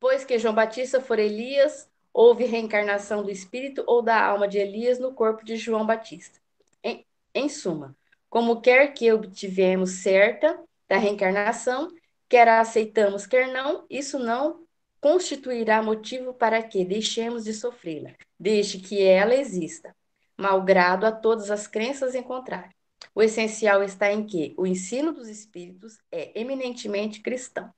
depois 0.05 0.23
que 0.23 0.39
João 0.39 0.55
Batista 0.55 1.01
for 1.01 1.19
Elias, 1.19 1.91
houve 2.13 2.45
reencarnação 2.45 3.23
do 3.23 3.31
espírito 3.31 3.83
ou 3.87 4.03
da 4.03 4.23
alma 4.23 4.47
de 4.47 4.59
Elias 4.59 4.99
no 4.99 5.15
corpo 5.15 5.43
de 5.43 5.57
João 5.57 5.87
Batista. 5.87 6.39
Em, 6.83 7.07
em 7.35 7.49
suma, 7.49 7.97
como 8.29 8.61
quer 8.61 8.93
que 8.93 9.11
obtivemos 9.11 10.03
certa 10.03 10.63
da 10.87 10.99
reencarnação, 10.99 11.91
quer 12.29 12.47
a 12.49 12.61
aceitamos, 12.61 13.27
quer 13.27 13.49
não, 13.49 13.87
isso 13.89 14.19
não 14.19 14.63
constituirá 15.01 15.83
motivo 15.83 16.35
para 16.35 16.63
que 16.63 16.85
deixemos 16.85 17.43
de 17.43 17.55
sofrê-la, 17.55 18.11
desde 18.39 18.79
que 18.79 19.03
ela 19.03 19.35
exista, 19.35 19.97
malgrado 20.37 21.07
a 21.07 21.13
todas 21.13 21.51
as 21.51 21.67
crenças 21.67 22.15
em 22.15 22.23
contrário. 22.23 22.75
O 23.15 23.23
essencial 23.23 23.83
está 23.83 24.13
em 24.13 24.27
que 24.27 24.55
o 24.59 24.67
ensino 24.67 25.13
dos 25.13 25.29
espíritos 25.29 25.99
é 26.11 26.39
eminentemente 26.39 27.21
cristão. 27.21 27.73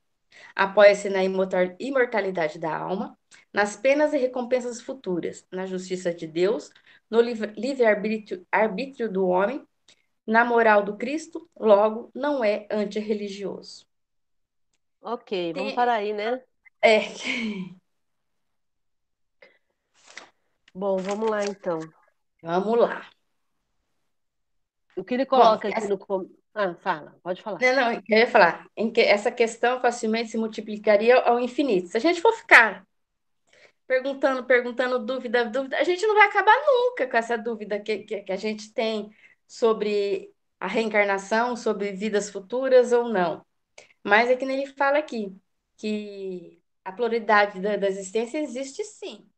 Apoia-se 0.55 1.09
na 1.09 1.23
imortalidade 1.23 2.59
da 2.59 2.75
alma, 2.75 3.17
nas 3.53 3.75
penas 3.75 4.13
e 4.13 4.17
recompensas 4.17 4.81
futuras, 4.81 5.45
na 5.51 5.65
justiça 5.65 6.13
de 6.13 6.27
Deus, 6.27 6.69
no 7.09 7.21
livre-arbítrio 7.21 8.45
arbítrio 8.51 9.11
do 9.11 9.27
homem, 9.27 9.65
na 10.25 10.43
moral 10.43 10.83
do 10.83 10.97
Cristo, 10.97 11.49
logo 11.57 12.11
não 12.13 12.43
é 12.43 12.67
antirreligioso. 12.69 13.87
Ok, 15.01 15.53
vamos 15.53 15.69
Tem... 15.69 15.75
parar 15.75 15.93
aí, 15.93 16.13
né? 16.13 16.43
É. 16.81 16.99
Bom, 20.73 20.97
vamos 20.97 21.29
lá 21.29 21.43
então. 21.43 21.79
Vamos 22.43 22.77
lá. 22.79 23.09
O 24.97 25.03
que 25.03 25.13
ele 25.13 25.25
coloca 25.25 25.67
Bom, 25.67 25.73
aqui 25.73 25.85
essa... 25.85 25.89
no. 25.89 26.29
Ah, 26.53 26.73
fala, 26.75 27.15
pode 27.21 27.41
falar. 27.41 27.59
Não, 27.61 27.75
não, 27.75 27.91
eu 27.93 28.17
ia 28.17 28.27
falar. 28.27 28.65
Em 28.75 28.91
que 28.91 28.99
essa 28.99 29.31
questão 29.31 29.79
facilmente 29.79 30.31
se 30.31 30.37
multiplicaria 30.37 31.15
ao 31.19 31.39
infinito. 31.39 31.89
Se 31.89 31.97
a 31.97 31.99
gente 31.99 32.19
for 32.19 32.33
ficar 32.33 32.83
perguntando, 33.87 34.43
perguntando, 34.43 34.99
dúvida, 34.99 35.45
dúvida, 35.45 35.77
a 35.77 35.83
gente 35.83 36.05
não 36.05 36.15
vai 36.15 36.27
acabar 36.27 36.55
nunca 36.65 37.07
com 37.07 37.15
essa 37.15 37.37
dúvida 37.37 37.79
que, 37.79 37.99
que, 37.99 38.21
que 38.21 38.31
a 38.31 38.35
gente 38.35 38.73
tem 38.73 39.09
sobre 39.47 40.33
a 40.59 40.67
reencarnação, 40.67 41.55
sobre 41.55 41.91
vidas 41.93 42.29
futuras 42.29 42.91
ou 42.91 43.07
não. 43.07 43.45
Mas 44.03 44.29
é 44.29 44.35
que 44.35 44.43
ele 44.43 44.65
fala 44.73 44.97
aqui 44.97 45.35
que 45.77 46.61
a 46.83 46.91
pluralidade 46.91 47.59
da, 47.61 47.77
da 47.77 47.87
existência 47.87 48.39
existe 48.39 48.83
sim. 48.83 49.29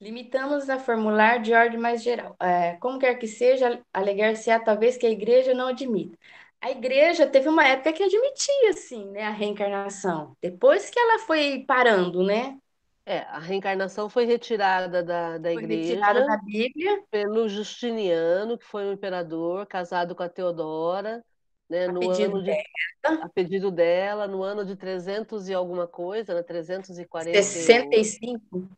Limitamos 0.00 0.68
a 0.68 0.78
formular 0.78 1.40
de 1.40 1.54
ordem 1.54 1.78
mais 1.78 2.02
geral. 2.02 2.36
É, 2.40 2.74
como 2.74 2.98
quer 2.98 3.14
que 3.14 3.26
seja, 3.26 3.80
alegar-se-á 3.92 4.60
talvez 4.60 4.96
que 4.96 5.06
a 5.06 5.10
igreja 5.10 5.54
não 5.54 5.68
admita. 5.68 6.16
A 6.60 6.70
igreja 6.70 7.26
teve 7.26 7.48
uma 7.48 7.66
época 7.66 7.92
que 7.92 8.02
admitia, 8.02 8.72
sim, 8.74 9.06
né, 9.10 9.22
a 9.22 9.30
reencarnação. 9.30 10.36
Depois 10.42 10.90
que 10.90 10.98
ela 10.98 11.18
foi 11.20 11.64
parando, 11.66 12.24
né? 12.24 12.58
É, 13.06 13.20
a 13.20 13.38
reencarnação 13.38 14.10
foi 14.10 14.24
retirada 14.24 15.02
da, 15.02 15.38
da 15.38 15.52
foi 15.52 15.62
igreja 15.62 15.90
retirada 15.94 16.26
da 16.26 16.36
Bíblia 16.38 17.02
pelo 17.10 17.48
Justiniano, 17.48 18.58
que 18.58 18.64
foi 18.64 18.84
um 18.84 18.92
imperador 18.92 19.64
casado 19.66 20.14
com 20.14 20.24
a 20.24 20.28
Teodora, 20.28 21.24
né, 21.70 21.86
a 21.86 21.92
no 21.92 22.00
pedido 22.00 22.36
ano 22.36 22.42
de, 22.42 22.50
dela. 22.50 23.24
a 23.24 23.28
pedido 23.28 23.70
dela, 23.70 24.26
no 24.26 24.42
ano 24.42 24.64
de 24.64 24.76
300 24.76 25.48
e 25.48 25.54
alguma 25.54 25.86
coisa, 25.86 26.34
né, 26.34 26.42
340 26.42 27.42
65 27.42 28.68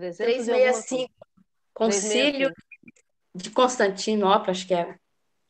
365 0.00 1.20
Concílio 1.72 2.52
de 3.34 3.50
Constantinopla, 3.50 4.50
acho 4.50 4.66
que 4.66 4.74
era. 4.74 5.00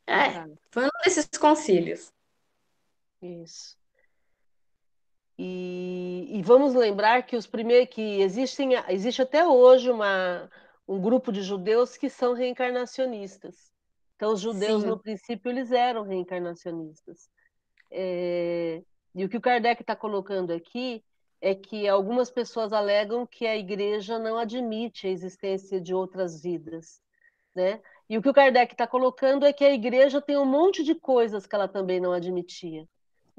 É, 0.06 0.30
tá. 0.30 0.48
foi 0.70 0.84
um 0.86 0.90
desses 1.04 1.28
concílios. 1.38 2.12
Isso. 3.22 3.76
E, 5.38 6.28
e, 6.30 6.42
vamos 6.42 6.74
lembrar 6.74 7.22
que 7.22 7.34
os 7.34 7.46
primeiros 7.46 7.92
que 7.94 8.20
existem 8.20 8.74
existe 8.88 9.22
até 9.22 9.44
hoje 9.46 9.90
uma, 9.90 10.50
um 10.86 11.00
grupo 11.00 11.32
de 11.32 11.42
judeus 11.42 11.96
que 11.96 12.10
são 12.10 12.34
reencarnacionistas. 12.34 13.72
Então 14.16 14.34
os 14.34 14.40
judeus 14.40 14.82
Sim. 14.82 14.88
no 14.88 14.98
princípio 14.98 15.50
eles 15.50 15.72
eram 15.72 16.02
reencarnacionistas. 16.02 17.30
É, 17.90 18.82
e 19.14 19.24
o 19.24 19.28
que 19.28 19.38
o 19.38 19.40
Kardec 19.40 19.80
está 19.80 19.96
colocando 19.96 20.52
aqui 20.52 21.02
é 21.40 21.54
que 21.54 21.88
algumas 21.88 22.30
pessoas 22.30 22.72
alegam 22.72 23.26
que 23.26 23.46
a 23.46 23.56
igreja 23.56 24.18
não 24.18 24.36
admite 24.36 25.06
a 25.06 25.10
existência 25.10 25.80
de 25.80 25.94
outras 25.94 26.42
vidas, 26.42 27.00
né? 27.54 27.80
E 28.08 28.18
o 28.18 28.22
que 28.22 28.28
o 28.28 28.34
Kardec 28.34 28.74
está 28.74 28.86
colocando 28.86 29.46
é 29.46 29.52
que 29.52 29.64
a 29.64 29.72
igreja 29.72 30.20
tem 30.20 30.36
um 30.36 30.44
monte 30.44 30.82
de 30.82 30.94
coisas 30.94 31.46
que 31.46 31.54
ela 31.54 31.68
também 31.68 32.00
não 32.00 32.12
admitia 32.12 32.86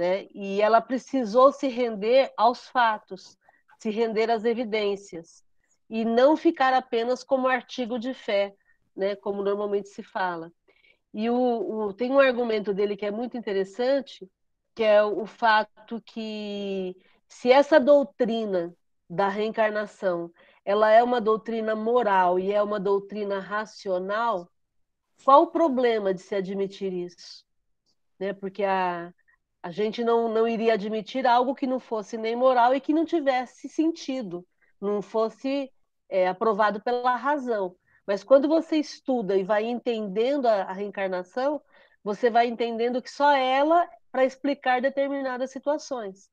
né? 0.02 0.28
E 0.34 0.60
ela 0.60 0.82
precisou 0.82 1.52
se 1.52 1.68
render 1.68 2.34
aos 2.36 2.68
fatos, 2.68 3.38
se 3.78 3.92
render 3.92 4.32
às 4.32 4.46
evidências 4.46 5.44
e 5.88 6.04
não 6.04 6.36
ficar 6.36 6.74
apenas 6.74 7.24
como 7.24 7.48
artigo 7.48 8.00
de 8.00 8.12
fé, 8.12 8.56
né? 8.96 9.16
Como 9.16 9.44
normalmente 9.44 9.90
se 9.90 10.02
fala. 10.02 10.52
E 11.14 11.30
o, 11.30 11.36
o, 11.36 11.94
tem 11.94 12.12
um 12.12 12.20
argumento 12.20 12.74
dele 12.74 12.98
que 12.98 13.06
é 13.06 13.12
muito 13.12 13.38
interessante, 13.38 14.28
que 14.74 14.84
é 14.84 15.04
o 15.04 15.26
fato 15.28 16.02
que 16.02 16.96
se 17.32 17.50
essa 17.50 17.80
doutrina 17.80 18.76
da 19.10 19.30
reencarnação 19.30 20.30
ela 20.66 20.92
é 20.92 21.02
uma 21.02 21.22
doutrina 21.22 21.74
moral 21.74 22.38
e 22.38 22.52
é 22.52 22.62
uma 22.62 22.78
doutrina 22.78 23.40
racional, 23.40 24.52
qual 25.24 25.44
o 25.44 25.48
problema 25.48 26.14
de 26.14 26.22
se 26.22 26.36
admitir 26.36 26.92
isso? 26.92 27.46
Né? 28.20 28.34
Porque 28.34 28.66
a, 28.66 29.14
a 29.64 29.72
gente 29.72 30.04
não, 30.04 30.28
não 30.28 30.46
iria 30.46 30.74
admitir 30.74 31.26
algo 31.26 31.56
que 31.56 31.66
não 31.66 31.80
fosse 31.80 32.18
nem 32.18 32.36
moral 32.36 32.76
e 32.76 32.82
que 32.82 32.94
não 32.94 33.06
tivesse 33.06 33.70
sentido, 33.70 34.46
não 34.80 35.02
fosse 35.02 35.72
é, 36.10 36.28
aprovado 36.28 36.82
pela 36.82 37.16
razão. 37.16 37.76
Mas 38.06 38.26
quando 38.26 38.48
você 38.48 38.76
estuda 38.76 39.38
e 39.38 39.44
vai 39.44 39.64
entendendo 39.64 40.48
a, 40.48 40.64
a 40.64 40.74
reencarnação, 40.74 41.62
você 42.04 42.30
vai 42.30 42.48
entendendo 42.48 43.02
que 43.02 43.10
só 43.10 43.32
ela 43.32 43.90
para 44.12 44.26
explicar 44.26 44.82
determinadas 44.82 45.50
situações. 45.50 46.30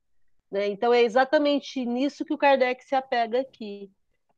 Né? 0.51 0.67
Então 0.67 0.93
é 0.93 1.01
exatamente 1.01 1.85
nisso 1.85 2.25
que 2.25 2.33
o 2.33 2.37
Kardec 2.37 2.83
se 2.83 2.95
apega 2.95 3.41
aqui, 3.41 3.89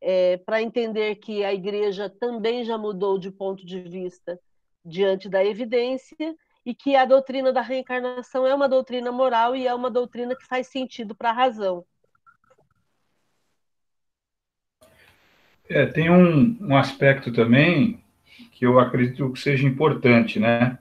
é, 0.01 0.37
para 0.37 0.61
entender 0.61 1.15
que 1.15 1.43
a 1.43 1.53
igreja 1.53 2.09
também 2.09 2.63
já 2.63 2.77
mudou 2.77 3.17
de 3.17 3.31
ponto 3.31 3.65
de 3.65 3.79
vista 3.79 4.39
diante 4.83 5.29
da 5.29 5.45
evidência 5.45 6.35
e 6.65 6.73
que 6.73 6.95
a 6.95 7.05
doutrina 7.05 7.53
da 7.53 7.61
reencarnação 7.61 8.45
é 8.45 8.53
uma 8.53 8.67
doutrina 8.67 9.11
moral 9.11 9.55
e 9.55 9.67
é 9.67 9.73
uma 9.73 9.89
doutrina 9.89 10.35
que 10.35 10.45
faz 10.45 10.67
sentido 10.67 11.15
para 11.15 11.29
a 11.29 11.33
razão. 11.33 11.85
É, 15.69 15.85
tem 15.85 16.09
um, 16.09 16.57
um 16.59 16.75
aspecto 16.75 17.31
também 17.31 18.03
que 18.51 18.65
eu 18.65 18.79
acredito 18.79 19.31
que 19.31 19.39
seja 19.39 19.67
importante, 19.67 20.39
né? 20.39 20.77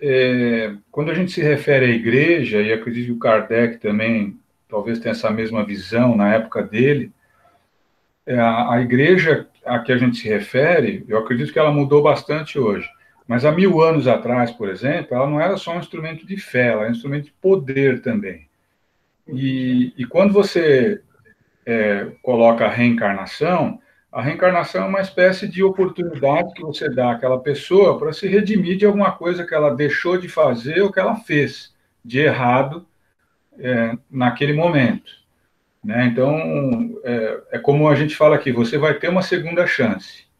É, 0.00 0.74
quando 0.90 1.10
a 1.10 1.14
gente 1.14 1.32
se 1.32 1.42
refere 1.42 1.86
à 1.86 1.88
igreja, 1.88 2.62
e 2.62 2.72
acredito 2.72 3.06
que 3.06 3.12
o 3.12 3.18
Kardec 3.18 3.78
também 3.78 4.38
talvez 4.68 4.98
tenha 4.98 5.12
essa 5.12 5.30
mesma 5.30 5.64
visão 5.64 6.16
na 6.16 6.34
época 6.34 6.62
dele, 6.62 7.12
é, 8.26 8.38
a, 8.38 8.74
a 8.74 8.80
igreja 8.80 9.46
a 9.64 9.78
que 9.80 9.92
a 9.92 9.98
gente 9.98 10.16
se 10.16 10.28
refere, 10.28 11.04
eu 11.08 11.18
acredito 11.18 11.52
que 11.52 11.58
ela 11.58 11.72
mudou 11.72 12.02
bastante 12.02 12.58
hoje. 12.58 12.88
Mas 13.26 13.44
há 13.44 13.52
mil 13.52 13.80
anos 13.80 14.08
atrás, 14.08 14.50
por 14.50 14.68
exemplo, 14.68 15.14
ela 15.14 15.28
não 15.28 15.40
era 15.40 15.56
só 15.56 15.76
um 15.76 15.78
instrumento 15.78 16.26
de 16.26 16.36
fé, 16.36 16.68
ela 16.68 16.82
era 16.82 16.88
um 16.88 16.94
instrumento 16.94 17.26
de 17.26 17.32
poder 17.32 18.00
também. 18.00 18.48
E, 19.28 19.92
e 19.96 20.04
quando 20.04 20.32
você 20.32 21.00
é, 21.64 22.08
coloca 22.22 22.64
a 22.64 22.70
reencarnação, 22.70 23.80
a 24.12 24.20
reencarnação 24.20 24.84
é 24.84 24.88
uma 24.88 25.00
espécie 25.00 25.48
de 25.48 25.62
oportunidade 25.62 26.52
que 26.54 26.62
você 26.62 26.88
dá 26.88 27.12
àquela 27.12 27.38
pessoa 27.38 27.98
para 27.98 28.12
se 28.12 28.26
redimir 28.26 28.76
de 28.76 28.86
alguma 28.86 29.12
coisa 29.12 29.46
que 29.46 29.54
ela 29.54 29.74
deixou 29.74 30.18
de 30.18 30.28
fazer 30.28 30.80
ou 30.80 30.92
que 30.92 30.98
ela 30.98 31.16
fez 31.16 31.74
de 32.04 32.18
errado 32.20 32.86
é, 33.58 33.96
naquele 34.10 34.52
momento. 34.52 35.12
Né? 35.82 36.06
Então, 36.06 36.98
é, 37.04 37.40
é 37.52 37.58
como 37.58 37.88
a 37.88 37.94
gente 37.94 38.16
fala 38.16 38.36
aqui, 38.36 38.50
você 38.52 38.76
vai 38.76 38.94
ter 38.94 39.08
uma 39.08 39.22
segunda 39.22 39.66
chance 39.66 40.30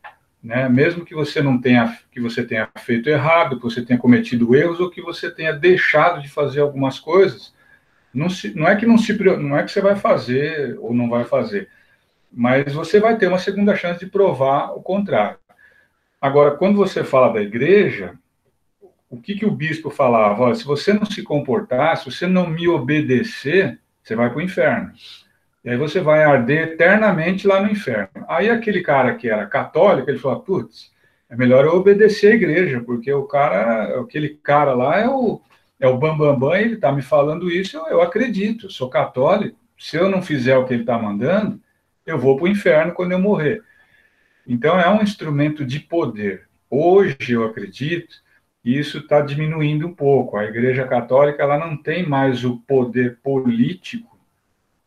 né? 0.42 0.68
Mesmo 0.68 1.04
que 1.04 1.14
você 1.14 1.42
não 1.42 1.60
tenha 1.60 1.98
que 2.10 2.20
você 2.20 2.42
tenha 2.42 2.68
feito 2.78 3.08
errado, 3.08 3.56
que 3.56 3.62
você 3.62 3.82
tenha 3.84 3.98
cometido 3.98 4.54
erros 4.54 4.80
ou 4.80 4.90
que 4.90 5.02
você 5.02 5.30
tenha 5.30 5.52
deixado 5.52 6.22
de 6.22 6.28
fazer 6.28 6.60
algumas 6.60 6.98
coisas, 6.98 7.54
não, 8.12 8.28
se, 8.28 8.54
não 8.56 8.66
é 8.66 8.74
que 8.74 8.86
não 8.86 8.98
se 8.98 9.12
não 9.12 9.56
é 9.56 9.62
que 9.62 9.70
você 9.70 9.80
vai 9.80 9.96
fazer 9.96 10.78
ou 10.80 10.94
não 10.94 11.08
vai 11.08 11.24
fazer, 11.24 11.68
mas 12.32 12.72
você 12.72 13.00
vai 13.00 13.16
ter 13.16 13.26
uma 13.26 13.38
segunda 13.38 13.74
chance 13.74 14.00
de 14.00 14.10
provar 14.10 14.72
o 14.76 14.82
contrário. 14.82 15.38
Agora, 16.20 16.52
quando 16.52 16.76
você 16.76 17.02
fala 17.02 17.32
da 17.32 17.40
igreja, 17.40 18.14
o 19.08 19.20
que, 19.20 19.34
que 19.34 19.46
o 19.46 19.50
bispo 19.50 19.90
falava? 19.90 20.42
Olha, 20.42 20.54
se 20.54 20.64
você 20.64 20.92
não 20.92 21.04
se 21.04 21.22
comportar, 21.22 21.96
se 21.96 22.10
você 22.10 22.26
não 22.26 22.48
me 22.48 22.68
obedecer, 22.68 23.80
você 24.02 24.14
vai 24.14 24.30
para 24.30 24.38
o 24.38 24.42
inferno. 24.42 24.92
E 25.64 25.70
aí 25.70 25.76
você 25.76 26.00
vai 26.00 26.22
arder 26.22 26.68
eternamente 26.68 27.46
lá 27.46 27.60
no 27.60 27.70
inferno. 27.70 28.24
Aí 28.28 28.48
aquele 28.48 28.82
cara 28.82 29.14
que 29.14 29.28
era 29.28 29.46
católico, 29.46 30.08
ele 30.08 30.18
falou, 30.18 30.40
putz, 30.40 30.90
é 31.28 31.36
melhor 31.36 31.64
eu 31.64 31.74
obedecer 31.74 32.32
a 32.32 32.34
igreja, 32.36 32.80
porque 32.80 33.12
o 33.12 33.24
cara, 33.24 34.00
aquele 34.00 34.30
cara 34.42 34.74
lá 34.74 34.98
é 34.98 35.08
o, 35.08 35.40
é 35.78 35.86
o 35.86 35.98
Bambambam, 35.98 36.38
Bam, 36.38 36.48
Bam, 36.50 36.58
ele 36.58 36.74
está 36.74 36.92
me 36.92 37.02
falando 37.02 37.50
isso, 37.50 37.76
eu, 37.76 37.86
eu 37.86 38.02
acredito, 38.02 38.70
sou 38.70 38.88
católico, 38.88 39.58
se 39.78 39.96
eu 39.96 40.08
não 40.08 40.22
fizer 40.22 40.56
o 40.56 40.64
que 40.64 40.74
ele 40.74 40.82
está 40.82 40.98
mandando, 40.98 41.60
eu 42.10 42.18
vou 42.18 42.36
para 42.36 42.44
o 42.44 42.48
inferno 42.48 42.92
quando 42.92 43.12
eu 43.12 43.18
morrer. 43.18 43.62
Então, 44.46 44.78
é 44.78 44.90
um 44.90 45.02
instrumento 45.02 45.64
de 45.64 45.80
poder. 45.80 46.48
Hoje, 46.68 47.16
eu 47.32 47.44
acredito, 47.44 48.16
isso 48.64 48.98
está 48.98 49.20
diminuindo 49.20 49.86
um 49.86 49.94
pouco. 49.94 50.36
A 50.36 50.44
Igreja 50.44 50.86
Católica 50.86 51.42
ela 51.42 51.58
não 51.58 51.76
tem 51.76 52.06
mais 52.06 52.44
o 52.44 52.58
poder 52.58 53.18
político 53.22 54.18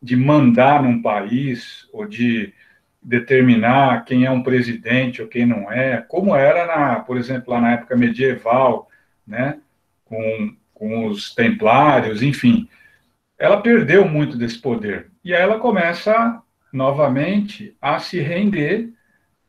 de 0.02 0.16
mandar 0.16 0.82
num 0.82 1.00
país 1.00 1.88
ou 1.92 2.06
de 2.06 2.52
determinar 3.02 4.04
quem 4.04 4.24
é 4.24 4.30
um 4.30 4.42
presidente 4.42 5.20
ou 5.20 5.28
quem 5.28 5.44
não 5.44 5.70
é, 5.70 6.02
como 6.08 6.34
era, 6.34 6.66
na, 6.66 7.00
por 7.00 7.16
exemplo, 7.18 7.52
lá 7.52 7.60
na 7.60 7.72
época 7.72 7.96
medieval, 7.96 8.88
né, 9.26 9.58
com, 10.04 10.56
com 10.72 11.06
os 11.06 11.34
templários, 11.34 12.22
enfim. 12.22 12.68
Ela 13.38 13.60
perdeu 13.60 14.08
muito 14.08 14.36
desse 14.38 14.58
poder. 14.58 15.10
E 15.22 15.34
aí 15.34 15.42
ela 15.42 15.58
começa 15.58 16.42
novamente 16.74 17.76
a 17.80 17.98
se 17.98 18.20
render 18.20 18.92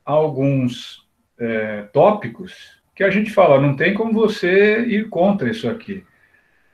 a 0.05 0.11
alguns 0.11 1.05
é, 1.39 1.81
tópicos 1.91 2.81
que 2.95 3.03
a 3.03 3.09
gente 3.09 3.31
fala, 3.31 3.59
não 3.59 3.75
tem 3.75 3.93
como 3.93 4.13
você 4.13 4.85
ir 4.85 5.09
contra 5.09 5.49
isso 5.49 5.67
aqui. 5.67 6.05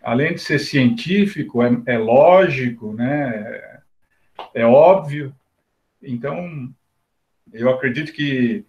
Além 0.03 0.33
de 0.33 0.41
ser 0.41 0.59
científico, 0.59 1.63
é, 1.63 1.81
é 1.85 1.97
lógico, 1.97 2.93
né? 2.93 3.61
é 4.53 4.65
óbvio. 4.65 5.33
Então, 6.01 6.73
eu 7.53 7.69
acredito 7.69 8.11
que, 8.11 8.65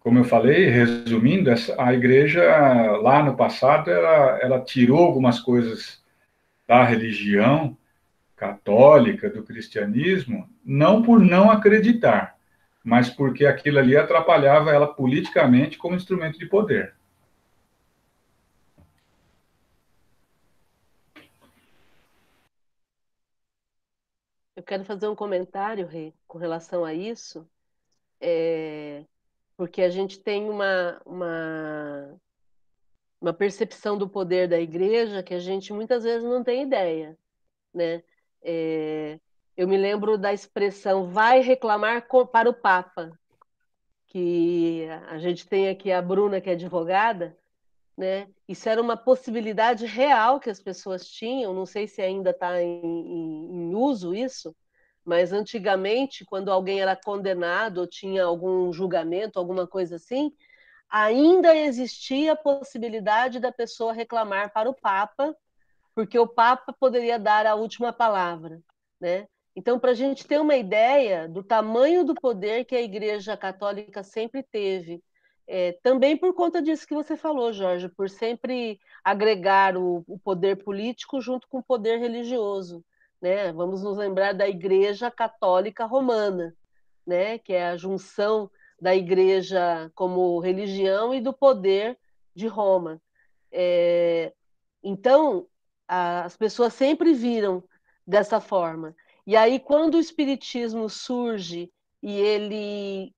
como 0.00 0.18
eu 0.18 0.24
falei, 0.24 0.68
resumindo, 0.68 1.50
essa, 1.50 1.74
a 1.82 1.92
igreja 1.94 2.42
lá 3.02 3.22
no 3.22 3.36
passado 3.36 3.90
ela, 3.90 4.38
ela 4.40 4.60
tirou 4.60 4.98
algumas 4.98 5.40
coisas 5.40 6.02
da 6.66 6.84
religião 6.84 7.77
católica, 8.38 9.28
do 9.28 9.42
cristianismo, 9.42 10.48
não 10.64 11.02
por 11.02 11.20
não 11.20 11.50
acreditar, 11.50 12.38
mas 12.84 13.10
porque 13.10 13.44
aquilo 13.44 13.78
ali 13.78 13.96
atrapalhava 13.96 14.70
ela 14.70 14.86
politicamente 14.86 15.76
como 15.76 15.96
instrumento 15.96 16.38
de 16.38 16.46
poder. 16.46 16.94
Eu 24.54 24.62
quero 24.62 24.84
fazer 24.84 25.08
um 25.08 25.14
comentário, 25.14 25.86
Rê, 25.86 26.12
com 26.26 26.38
relação 26.38 26.84
a 26.84 26.92
isso, 26.92 27.48
é, 28.20 29.04
porque 29.56 29.82
a 29.82 29.90
gente 29.90 30.18
tem 30.18 30.48
uma, 30.48 31.00
uma, 31.04 32.20
uma 33.20 33.32
percepção 33.32 33.96
do 33.96 34.08
poder 34.08 34.48
da 34.48 34.60
igreja 34.60 35.22
que 35.22 35.34
a 35.34 35.38
gente 35.38 35.72
muitas 35.72 36.04
vezes 36.04 36.24
não 36.24 36.42
tem 36.42 36.62
ideia, 36.62 37.16
né? 37.72 38.02
É, 38.42 39.18
eu 39.56 39.66
me 39.66 39.76
lembro 39.76 40.16
da 40.16 40.32
expressão 40.32 41.08
vai 41.08 41.40
reclamar 41.40 42.06
para 42.30 42.48
o 42.48 42.54
Papa, 42.54 43.10
que 44.06 44.86
a 45.08 45.18
gente 45.18 45.46
tem 45.46 45.68
aqui 45.68 45.92
a 45.92 46.00
Bruna, 46.00 46.40
que 46.40 46.48
é 46.48 46.52
advogada, 46.52 47.36
né? 47.96 48.28
Isso 48.46 48.68
era 48.68 48.80
uma 48.80 48.96
possibilidade 48.96 49.84
real 49.84 50.38
que 50.38 50.48
as 50.48 50.60
pessoas 50.60 51.06
tinham, 51.08 51.52
não 51.52 51.66
sei 51.66 51.88
se 51.88 52.00
ainda 52.00 52.30
está 52.30 52.62
em, 52.62 52.80
em, 52.84 53.70
em, 53.70 53.74
uso 53.74 54.14
isso, 54.14 54.54
mas 55.04 55.32
antigamente, 55.32 56.24
quando 56.24 56.50
alguém 56.52 56.80
era 56.80 56.94
condenado 56.94 57.78
ou 57.78 57.86
tinha 57.86 58.24
algum 58.24 58.72
julgamento, 58.72 59.38
alguma 59.38 59.66
coisa 59.66 59.96
assim, 59.96 60.32
ainda 60.88 61.54
existia 61.56 62.32
a 62.32 62.36
possibilidade 62.36 63.40
da 63.40 63.50
pessoa 63.50 63.92
reclamar 63.92 64.52
para 64.52 64.70
o 64.70 64.74
Papa, 64.74 65.36
porque 65.98 66.16
o 66.16 66.28
Papa 66.28 66.72
poderia 66.72 67.18
dar 67.18 67.44
a 67.44 67.56
última 67.56 67.92
palavra, 67.92 68.62
né? 69.00 69.26
Então, 69.56 69.80
para 69.80 69.90
a 69.90 69.94
gente 69.94 70.24
ter 70.24 70.40
uma 70.40 70.54
ideia 70.54 71.26
do 71.26 71.42
tamanho 71.42 72.04
do 72.04 72.14
poder 72.14 72.64
que 72.66 72.76
a 72.76 72.80
Igreja 72.80 73.36
Católica 73.36 74.04
sempre 74.04 74.44
teve, 74.44 75.02
é, 75.44 75.72
também 75.82 76.16
por 76.16 76.32
conta 76.34 76.62
disso 76.62 76.86
que 76.86 76.94
você 76.94 77.16
falou, 77.16 77.52
Jorge, 77.52 77.88
por 77.88 78.08
sempre 78.08 78.78
agregar 79.02 79.76
o, 79.76 80.04
o 80.06 80.16
poder 80.20 80.62
político 80.62 81.20
junto 81.20 81.48
com 81.48 81.58
o 81.58 81.64
poder 81.64 81.98
religioso. 81.98 82.84
Né? 83.20 83.52
Vamos 83.52 83.82
nos 83.82 83.98
lembrar 83.98 84.34
da 84.34 84.48
Igreja 84.48 85.10
Católica 85.10 85.84
Romana, 85.84 86.54
né? 87.04 87.38
que 87.38 87.52
é 87.52 87.70
a 87.70 87.76
junção 87.76 88.48
da 88.80 88.94
Igreja 88.94 89.90
como 89.96 90.38
religião 90.38 91.12
e 91.12 91.20
do 91.20 91.32
poder 91.32 91.98
de 92.36 92.46
Roma. 92.46 93.02
É, 93.50 94.32
então, 94.80 95.48
as 95.88 96.36
pessoas 96.36 96.74
sempre 96.74 97.14
viram 97.14 97.64
dessa 98.06 98.40
forma. 98.40 98.94
E 99.26 99.36
aí, 99.36 99.58
quando 99.58 99.94
o 99.94 100.00
espiritismo 100.00 100.88
surge 100.88 101.72
e 102.02 102.18
ele 102.18 103.14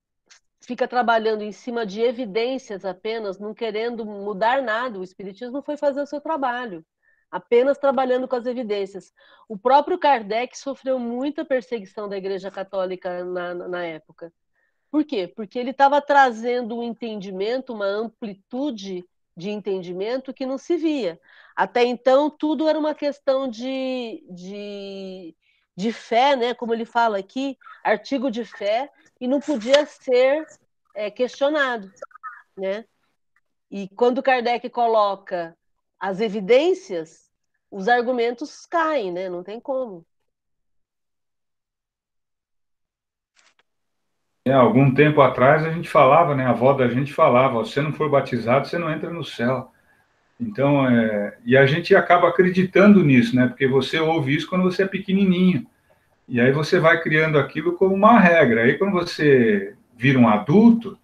fica 0.61 0.87
trabalhando 0.87 1.43
em 1.43 1.51
cima 1.51 1.85
de 1.85 2.01
evidências 2.01 2.85
apenas, 2.85 3.39
não 3.39 3.53
querendo 3.53 4.05
mudar 4.05 4.61
nada, 4.61 4.99
o 4.99 5.03
espiritismo 5.03 5.61
foi 5.61 5.75
fazer 5.77 6.01
o 6.01 6.05
seu 6.05 6.21
trabalho, 6.21 6.85
apenas 7.29 7.77
trabalhando 7.77 8.27
com 8.27 8.35
as 8.35 8.45
evidências. 8.45 9.11
O 9.49 9.57
próprio 9.57 9.97
Kardec 9.99 10.57
sofreu 10.57 10.99
muita 10.99 11.43
perseguição 11.45 12.07
da 12.07 12.17
Igreja 12.17 12.51
Católica 12.51 13.23
na, 13.23 13.53
na 13.53 13.83
época. 13.85 14.31
Por 14.91 15.05
quê? 15.05 15.27
Porque 15.27 15.57
ele 15.57 15.71
estava 15.71 16.01
trazendo 16.01 16.77
um 16.77 16.83
entendimento, 16.83 17.73
uma 17.73 17.85
amplitude 17.85 19.05
de 19.35 19.49
entendimento 19.49 20.33
que 20.33 20.45
não 20.45 20.57
se 20.57 20.75
via. 20.75 21.19
Até 21.55 21.83
então, 21.83 22.29
tudo 22.29 22.67
era 22.67 22.77
uma 22.77 22.95
questão 22.95 23.47
de, 23.47 24.23
de 24.29 25.35
de 25.75 25.91
fé, 25.91 26.35
né, 26.35 26.53
como 26.53 26.73
ele 26.73 26.85
fala 26.85 27.17
aqui, 27.17 27.57
artigo 27.83 28.29
de 28.29 28.45
fé, 28.45 28.89
e 29.19 29.27
não 29.27 29.39
podia 29.39 29.85
ser 29.85 30.45
é, 30.93 31.09
questionado. 31.09 31.91
Né? 32.57 32.85
E 33.69 33.87
quando 33.89 34.21
Kardec 34.21 34.69
coloca 34.69 35.57
as 35.99 36.19
evidências, 36.19 37.29
os 37.69 37.87
argumentos 37.87 38.65
caem, 38.65 39.11
né? 39.11 39.29
não 39.29 39.43
tem 39.43 39.59
como. 39.59 40.05
É, 44.43 44.53
algum 44.53 44.93
tempo 44.93 45.21
atrás 45.21 45.63
a 45.63 45.71
gente 45.71 45.87
falava, 45.87 46.35
né? 46.35 46.45
A 46.45 46.49
avó 46.49 46.73
da 46.73 46.87
gente 46.87 47.13
falava: 47.13 47.63
se 47.63 47.79
não 47.79 47.93
for 47.93 48.09
batizado, 48.09 48.67
você 48.67 48.75
não 48.75 48.91
entra 48.91 49.11
no 49.11 49.23
céu. 49.23 49.71
Então, 50.41 50.89
é, 50.89 51.37
e 51.45 51.55
a 51.55 51.67
gente 51.67 51.95
acaba 51.95 52.27
acreditando 52.27 53.03
nisso, 53.03 53.35
né? 53.35 53.47
Porque 53.47 53.67
você 53.67 53.99
ouve 53.99 54.35
isso 54.35 54.49
quando 54.49 54.63
você 54.63 54.83
é 54.83 54.87
pequenininho. 54.87 55.67
E 56.27 56.41
aí 56.41 56.51
você 56.51 56.79
vai 56.79 56.99
criando 56.99 57.37
aquilo 57.37 57.73
como 57.73 57.93
uma 57.93 58.19
regra. 58.19 58.63
Aí 58.63 58.77
quando 58.77 58.93
você 58.93 59.75
vira 59.95 60.17
um 60.17 60.27
adulto, 60.27 60.97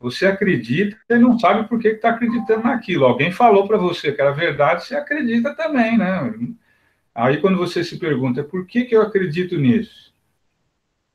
você 0.00 0.26
acredita 0.26 0.96
e 1.08 1.18
não 1.18 1.38
sabe 1.38 1.68
por 1.68 1.78
que 1.78 1.88
está 1.88 2.10
acreditando 2.10 2.64
naquilo. 2.64 3.04
Alguém 3.04 3.30
falou 3.30 3.68
para 3.68 3.76
você 3.76 4.10
que 4.10 4.20
era 4.20 4.32
verdade, 4.32 4.84
você 4.84 4.96
acredita 4.96 5.54
também, 5.54 5.96
né? 5.96 6.34
Aí 7.14 7.36
quando 7.36 7.58
você 7.58 7.84
se 7.84 7.96
pergunta, 7.98 8.42
por 8.42 8.66
que, 8.66 8.84
que 8.84 8.96
eu 8.96 9.02
acredito 9.02 9.56
nisso? 9.56 10.12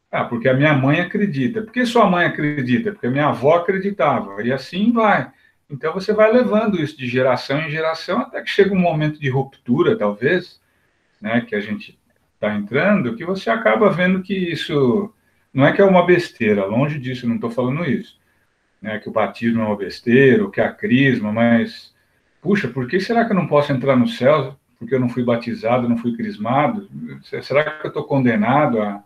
Ah, 0.09 0.23
porque 0.23 0.47
a 0.47 0.53
minha 0.53 0.73
mãe 0.73 1.01
acredita. 1.01 1.61
Por 1.61 1.73
que 1.73 1.85
sua 1.85 2.09
mãe 2.09 2.25
acredita? 2.25 2.93
Porque 2.93 3.07
a 3.07 3.11
minha 3.11 3.27
avó 3.27 3.55
acreditava. 3.55 4.41
E 4.43 4.53
assim 4.53 4.93
vai. 4.93 5.29
Então 5.69 5.93
você 5.93 6.13
vai 6.13 6.31
levando 6.31 6.79
isso 6.79 6.97
de 6.97 7.07
geração 7.07 7.59
em 7.59 7.69
geração 7.69 8.19
até 8.19 8.41
que 8.41 8.49
chega 8.49 8.73
um 8.73 8.79
momento 8.79 9.19
de 9.19 9.29
ruptura, 9.29 9.97
talvez, 9.97 10.61
né, 11.19 11.41
que 11.41 11.55
a 11.55 11.59
gente 11.59 11.97
está 12.35 12.53
entrando, 12.53 13.15
que 13.15 13.25
você 13.25 13.49
acaba 13.49 13.89
vendo 13.89 14.21
que 14.21 14.33
isso 14.33 15.11
não 15.53 15.65
é 15.65 15.71
que 15.71 15.81
é 15.81 15.85
uma 15.85 16.05
besteira, 16.05 16.65
longe 16.65 16.99
disso, 16.99 17.27
não 17.27 17.35
estou 17.35 17.49
falando 17.49 17.83
isso, 17.85 18.19
né, 18.81 18.99
que 18.99 19.09
o 19.09 19.11
batismo 19.11 19.61
é 19.61 19.65
uma 19.65 19.77
besteira, 19.77 20.49
que 20.51 20.61
é 20.61 20.65
a 20.65 20.71
crisma, 20.71 21.31
mas 21.31 21.93
puxa, 22.41 22.67
por 22.67 22.87
que 22.87 22.99
será 22.99 23.25
que 23.25 23.31
eu 23.31 23.35
não 23.35 23.47
posso 23.47 23.71
entrar 23.71 23.95
no 23.95 24.07
céu 24.07 24.55
porque 24.77 24.93
eu 24.93 24.99
não 24.99 25.09
fui 25.09 25.23
batizado, 25.23 25.89
não 25.89 25.97
fui 25.97 26.15
crismado? 26.15 26.87
Será 27.41 27.63
que 27.63 27.87
eu 27.87 27.89
estou 27.89 28.03
condenado 28.03 28.81
a 28.81 29.03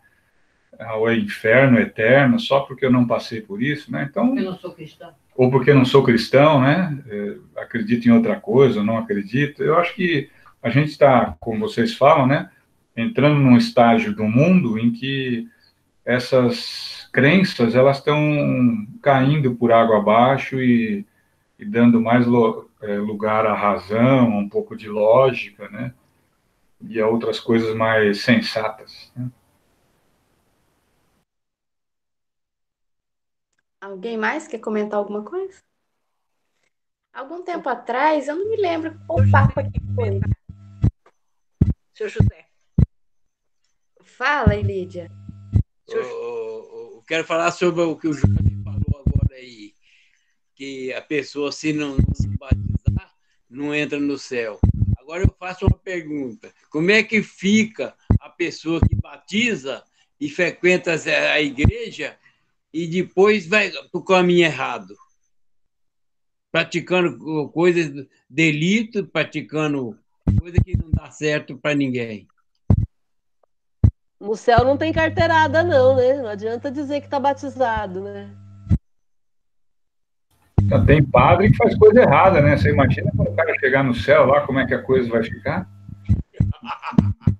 ao 0.80 1.12
inferno 1.14 1.78
eterno 1.78 2.40
só 2.40 2.62
porque 2.62 2.86
eu 2.86 2.92
não 2.92 3.06
passei 3.06 3.42
por 3.42 3.62
isso, 3.62 3.92
né? 3.92 4.08
Então, 4.10 4.38
eu 4.38 4.46
não 4.46 4.58
sou 4.58 4.72
cristão 4.72 5.14
ou 5.40 5.50
porque 5.50 5.74
não 5.74 5.86
sou 5.86 6.04
cristão, 6.04 6.60
né? 6.60 7.02
É, 7.08 7.62
acredito 7.62 8.06
em 8.06 8.12
outra 8.12 8.38
coisa, 8.38 8.84
não 8.84 8.98
acredito. 8.98 9.64
Eu 9.64 9.78
acho 9.78 9.96
que 9.96 10.30
a 10.62 10.70
gente 10.70 10.90
está, 10.90 11.34
como 11.40 11.62
vocês 11.62 11.96
falam, 11.96 12.28
né? 12.28 12.50
Entrando 12.94 13.40
num 13.40 13.56
estágio 13.56 14.14
do 14.14 14.26
mundo 14.26 14.78
em 14.78 14.92
que 14.92 15.48
essas 16.04 17.08
crenças 17.14 17.74
elas 17.74 18.00
estão 18.00 18.86
caindo 19.02 19.56
por 19.56 19.72
água 19.72 20.00
abaixo 20.00 20.62
e, 20.62 21.06
e 21.58 21.64
dando 21.64 22.02
mais 22.02 22.28
lo, 22.28 22.70
é, 22.82 22.98
lugar 22.98 23.46
à 23.46 23.54
razão, 23.54 24.40
um 24.40 24.50
pouco 24.50 24.76
de 24.76 24.90
lógica, 24.90 25.70
né? 25.70 25.94
E 26.82 27.00
a 27.00 27.08
outras 27.08 27.40
coisas 27.40 27.74
mais 27.74 28.24
sensatas. 28.24 29.10
Né? 29.16 29.30
Alguém 33.82 34.18
mais 34.18 34.46
quer 34.46 34.60
comentar 34.60 35.00
alguma 35.00 35.24
coisa? 35.24 35.64
Algum 37.14 37.44
tempo 37.44 37.68
atrás, 37.70 38.28
eu 38.28 38.36
não 38.36 38.50
me 38.50 38.58
lembro 38.58 39.00
qual 39.08 39.20
papo 39.32 39.56
que 39.72 39.80
foi, 39.96 40.20
Seu 41.94 42.10
José. 42.10 42.46
Fala, 44.02 44.56
Lídia. 44.56 45.10
Eu, 45.88 46.02
eu, 46.02 47.04
quero 47.08 47.24
falar 47.24 47.52
sobre 47.52 47.82
o 47.82 47.96
que 47.96 48.08
o 48.08 48.14
Jorge 48.14 48.64
falou 48.64 49.04
agora 49.06 49.36
aí, 49.36 49.74
que 50.56 50.94
a 50.94 51.02
pessoa, 51.02 51.52
se 51.52 51.72
não, 51.72 51.96
não 51.98 52.14
se 52.14 52.28
batizar, 52.38 53.16
não 53.50 53.74
entra 53.74 53.98
no 53.98 54.18
céu. 54.18 54.60
Agora 54.98 55.24
eu 55.24 55.36
faço 55.40 55.66
uma 55.66 55.78
pergunta: 55.78 56.54
como 56.70 56.92
é 56.92 57.02
que 57.02 57.24
fica 57.24 57.96
a 58.20 58.30
pessoa 58.30 58.82
que 58.82 58.96
batiza 58.96 59.84
e 60.20 60.30
frequenta 60.30 60.94
a 60.94 61.42
igreja 61.42 62.18
e 62.74 62.88
depois 62.88 63.48
vai 63.48 63.70
para 63.72 64.00
o 64.00 64.04
caminho 64.04 64.46
errado? 64.46 64.96
Praticando 66.52 67.50
coisas, 67.50 68.08
delito, 68.30 69.06
praticando 69.06 69.98
coisa 70.40 70.58
que 70.64 70.78
não 70.78 70.90
dá 70.92 71.10
certo 71.12 71.58
para 71.58 71.76
ninguém. 71.76 72.28
No 74.20 74.36
céu 74.36 74.66
não 74.66 74.78
tem 74.78 74.92
carteirada, 74.92 75.64
não, 75.64 75.96
né? 75.96 76.22
Não 76.22 76.28
adianta 76.28 76.70
dizer 76.70 77.00
que 77.00 77.08
está 77.08 77.20
batizado, 77.20 78.02
né? 78.02 78.30
Tem 80.86 81.04
padre 81.04 81.50
que 81.50 81.58
faz 81.58 81.76
coisa 81.78 82.02
errada, 82.02 82.42
né? 82.42 82.58
Você 82.58 82.70
imagina 82.70 83.12
quando 83.16 83.30
o 83.30 83.36
cara 83.36 83.58
chegar 83.60 83.84
no 83.84 83.96
céu 83.96 84.26
lá, 84.26 84.46
como 84.46 84.60
é 84.60 84.68
que 84.68 84.74
a 84.74 84.84
coisa 84.84 85.10
vai 85.10 85.24
ficar? 85.24 85.68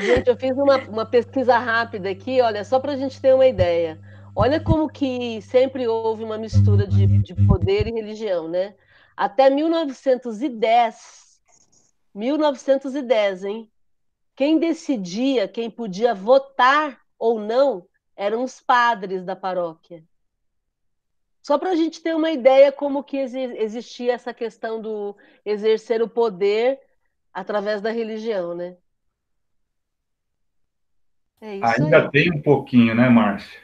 Gente, 0.00 0.28
eu 0.28 0.36
fiz 0.36 0.56
uma, 0.56 0.78
uma 0.88 1.06
pesquisa 1.06 1.58
rápida 1.58 2.08
aqui, 2.10 2.40
olha, 2.40 2.64
só 2.64 2.80
para 2.80 2.92
a 2.92 2.96
gente 2.96 3.20
ter 3.20 3.34
uma 3.34 3.46
ideia. 3.46 4.00
Olha 4.34 4.60
como 4.60 4.88
que 4.88 5.42
sempre 5.42 5.86
houve 5.86 6.24
uma 6.24 6.38
mistura 6.38 6.86
de, 6.86 7.06
de 7.06 7.34
poder 7.46 7.86
e 7.86 7.92
religião, 7.92 8.48
né? 8.48 8.74
Até 9.16 9.50
1910, 9.50 11.40
1910, 12.14 13.44
hein? 13.44 13.70
Quem 14.34 14.58
decidia, 14.58 15.46
quem 15.46 15.70
podia 15.70 16.14
votar 16.14 17.00
ou 17.18 17.38
não, 17.38 17.86
eram 18.16 18.42
os 18.42 18.60
padres 18.60 19.24
da 19.24 19.36
paróquia. 19.36 20.02
Só 21.42 21.58
para 21.58 21.70
a 21.70 21.76
gente 21.76 22.02
ter 22.02 22.14
uma 22.14 22.30
ideia 22.30 22.70
como 22.70 23.04
que 23.04 23.16
existia 23.18 24.12
essa 24.12 24.32
questão 24.32 24.80
do 24.80 25.16
exercer 25.44 26.00
o 26.02 26.08
poder 26.08 26.80
através 27.32 27.80
da 27.80 27.90
religião, 27.90 28.54
né? 28.54 28.76
É 31.40 31.58
Ainda 31.62 32.02
aí. 32.02 32.10
tem 32.10 32.32
um 32.32 32.40
pouquinho, 32.40 32.94
né, 32.94 33.08
Márcia? 33.08 33.58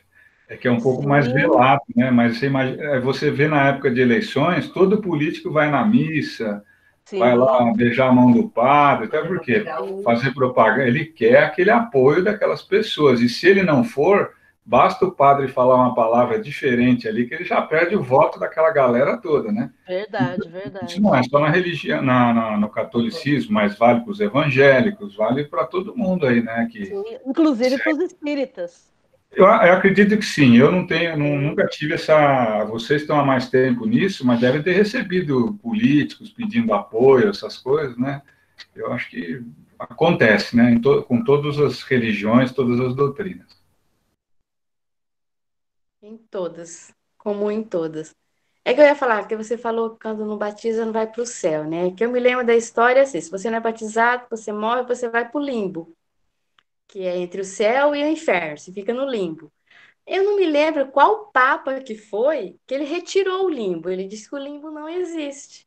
É 0.49 0.57
que 0.57 0.69
é 0.69 0.71
um 0.71 0.81
pouco 0.81 1.03
Sim. 1.03 1.09
mais 1.09 1.27
velado, 1.27 1.83
né? 1.95 2.11
Mas 2.11 2.39
você, 2.39 2.47
imagina, 2.47 2.83
é, 2.83 3.01
você 3.01 3.31
vê 3.31 3.49
na 3.49 3.69
época 3.69 3.91
de 3.91 4.01
eleições, 4.01 4.69
todo 4.69 5.03
político 5.03 5.51
vai 5.51 5.69
na 5.71 5.85
missa, 5.85 6.63
Sim. 7.05 7.19
vai 7.19 7.37
lá 7.37 7.73
beijar 7.75 8.09
a 8.09 8.13
mão 8.13 8.33
do 8.33 8.49
padre, 8.49 9.07
até 9.07 9.23
porque 9.23 9.65
fazer 10.05 10.33
propaganda, 10.33 10.87
ele 10.87 11.05
quer 11.05 11.43
aquele 11.43 11.71
apoio 11.71 12.23
daquelas 12.23 12.63
pessoas. 12.63 13.21
E 13.21 13.29
se 13.29 13.47
ele 13.47 13.63
não 13.63 13.85
for, 13.85 14.31
Basta 14.69 15.05
o 15.05 15.13
padre 15.13 15.47
falar 15.47 15.77
uma 15.77 15.95
palavra 15.95 16.41
diferente 16.41 17.07
ali, 17.07 17.29
que 17.29 17.35
ele 17.35 17.45
já 17.45 17.63
perde 17.63 17.95
o 17.95 18.03
voto 18.03 18.41
daquela 18.41 18.73
galera 18.73 19.17
toda, 19.17 19.53
né? 19.53 19.71
Verdade, 19.87 20.49
verdade. 20.49 20.87
Isso 20.87 21.01
não 21.01 21.15
é 21.15 21.23
só 21.23 21.39
na 21.39 21.49
religião, 21.49 22.03
na, 22.03 22.35
na 22.35 22.57
no 22.57 22.69
catolicismo, 22.69 23.53
mas 23.53 23.79
vale 23.79 24.01
para 24.01 24.11
os 24.11 24.19
evangélicos, 24.19 25.15
vale 25.15 25.45
para 25.45 25.65
todo 25.65 25.97
mundo 25.97 26.27
aí, 26.27 26.43
né? 26.43 26.69
Que, 26.69 26.87
sim, 26.87 27.05
inclusive 27.25 27.79
para 27.79 27.93
os 27.93 28.01
espíritas. 28.01 28.93
Eu, 29.31 29.45
eu, 29.45 29.73
acredito 29.73 30.17
que 30.19 30.25
sim. 30.25 30.57
Eu 30.57 30.73
não 30.73 30.85
tenho, 30.85 31.17
não, 31.17 31.39
nunca 31.39 31.65
tive 31.69 31.95
essa. 31.95 32.65
Vocês 32.65 33.03
estão 33.03 33.21
há 33.21 33.25
mais 33.25 33.49
tempo 33.49 33.87
nisso, 33.87 34.27
mas 34.27 34.41
devem 34.41 34.65
ter 34.65 34.73
recebido 34.73 35.55
políticos 35.63 36.31
pedindo 36.31 36.75
apoio, 36.75 37.29
essas 37.29 37.57
coisas, 37.57 37.97
né? 37.97 38.21
Eu 38.75 38.93
acho 38.93 39.09
que 39.11 39.41
acontece, 39.79 40.57
né? 40.57 40.77
To, 40.83 41.05
com 41.05 41.23
todas 41.23 41.57
as 41.61 41.83
religiões, 41.83 42.51
todas 42.51 42.81
as 42.81 42.97
doutrinas. 42.97 43.56
Em 46.07 46.17
todas, 46.17 46.95
como 47.19 47.51
em 47.51 47.65
todas. 47.65 48.15
É 48.65 48.73
que 48.73 48.81
eu 48.81 48.85
ia 48.85 48.95
falar, 48.95 49.27
que 49.27 49.35
você 49.35 49.59
falou 49.59 49.91
que 49.91 50.03
quando 50.03 50.25
não 50.25 50.39
batiza 50.39 50.85
não 50.85 50.93
vai 50.93 51.11
para 51.11 51.21
o 51.21 51.27
céu, 51.27 51.65
né? 51.65 51.91
Que 51.97 52.05
eu 52.05 52.13
me 52.13 52.21
lembro 52.21 52.47
da 52.47 52.55
história 52.55 53.03
assim, 53.03 53.21
se 53.21 53.29
você 53.29 53.51
não 53.51 53.59
é 53.59 53.61
batizado, 53.61 54.25
você 54.31 54.53
morre, 54.53 54.85
você 54.85 55.09
vai 55.09 55.29
para 55.29 55.41
o 55.41 55.43
limbo, 55.43 55.97
que 56.87 57.05
é 57.05 57.17
entre 57.17 57.41
o 57.41 57.45
céu 57.45 57.93
e 57.93 58.05
o 58.05 58.07
inferno, 58.07 58.57
você 58.57 58.73
fica 58.73 58.95
no 58.95 59.05
limbo. 59.05 59.53
Eu 60.07 60.23
não 60.23 60.37
me 60.37 60.47
lembro 60.47 60.93
qual 60.93 61.27
papa 61.33 61.81
que 61.81 61.97
foi 61.97 62.57
que 62.69 62.75
ele 62.75 62.85
retirou 62.85 63.47
o 63.47 63.51
limbo. 63.51 63.91
Ele 63.91 64.07
disse 64.07 64.29
que 64.29 64.37
o 64.37 64.39
limbo 64.39 64.71
não 64.71 64.89
existe. 64.89 65.67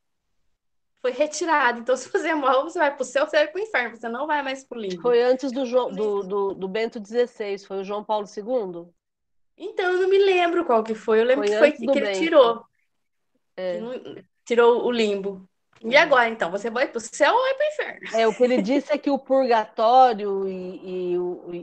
Foi 1.01 1.11
retirado. 1.11 1.81
Então, 1.81 1.97
se 1.99 2.09
você 2.09 2.33
morre, 2.33 2.63
você 2.63 2.79
vai 2.79 2.95
para 2.95 3.03
o 3.03 3.05
céu, 3.05 3.27
você 3.27 3.35
vai 3.35 3.47
para 3.49 3.59
o 3.59 3.63
inferno, 3.63 3.97
você 3.97 4.07
não 4.07 4.25
vai 4.25 4.41
mais 4.41 4.63
para 4.63 4.77
o 4.77 4.81
limbo. 4.81 5.01
Foi 5.01 5.21
antes 5.21 5.51
do, 5.51 5.65
João, 5.65 5.91
do, 5.91 6.23
do, 6.23 6.53
do 6.53 6.67
Bento 6.69 6.97
XVI, 7.05 7.59
foi 7.67 7.81
o 7.81 7.83
João 7.83 8.05
Paulo 8.05 8.25
II? 8.25 8.89
Então, 9.59 9.91
eu 9.91 10.01
não 10.01 10.09
me 10.09 10.17
lembro 10.17 10.63
qual 10.63 10.81
que 10.81 10.95
foi. 10.95 11.19
Eu 11.19 11.25
lembro 11.25 11.45
foi 11.45 11.71
que 11.73 11.83
foi 11.85 11.93
que 11.93 11.99
ele 11.99 12.13
tirou. 12.13 12.65
É. 13.57 13.77
Tirou 14.45 14.85
o 14.85 14.91
limbo. 14.91 15.47
E 15.81 15.87
uhum. 15.87 15.97
agora, 15.97 16.29
então? 16.29 16.49
Você 16.49 16.69
vai 16.69 16.87
para 16.87 16.97
o 16.97 17.01
céu 17.01 17.33
ou 17.33 17.41
vai 17.41 17.53
para 17.53 17.65
o 17.65 17.67
inferno? 17.67 18.17
É, 18.17 18.27
o 18.27 18.33
que 18.33 18.43
ele 18.43 18.61
disse 18.61 18.91
é 18.91 18.97
que 18.97 19.09
o 19.09 19.19
purgatório 19.19 20.47
e, 20.47 21.13
e, 21.13 21.15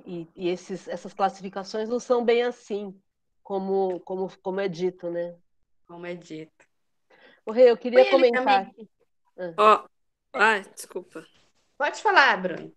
e, 0.07 0.29
e 0.37 0.49
esses, 0.49 0.87
essas 0.89 1.13
classificações 1.15 1.89
não 1.89 1.99
são 1.99 2.25
bem 2.25 2.43
assim, 2.43 2.99
como, 3.43 4.01
como, 4.01 4.31
como 4.43 4.61
é 4.61 4.69
dito, 4.69 5.11
né? 5.11 5.35
Como 5.87 6.05
é 6.07 6.15
dito. 6.15 6.67
O 7.45 7.53
Rei, 7.53 7.71
eu 7.71 7.77
queria 7.77 8.11
comentar 8.11 8.63
aqui. 8.63 8.89
Ó, 9.57 9.85
oh. 9.85 9.89
ah, 10.33 10.59
desculpa. 10.59 11.27
Pode 11.79 12.03
falar, 12.03 12.37
Bruno. 12.41 12.73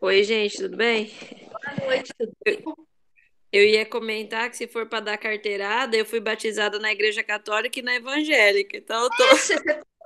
Oi, 0.00 0.22
gente, 0.22 0.56
tudo 0.56 0.76
bem? 0.76 1.10
Boa 1.50 1.86
noite, 1.86 2.12
tudo 2.18 2.32
bem? 2.44 2.62
Eu 2.64 2.85
ia 3.62 3.86
comentar 3.86 4.50
que 4.50 4.56
se 4.56 4.66
for 4.66 4.86
para 4.86 5.00
dar 5.00 5.18
carteirada, 5.18 5.96
eu 5.96 6.04
fui 6.04 6.20
batizada 6.20 6.78
na 6.78 6.92
igreja 6.92 7.22
católica 7.22 7.78
e 7.78 7.82
na 7.82 7.94
evangélica. 7.94 8.76
Então 8.76 9.04
eu 9.04 9.10
tô. 9.10 9.24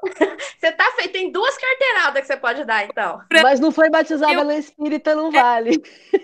Você 0.59 0.73
tá 0.73 0.91
feito, 0.97 1.13
tem 1.13 1.31
duas 1.31 1.57
carteiradas 1.59 2.23
que 2.23 2.27
você 2.27 2.37
pode 2.37 2.65
dar, 2.65 2.87
então. 2.87 3.21
Mas 3.31 3.61
não 3.61 3.71
foi 3.71 3.91
batizada 3.91 4.33
eu... 4.33 4.45
na 4.45 4.57
espírita, 4.57 5.15
não 5.15 5.31
vale. 5.31 5.73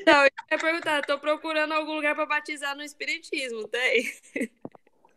Não, 0.06 0.24
eu 0.24 0.30
ia 0.50 0.58
perguntar, 0.58 1.04
tô 1.04 1.18
procurando 1.18 1.72
algum 1.72 1.94
lugar 1.94 2.14
para 2.14 2.24
batizar 2.24 2.74
no 2.74 2.82
espiritismo, 2.82 3.68
tem? 3.68 4.10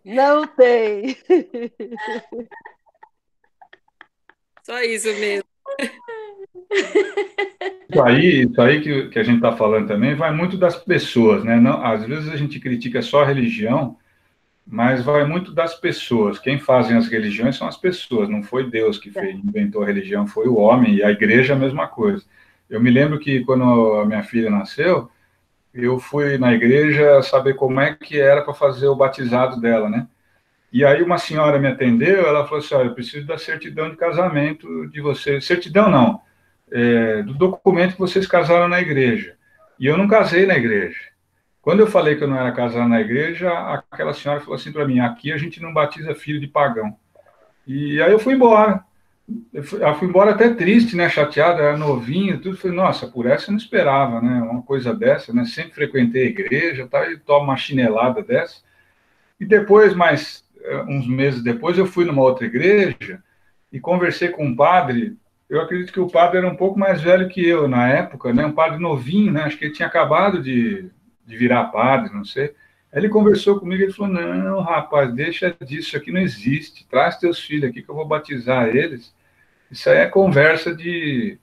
Não 0.03 0.45
tem. 0.45 1.17
Só 4.63 4.81
isso 4.81 5.07
mesmo. 5.13 5.48
Isso 7.89 8.03
aí, 8.03 8.43
isso 8.43 8.61
aí 8.61 8.81
que, 8.81 9.09
que 9.09 9.19
a 9.19 9.23
gente 9.23 9.37
está 9.37 9.51
falando 9.51 9.87
também 9.87 10.13
vai 10.13 10.31
muito 10.31 10.57
das 10.57 10.75
pessoas, 10.75 11.43
né? 11.43 11.59
Não, 11.59 11.83
às 11.83 12.05
vezes 12.05 12.29
a 12.29 12.37
gente 12.37 12.59
critica 12.59 13.01
só 13.01 13.23
a 13.23 13.25
religião, 13.25 13.97
mas 14.65 15.03
vai 15.03 15.25
muito 15.25 15.51
das 15.51 15.73
pessoas. 15.73 16.37
Quem 16.37 16.59
fazem 16.59 16.95
as 16.95 17.07
religiões 17.07 17.57
são 17.57 17.67
as 17.67 17.77
pessoas, 17.77 18.29
não 18.29 18.43
foi 18.43 18.69
Deus 18.69 18.99
que 18.99 19.09
fez, 19.09 19.35
inventou 19.35 19.81
a 19.81 19.87
religião, 19.87 20.27
foi 20.27 20.47
o 20.47 20.57
homem, 20.57 20.95
e 20.95 21.03
a 21.03 21.09
igreja 21.09 21.53
é 21.53 21.55
a 21.55 21.59
mesma 21.59 21.87
coisa. 21.87 22.23
Eu 22.69 22.79
me 22.79 22.91
lembro 22.91 23.19
que 23.19 23.43
quando 23.43 23.63
a 23.95 24.05
minha 24.05 24.21
filha 24.21 24.51
nasceu, 24.51 25.09
eu 25.73 25.99
fui 25.99 26.37
na 26.37 26.53
igreja 26.53 27.21
saber 27.23 27.55
como 27.55 27.79
é 27.79 27.95
que 27.95 28.19
era 28.19 28.43
para 28.43 28.53
fazer 28.53 28.87
o 28.87 28.95
batizado 28.95 29.59
dela, 29.59 29.89
né? 29.89 30.07
E 30.71 30.85
aí 30.85 31.01
uma 31.01 31.17
senhora 31.17 31.57
me 31.59 31.67
atendeu, 31.67 32.27
ela 32.27 32.45
falou 32.45 32.59
assim, 32.59 32.75
olha, 32.75 32.87
eu 32.87 32.93
preciso 32.93 33.25
da 33.25 33.37
certidão 33.37 33.89
de 33.89 33.97
casamento 33.97 34.87
de 34.87 35.01
vocês. 35.01 35.45
Certidão 35.45 35.89
não, 35.89 36.21
é, 36.71 37.23
do 37.23 37.33
documento 37.33 37.93
que 37.93 37.99
vocês 37.99 38.27
casaram 38.27 38.67
na 38.67 38.79
igreja. 38.79 39.35
E 39.79 39.87
eu 39.87 39.97
não 39.97 40.07
casei 40.07 40.45
na 40.45 40.55
igreja. 40.55 40.99
Quando 41.61 41.81
eu 41.81 41.87
falei 41.87 42.15
que 42.15 42.23
eu 42.23 42.27
não 42.27 42.37
era 42.37 42.51
casado 42.51 42.87
na 42.87 43.01
igreja, 43.01 43.51
aquela 43.91 44.13
senhora 44.13 44.39
falou 44.39 44.55
assim 44.55 44.71
para 44.71 44.87
mim: 44.87 44.99
aqui 44.99 45.31
a 45.31 45.37
gente 45.37 45.61
não 45.61 45.73
batiza 45.73 46.15
filho 46.15 46.39
de 46.39 46.47
pagão. 46.47 46.95
E 47.67 48.01
aí 48.01 48.11
eu 48.11 48.19
fui 48.19 48.33
embora. 48.33 48.83
Eu 49.53 49.63
fui, 49.63 49.83
eu 49.83 49.95
fui 49.95 50.07
embora 50.07 50.31
até 50.31 50.49
triste, 50.49 50.95
né, 50.95 51.07
chateada, 51.07 51.61
era 51.61 51.77
novinho, 51.77 52.39
tudo. 52.39 52.57
Falei, 52.57 52.75
nossa, 52.75 53.07
por 53.07 53.27
essa 53.27 53.45
eu 53.45 53.51
não 53.51 53.59
esperava, 53.59 54.19
né, 54.19 54.41
uma 54.41 54.63
coisa 54.63 54.93
dessa, 54.93 55.31
né, 55.31 55.45
sempre 55.45 55.75
frequentei 55.75 56.23
a 56.23 56.29
igreja, 56.29 56.87
tá, 56.87 57.07
e 57.11 57.17
tomo 57.17 57.45
uma 57.45 57.57
chinelada 57.57 58.23
dessa. 58.23 58.61
E 59.39 59.45
depois, 59.45 59.93
mais 59.93 60.43
uns 60.87 61.07
meses 61.07 61.43
depois, 61.43 61.77
eu 61.77 61.85
fui 61.85 62.05
numa 62.05 62.21
outra 62.21 62.45
igreja 62.45 63.21
e 63.71 63.79
conversei 63.79 64.29
com 64.29 64.45
um 64.45 64.55
padre 64.55 65.17
eu 65.49 65.59
acredito 65.59 65.91
que 65.91 65.99
o 65.99 66.09
padre 66.09 66.37
era 66.37 66.47
um 66.47 66.55
pouco 66.55 66.77
mais 66.77 67.01
velho 67.01 67.27
que 67.27 67.45
eu 67.45 67.67
na 67.67 67.89
época, 67.89 68.31
né? 68.31 68.45
Um 68.45 68.51
padre 68.51 68.77
novinho, 68.77 69.31
né? 69.31 69.41
Acho 69.41 69.57
que 69.57 69.65
ele 69.65 69.73
tinha 69.73 69.87
acabado 69.87 70.43
de, 70.43 70.91
de 71.25 71.37
virar 71.37 71.65
padre, 71.65 72.13
não 72.13 72.23
sei. 72.23 72.53
Ele 72.93 73.09
conversou 73.09 73.59
comigo 73.59 73.83
e 73.83 73.91
falou: 73.91 74.13
Não, 74.13 74.61
rapaz, 74.61 75.11
deixa 75.11 75.55
disso, 75.65 75.89
isso 75.89 75.97
aqui 75.97 76.11
não 76.11 76.21
existe. 76.21 76.87
Traz 76.87 77.17
teus 77.17 77.39
filhos 77.39 77.69
aqui 77.69 77.81
que 77.81 77.89
eu 77.89 77.95
vou 77.95 78.07
batizar 78.07 78.67
eles. 78.67 79.13
Isso 79.71 79.89
aí 79.89 79.97
é 79.97 80.05
conversa 80.05 80.75
de, 80.75 81.39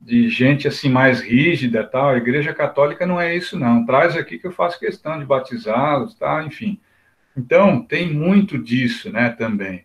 de 0.00 0.28
gente 0.28 0.68
assim 0.68 0.88
mais 0.88 1.20
rígida, 1.20 1.82
tal. 1.82 2.10
A 2.10 2.16
Igreja 2.18 2.54
Católica 2.54 3.06
não 3.06 3.20
é 3.20 3.34
isso, 3.34 3.58
não. 3.58 3.84
Traz 3.84 4.16
aqui 4.16 4.38
que 4.38 4.46
eu 4.46 4.52
faço 4.52 4.78
questão 4.78 5.18
de 5.18 5.24
batizá-los, 5.24 6.14
tá? 6.14 6.44
Enfim. 6.44 6.80
Então 7.36 7.82
tem 7.82 8.12
muito 8.12 8.58
disso, 8.58 9.10
né? 9.10 9.30
Também. 9.30 9.84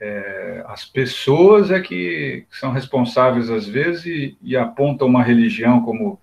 É, 0.00 0.64
as 0.66 0.84
pessoas 0.84 1.70
é 1.70 1.80
que 1.80 2.46
são 2.50 2.72
responsáveis 2.72 3.50
às 3.50 3.66
vezes 3.66 4.06
e, 4.06 4.38
e, 4.42 4.56
apontam 4.56 5.06
uma 5.06 5.22
religião 5.22 5.82
como 5.82 6.20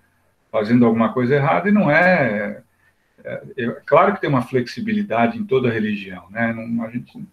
fazendo 0.51 0.85
alguma 0.85 1.13
coisa 1.13 1.35
errada 1.35 1.69
e 1.69 1.71
não 1.71 1.89
é, 1.89 2.61
é, 3.23 3.41
é 3.57 3.67
claro 3.85 4.13
que 4.13 4.21
tem 4.21 4.29
uma 4.29 4.41
flexibilidade 4.41 5.37
em 5.37 5.45
toda 5.45 5.71
religião, 5.71 6.25
né? 6.29 6.51
Não, 6.53 6.89
gente, 6.91 7.23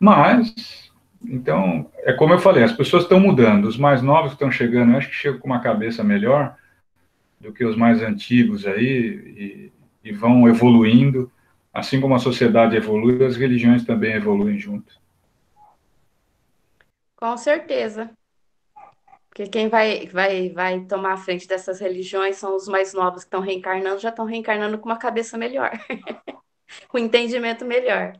mas 0.00 0.90
então 1.24 1.90
é 1.98 2.12
como 2.12 2.32
eu 2.32 2.38
falei, 2.38 2.64
as 2.64 2.72
pessoas 2.72 3.04
estão 3.04 3.20
mudando, 3.20 3.66
os 3.66 3.78
mais 3.78 4.02
novos 4.02 4.32
estão 4.32 4.50
chegando, 4.50 4.92
eu 4.92 4.98
acho 4.98 5.08
que 5.08 5.14
chegam 5.14 5.38
com 5.38 5.46
uma 5.46 5.60
cabeça 5.60 6.02
melhor 6.02 6.56
do 7.40 7.52
que 7.52 7.64
os 7.64 7.76
mais 7.76 8.02
antigos 8.02 8.66
aí 8.66 9.70
e, 10.02 10.08
e 10.08 10.12
vão 10.12 10.48
evoluindo, 10.48 11.30
assim 11.76 12.00
como 12.00 12.14
a 12.14 12.18
sociedade 12.18 12.74
evolui, 12.74 13.22
as 13.24 13.36
religiões 13.36 13.84
também 13.84 14.14
evoluem 14.14 14.58
junto. 14.58 14.94
Com 17.14 17.36
certeza. 17.36 18.10
Porque 19.28 19.46
quem 19.46 19.68
vai, 19.68 20.06
vai, 20.06 20.48
vai 20.48 20.80
tomar 20.80 21.12
a 21.12 21.16
frente 21.18 21.46
dessas 21.46 21.78
religiões 21.78 22.36
são 22.36 22.56
os 22.56 22.66
mais 22.66 22.94
novos 22.94 23.22
que 23.22 23.26
estão 23.26 23.40
reencarnando, 23.40 24.00
já 24.00 24.08
estão 24.08 24.24
reencarnando 24.24 24.78
com 24.78 24.88
uma 24.88 24.96
cabeça 24.96 25.36
melhor, 25.36 25.70
com 26.88 26.98
entendimento 26.98 27.62
melhor. 27.62 28.14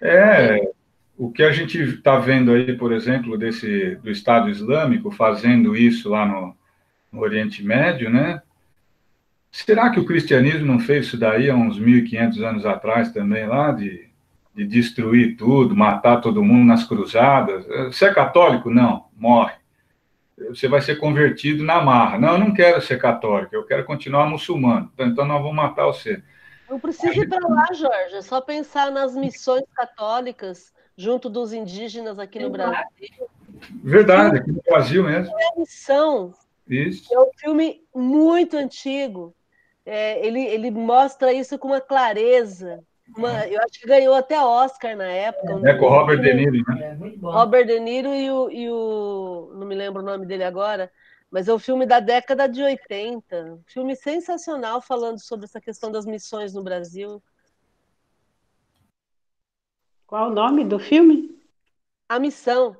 É, 0.00 0.72
o 1.18 1.30
que 1.30 1.42
a 1.42 1.52
gente 1.52 1.78
está 1.78 2.18
vendo 2.18 2.52
aí, 2.52 2.74
por 2.76 2.92
exemplo, 2.92 3.36
desse 3.36 3.96
do 3.96 4.10
Estado 4.10 4.48
Islâmico 4.48 5.10
fazendo 5.10 5.76
isso 5.76 6.08
lá 6.08 6.24
no, 6.24 6.56
no 7.12 7.20
Oriente 7.20 7.62
Médio, 7.62 8.08
né? 8.08 8.42
Será 9.54 9.90
que 9.90 10.00
o 10.00 10.04
cristianismo 10.04 10.66
não 10.66 10.80
fez 10.80 11.06
isso 11.06 11.16
daí 11.16 11.48
há 11.48 11.54
uns 11.54 11.78
1.500 11.78 12.42
anos 12.42 12.66
atrás 12.66 13.12
também, 13.12 13.46
lá, 13.46 13.70
de 13.72 14.12
de 14.54 14.64
destruir 14.64 15.36
tudo, 15.36 15.74
matar 15.74 16.20
todo 16.20 16.44
mundo 16.44 16.64
nas 16.66 16.84
cruzadas. 16.84 17.66
Você 17.86 18.06
é 18.06 18.14
católico? 18.14 18.70
Não, 18.70 19.06
morre. 19.16 19.54
Você 20.48 20.68
vai 20.68 20.80
ser 20.80 20.96
convertido 20.96 21.64
na 21.64 21.82
marra. 21.82 22.18
Não, 22.18 22.32
eu 22.34 22.38
não 22.38 22.54
quero 22.54 22.80
ser 22.80 22.98
católico, 23.00 23.54
eu 23.54 23.64
quero 23.64 23.84
continuar 23.84 24.26
muçulmano. 24.26 24.90
Então 24.96 25.24
nós 25.24 25.42
vamos 25.42 25.56
matar 25.56 25.86
você. 25.86 26.22
Não 26.70 26.78
precisa 26.78 27.14
ir 27.14 27.28
para 27.28 27.46
lá, 27.48 27.66
Jorge. 27.72 28.14
É 28.14 28.22
só 28.22 28.40
pensar 28.40 28.90
nas 28.90 29.14
missões 29.14 29.64
católicas 29.74 30.72
junto 30.96 31.28
dos 31.28 31.52
indígenas 31.52 32.18
aqui 32.18 32.38
no 32.38 32.50
Brasil. 32.50 32.84
Verdade, 33.82 34.38
aqui 34.38 34.52
no 34.52 34.62
Brasil 34.62 35.02
mesmo. 35.04 35.36
É 35.36 35.44
a 35.48 35.60
missão. 35.60 36.32
Isso. 36.68 37.12
É 37.12 37.18
um 37.18 37.30
filme 37.36 37.82
muito 37.94 38.56
antigo. 38.56 39.34
É, 39.86 40.26
ele, 40.26 40.40
ele 40.40 40.70
mostra 40.70 41.32
isso 41.32 41.58
com 41.58 41.68
uma 41.68 41.80
clareza. 41.80 42.82
Uma, 43.16 43.46
eu 43.46 43.60
acho 43.60 43.80
que 43.80 43.86
ganhou 43.86 44.14
até 44.14 44.42
Oscar 44.42 44.96
na 44.96 45.06
época. 45.06 45.68
É, 45.68 45.74
com 45.74 45.84
o 45.84 45.88
Robert 45.88 46.20
De 46.20 46.32
Niro, 46.32 46.64
né? 46.68 46.98
É, 47.00 47.16
Robert 47.20 47.66
De 47.66 47.78
Niro 47.78 48.14
e 48.14 48.30
o, 48.30 48.50
e 48.50 48.70
o. 48.70 49.52
Não 49.54 49.66
me 49.66 49.74
lembro 49.74 50.00
o 50.00 50.04
nome 50.04 50.24
dele 50.24 50.42
agora, 50.42 50.90
mas 51.30 51.46
é 51.46 51.52
um 51.52 51.58
filme 51.58 51.84
da 51.84 52.00
década 52.00 52.48
de 52.48 52.62
80. 52.62 53.60
filme 53.66 53.94
sensacional 53.94 54.80
falando 54.80 55.18
sobre 55.18 55.44
essa 55.44 55.60
questão 55.60 55.92
das 55.92 56.06
missões 56.06 56.54
no 56.54 56.62
Brasil. 56.62 57.22
Qual 60.06 60.30
o 60.30 60.34
nome 60.34 60.64
do 60.64 60.78
filme? 60.78 61.38
A 62.08 62.18
Missão. 62.18 62.76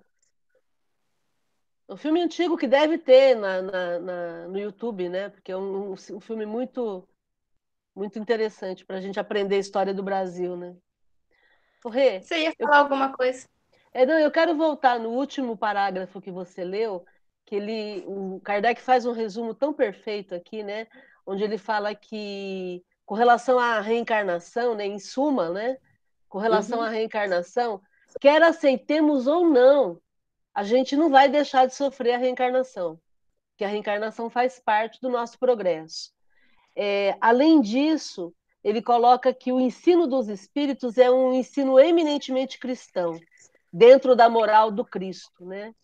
Um 1.89 1.97
filme 1.97 2.20
antigo 2.20 2.57
que 2.57 2.66
deve 2.66 2.99
ter 2.99 3.35
na, 3.37 3.61
na, 3.61 3.99
na 3.99 4.49
no 4.49 4.59
YouTube, 4.59 5.09
né? 5.09 5.28
Porque 5.28 5.53
é 5.53 5.57
um, 5.57 5.93
um 5.93 6.20
filme 6.20 6.47
muito 6.47 7.07
muito 7.95 8.18
interessante 8.18 8.85
para 8.85 8.97
a 8.97 9.01
gente 9.01 9.20
aprender 9.20 9.57
a 9.57 9.61
história 9.61 9.95
do 9.95 10.03
Brasil, 10.03 10.57
né? 10.57 10.74
Rê, 11.87 12.20
você 12.20 12.45
ia 12.45 12.53
falar 12.53 12.78
eu... 12.78 12.82
alguma 12.82 13.12
coisa? 13.12 13.47
É, 13.93 14.05
não, 14.05 14.18
eu 14.18 14.30
quero 14.30 14.57
voltar 14.57 14.99
no 14.99 15.11
último 15.11 15.57
parágrafo 15.57 16.20
que 16.20 16.30
você 16.30 16.64
leu, 16.64 17.05
que 17.47 17.55
ele, 17.55 18.03
o 18.07 18.41
Kardec 18.41 18.80
faz 18.80 19.07
um 19.07 19.12
resumo 19.12 19.55
tão 19.55 19.72
perfeito 19.72 20.35
aqui, 20.35 20.62
né? 20.62 20.89
Onde 21.26 21.45
ele 21.45 21.59
fala 21.59 21.95
que, 21.95 22.82
com 23.07 23.14
relação 23.14 23.59
à 23.59 23.80
reencarnação, 23.80 24.74
né, 24.74 24.87
em 24.87 24.99
suma, 24.99 25.51
né? 25.51 25.76
Com 26.28 26.39
relação 26.39 26.78
uhum. 26.78 26.85
à 26.85 26.89
reencarnação, 26.89 27.80
quer 28.20 28.43
aceitemos 28.43 29.26
ou 29.26 29.49
não, 29.49 30.01
a 30.55 30.62
gente 30.62 30.96
não 30.96 31.11
vai 31.11 31.28
deixar 31.28 31.66
de 31.66 31.74
sofrer 31.74 32.14
a 32.14 32.18
reencarnação, 32.18 33.00
que 33.57 33.64
a 33.64 33.68
reencarnação 33.68 34.30
faz 34.30 34.61
parte 34.61 35.00
do 35.00 35.09
nosso 35.09 35.38
progresso. 35.38 36.12
É, 36.76 37.16
além 37.20 37.61
disso, 37.61 38.32
ele 38.62 38.80
coloca 38.80 39.34
que 39.34 39.52
o 39.52 39.61
ensino 39.61 40.07
dos 40.07 40.28
espíritos 40.28 40.96
é 40.96 41.11
um 41.11 41.34
ensino 41.34 41.78
eminentemente 41.78 42.59
cristão, 42.59 43.18
dentro 43.72 44.14
da 44.14 44.28
moral 44.30 44.70
do 44.70 44.84
Cristo, 44.84 45.44
né? 45.44 45.74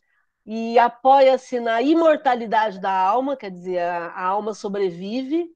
E 0.47 0.79
apoia-se 0.79 1.61
na 1.61 1.83
imortalidade 1.83 2.81
da 2.81 2.91
alma, 2.91 3.37
quer 3.37 3.51
dizer, 3.51 3.81
a, 3.81 4.07
a 4.07 4.25
alma 4.25 4.55
sobrevive, 4.55 5.51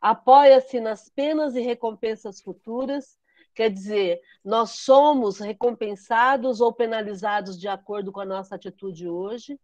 apoia-se 0.00 0.80
nas 0.80 1.08
penas 1.08 1.54
e 1.54 1.60
recompensas 1.60 2.40
futuras, 2.40 3.16
quer 3.60 3.68
dizer, 3.68 4.22
nós 4.42 4.70
somos 4.70 5.38
recompensados 5.38 6.62
ou 6.62 6.72
penalizados 6.72 7.60
de 7.60 7.68
acordo 7.68 8.10
com 8.10 8.20
a 8.20 8.24
nossa 8.24 8.54
atitude 8.54 9.06
hoje. 9.06 9.60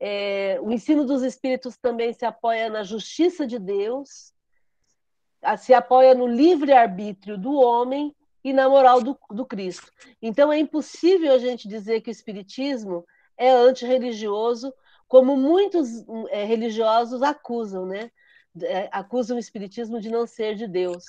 É, 0.00 0.58
o 0.62 0.72
ensino 0.72 1.04
dos 1.04 1.22
espíritos 1.22 1.76
também 1.76 2.14
se 2.14 2.24
apoia 2.24 2.70
na 2.70 2.82
justiça 2.82 3.46
de 3.46 3.58
Deus, 3.58 4.32
se 5.58 5.74
apoia 5.74 6.14
no 6.14 6.26
livre-arbítrio 6.26 7.36
do 7.36 7.52
homem 7.56 8.16
e 8.42 8.54
na 8.54 8.70
moral 8.70 9.02
do, 9.02 9.18
do 9.30 9.44
Cristo. 9.44 9.92
Então 10.22 10.50
é 10.50 10.58
impossível 10.58 11.34
a 11.34 11.38
gente 11.38 11.68
dizer 11.68 12.00
que 12.00 12.08
o 12.08 12.10
Espiritismo 12.10 13.04
é 13.36 13.50
antirreligioso, 13.50 14.72
como 15.06 15.36
muitos 15.36 15.88
é, 16.30 16.42
religiosos 16.42 17.22
acusam, 17.22 17.84
né? 17.84 18.10
É, 18.62 18.88
acusam 18.90 19.36
o 19.36 19.40
Espiritismo 19.40 20.00
de 20.00 20.08
não 20.08 20.26
ser 20.26 20.54
de 20.54 20.66
Deus. 20.66 21.04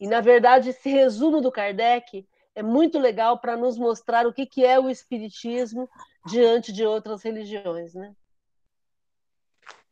E, 0.00 0.06
na 0.06 0.20
verdade, 0.20 0.70
esse 0.70 0.88
resumo 0.88 1.40
do 1.40 1.52
Kardec 1.52 2.26
é 2.54 2.62
muito 2.62 2.98
legal 2.98 3.38
para 3.38 3.56
nos 3.56 3.78
mostrar 3.78 4.26
o 4.26 4.32
que, 4.32 4.46
que 4.46 4.64
é 4.64 4.78
o 4.78 4.90
Espiritismo 4.90 5.88
diante 6.26 6.72
de 6.72 6.84
outras 6.84 7.22
religiões, 7.22 7.94
né? 7.94 8.14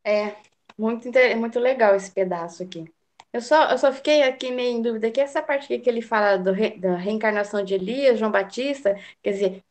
É, 0.05 0.37
muito, 0.79 1.09
muito 1.37 1.59
legal 1.59 1.95
esse 1.95 2.11
pedaço 2.11 2.63
aqui. 2.63 2.85
Eu 3.33 3.41
só, 3.41 3.71
eu 3.71 3.79
só 3.79 3.93
fiquei 3.93 4.23
aqui 4.23 4.51
meio 4.51 4.79
em 4.79 4.83
dúvida 4.83 5.11
que 5.11 5.21
essa 5.21 5.43
parte 5.43 5.79
que 5.79 5.91
ele 5.91 6.01
fala 6.01 6.37
do 6.39 6.53
re, 6.53 6.79
da 6.79 6.97
reencarnação 6.97 7.63
de 7.63 7.75
Elias, 7.75 8.19
João 8.19 8.31
Batista, 8.31 8.99
quer 9.23 9.33
dizer, 9.33 9.65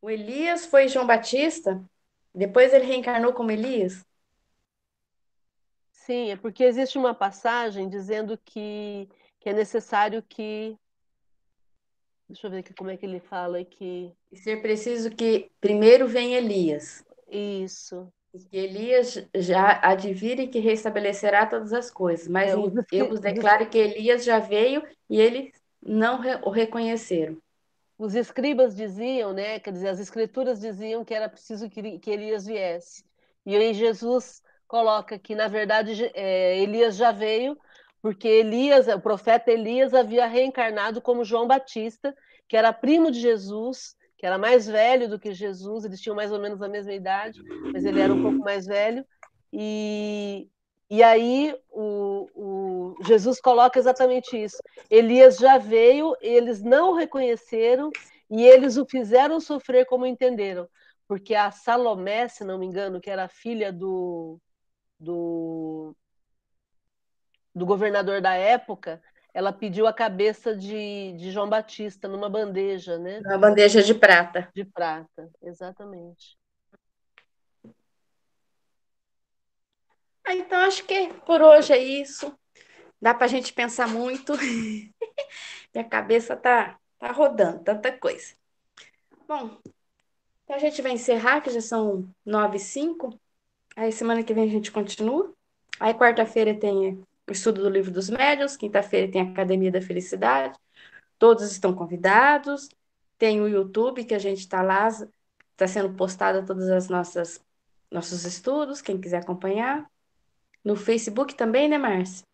o 0.00 0.10
Elias 0.10 0.66
foi 0.66 0.88
João 0.88 1.06
Batista, 1.06 1.82
depois 2.34 2.74
ele 2.74 2.84
reencarnou 2.84 3.32
como 3.32 3.50
Elias? 3.50 4.04
Sim, 5.92 6.30
é 6.32 6.36
porque 6.36 6.64
existe 6.64 6.98
uma 6.98 7.14
passagem 7.14 7.88
dizendo 7.88 8.36
que, 8.44 9.08
que 9.44 9.50
é 9.50 9.52
necessário 9.52 10.22
que. 10.26 10.74
Deixa 12.26 12.46
eu 12.46 12.50
ver 12.50 12.60
aqui 12.60 12.72
como 12.72 12.88
é 12.88 12.96
que 12.96 13.04
ele 13.04 13.20
fala 13.20 13.58
aqui. 13.58 14.10
E 14.32 14.38
ser 14.38 14.62
preciso 14.62 15.10
que 15.10 15.50
primeiro 15.60 16.08
vem 16.08 16.32
Elias. 16.32 17.04
Isso. 17.30 18.10
Que 18.50 18.56
Elias 18.56 19.22
já 19.34 19.78
advire 19.82 20.48
que 20.48 20.60
restabelecerá 20.60 21.44
todas 21.44 21.74
as 21.74 21.90
coisas, 21.90 22.26
mas 22.26 22.52
é, 22.52 22.54
eu 22.90 23.06
vos 23.06 23.20
declaro 23.20 23.68
que 23.68 23.76
Elias 23.76 24.24
já 24.24 24.38
veio 24.38 24.82
e 25.10 25.20
eles 25.20 25.52
não 25.80 26.22
o 26.42 26.48
reconheceram. 26.48 27.36
Os 27.98 28.14
escribas 28.14 28.74
diziam, 28.74 29.34
né, 29.34 29.60
quer 29.60 29.72
dizer, 29.72 29.88
as 29.88 30.00
escrituras 30.00 30.58
diziam 30.58 31.04
que 31.04 31.12
era 31.12 31.28
preciso 31.28 31.68
que, 31.68 31.98
que 31.98 32.10
Elias 32.10 32.46
viesse. 32.46 33.04
E 33.44 33.54
aí 33.54 33.74
Jesus 33.74 34.42
coloca 34.66 35.18
que, 35.18 35.34
na 35.34 35.48
verdade, 35.48 36.10
é, 36.14 36.58
Elias 36.58 36.96
já 36.96 37.12
veio, 37.12 37.58
porque 38.04 38.28
Elias, 38.28 38.86
o 38.86 39.00
profeta 39.00 39.50
Elias 39.50 39.94
havia 39.94 40.26
reencarnado 40.26 41.00
como 41.00 41.24
João 41.24 41.46
Batista, 41.46 42.14
que 42.46 42.54
era 42.54 42.70
primo 42.70 43.10
de 43.10 43.18
Jesus, 43.18 43.96
que 44.18 44.26
era 44.26 44.36
mais 44.36 44.66
velho 44.66 45.08
do 45.08 45.18
que 45.18 45.32
Jesus, 45.32 45.86
eles 45.86 46.02
tinham 46.02 46.14
mais 46.14 46.30
ou 46.30 46.38
menos 46.38 46.60
a 46.60 46.68
mesma 46.68 46.92
idade, 46.92 47.40
mas 47.72 47.82
ele 47.82 48.02
era 48.02 48.12
um 48.12 48.20
pouco 48.20 48.40
mais 48.40 48.66
velho. 48.66 49.06
E, 49.50 50.50
e 50.90 51.02
aí 51.02 51.56
o, 51.70 52.28
o, 52.34 52.94
Jesus 53.06 53.40
coloca 53.40 53.78
exatamente 53.78 54.36
isso. 54.36 54.58
Elias 54.90 55.38
já 55.38 55.56
veio, 55.56 56.14
eles 56.20 56.62
não 56.62 56.90
o 56.90 56.96
reconheceram 56.96 57.90
e 58.28 58.44
eles 58.44 58.76
o 58.76 58.84
fizeram 58.84 59.40
sofrer 59.40 59.86
como 59.86 60.04
entenderam. 60.04 60.68
Porque 61.08 61.34
a 61.34 61.50
Salomé, 61.50 62.28
se 62.28 62.44
não 62.44 62.58
me 62.58 62.66
engano, 62.66 63.00
que 63.00 63.08
era 63.08 63.28
filha 63.28 63.72
do, 63.72 64.38
do, 65.00 65.96
do 67.54 67.64
governador 67.64 68.20
da 68.20 68.34
época, 68.34 69.00
ela 69.32 69.52
pediu 69.52 69.86
a 69.86 69.92
cabeça 69.92 70.56
de, 70.56 71.12
de 71.12 71.30
João 71.30 71.48
Batista 71.48 72.08
numa 72.08 72.28
bandeja, 72.28 72.98
né? 72.98 73.20
Uma 73.20 73.38
bandeja 73.38 73.82
de 73.82 73.94
prata. 73.94 74.48
De 74.54 74.64
prata, 74.64 75.30
exatamente. 75.42 76.38
Ah, 80.24 80.34
então, 80.34 80.58
acho 80.62 80.84
que 80.84 81.12
por 81.26 81.42
hoje 81.42 81.72
é 81.72 81.78
isso. 81.78 82.32
Dá 83.00 83.12
para 83.12 83.26
a 83.26 83.28
gente 83.28 83.52
pensar 83.52 83.86
muito. 83.86 84.32
Minha 85.74 85.84
cabeça 85.84 86.36
tá, 86.36 86.78
tá 86.98 87.12
rodando, 87.12 87.62
tanta 87.62 87.92
coisa. 87.92 88.34
Bom, 89.28 89.58
então 90.44 90.56
a 90.56 90.58
gente 90.58 90.80
vai 90.80 90.92
encerrar, 90.92 91.40
que 91.40 91.50
já 91.50 91.60
são 91.60 92.08
nove 92.24 92.56
e 92.56 92.60
cinco. 92.60 93.18
Aí 93.76 93.90
semana 93.90 94.22
que 94.22 94.32
vem 94.32 94.44
a 94.44 94.52
gente 94.52 94.70
continua. 94.70 95.34
Aí 95.80 95.92
quarta-feira 95.92 96.54
tem 96.54 97.04
estudo 97.32 97.62
do 97.62 97.68
livro 97.68 97.90
dos 97.90 98.10
médiuns, 98.10 98.56
quinta-feira 98.56 99.10
tem 99.10 99.22
a 99.22 99.30
Academia 99.30 99.70
da 99.70 99.80
Felicidade. 99.80 100.58
Todos 101.18 101.50
estão 101.50 101.74
convidados. 101.74 102.68
Tem 103.16 103.40
o 103.40 103.48
YouTube, 103.48 104.04
que 104.04 104.14
a 104.14 104.18
gente 104.18 104.40
está 104.40 104.60
lá, 104.62 104.88
está 104.88 105.66
sendo 105.66 105.94
postado 105.94 106.44
todas 106.44 106.68
as 106.68 106.88
nossas 106.88 107.40
nossos 107.90 108.24
estudos, 108.24 108.82
quem 108.82 109.00
quiser 109.00 109.18
acompanhar. 109.18 109.88
No 110.64 110.74
Facebook 110.74 111.34
também, 111.34 111.68
né, 111.68 111.78
Márcia? 111.78 112.24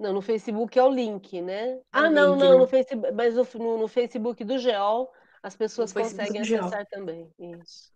Não, 0.00 0.12
no 0.12 0.22
Facebook 0.22 0.78
é 0.78 0.82
o 0.82 0.90
link, 0.90 1.40
né? 1.42 1.74
É 1.74 1.82
ah, 1.92 2.10
não, 2.10 2.32
link, 2.32 2.40
não, 2.40 2.52
né? 2.52 2.58
no 2.58 2.66
Facebook, 2.66 3.12
mas 3.12 3.34
no, 3.34 3.78
no, 3.78 3.88
Facebook 3.88 4.42
do 4.44 4.58
GEOL 4.58 5.12
as 5.42 5.54
pessoas 5.54 5.92
conseguem 5.92 6.40
acessar 6.40 6.86
também. 6.86 7.30
Isso. 7.38 7.92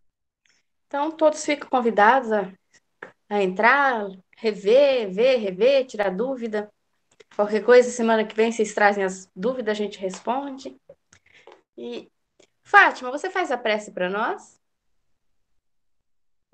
Então, 0.87 1.11
todos 1.11 1.45
ficam 1.45 1.69
convidados 1.69 2.31
a, 2.33 2.53
a 3.29 3.43
entrar, 3.43 4.09
rever, 4.37 5.11
ver, 5.13 5.37
rever, 5.37 5.87
tirar 5.87 6.11
dúvida. 6.11 6.73
Qualquer 7.37 7.63
coisa, 7.63 7.91
semana 7.91 8.25
que 8.25 8.35
vem, 8.35 8.51
vocês 8.51 8.75
trazem 8.75 9.05
as 9.05 9.31
dúvidas, 9.37 9.73
a 9.73 9.75
gente 9.75 9.99
responde. 9.99 10.77
E, 11.77 12.11
Fátima, 12.63 13.11
você 13.11 13.31
faz 13.31 13.51
a 13.51 13.59
prece 13.59 13.93
para 13.93 14.09
nós? 14.09 14.59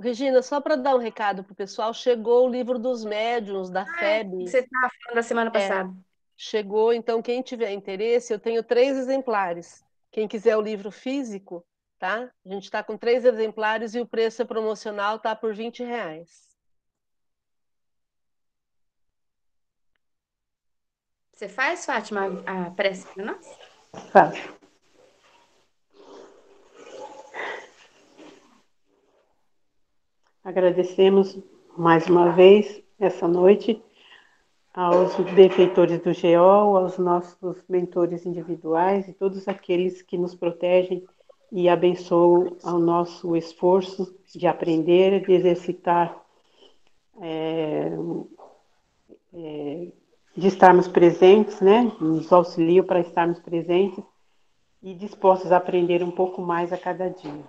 Regina, 0.00 0.42
só 0.42 0.60
para 0.60 0.76
dar 0.76 0.96
um 0.96 0.98
recado 0.98 1.44
para 1.44 1.52
o 1.52 1.56
pessoal, 1.56 1.94
chegou 1.94 2.46
o 2.46 2.50
livro 2.50 2.78
dos 2.78 3.04
médiuns 3.04 3.70
da 3.70 3.82
ah, 3.82 3.98
FEB. 3.98 4.48
Você 4.48 4.58
estava 4.58 4.90
falando 5.02 5.14
da 5.14 5.22
semana 5.22 5.50
é, 5.50 5.52
passada. 5.52 5.88
É, 5.88 5.94
chegou, 6.36 6.92
então 6.92 7.22
quem 7.22 7.40
tiver 7.42 7.70
interesse, 7.70 8.32
eu 8.32 8.38
tenho 8.40 8.62
três 8.62 8.96
exemplares. 8.96 9.84
Quem 10.10 10.26
quiser 10.26 10.56
o 10.56 10.60
livro 10.60 10.90
físico, 10.90 11.64
tá? 11.98 12.28
A 12.44 12.48
gente 12.48 12.64
está 12.64 12.82
com 12.82 12.98
três 12.98 13.24
exemplares 13.24 13.94
e 13.94 14.00
o 14.00 14.06
preço 14.06 14.42
é 14.42 14.44
promocional, 14.44 15.20
tá 15.20 15.34
por 15.34 15.54
20 15.54 15.84
reais. 15.84 16.53
Você 21.34 21.48
faz, 21.48 21.84
Fátima, 21.84 22.44
a 22.46 22.70
prece 22.70 23.04
para 23.12 23.24
nós? 23.24 23.58
Faço. 24.12 24.54
Agradecemos 30.44 31.36
mais 31.76 32.06
uma 32.06 32.30
vez 32.30 32.80
essa 33.00 33.26
noite 33.26 33.82
aos 34.72 35.16
benfeitores 35.32 36.00
do 36.02 36.12
GEOL, 36.12 36.76
aos 36.76 36.98
nossos 36.98 37.56
mentores 37.68 38.24
individuais 38.24 39.08
e 39.08 39.12
todos 39.12 39.48
aqueles 39.48 40.02
que 40.02 40.16
nos 40.16 40.36
protegem 40.36 41.04
e 41.50 41.68
abençoam 41.68 42.56
o 42.62 42.78
nosso 42.78 43.34
esforço 43.34 44.16
de 44.32 44.46
aprender, 44.46 45.26
de 45.26 45.32
exercitar, 45.32 46.16
é, 47.20 47.90
é, 49.32 49.88
de 50.36 50.48
estarmos 50.48 50.88
presentes, 50.88 51.60
né? 51.60 51.92
Nos 52.00 52.32
auxiliam 52.32 52.84
para 52.84 53.00
estarmos 53.00 53.38
presentes 53.40 54.04
e 54.82 54.94
dispostos 54.94 55.52
a 55.52 55.56
aprender 55.56 56.02
um 56.02 56.10
pouco 56.10 56.42
mais 56.42 56.72
a 56.72 56.78
cada 56.78 57.08
dia. 57.08 57.44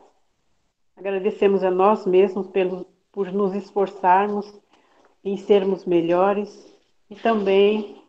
Agradecemos 0.96 1.64
a 1.64 1.72
nós 1.72 2.06
mesmos 2.06 2.48
pelo, 2.48 2.86
por 3.12 3.32
nos 3.32 3.54
esforçarmos 3.54 4.54
em 5.24 5.36
sermos 5.36 5.86
melhores 5.86 6.74
e 7.10 7.16
também 7.16 8.02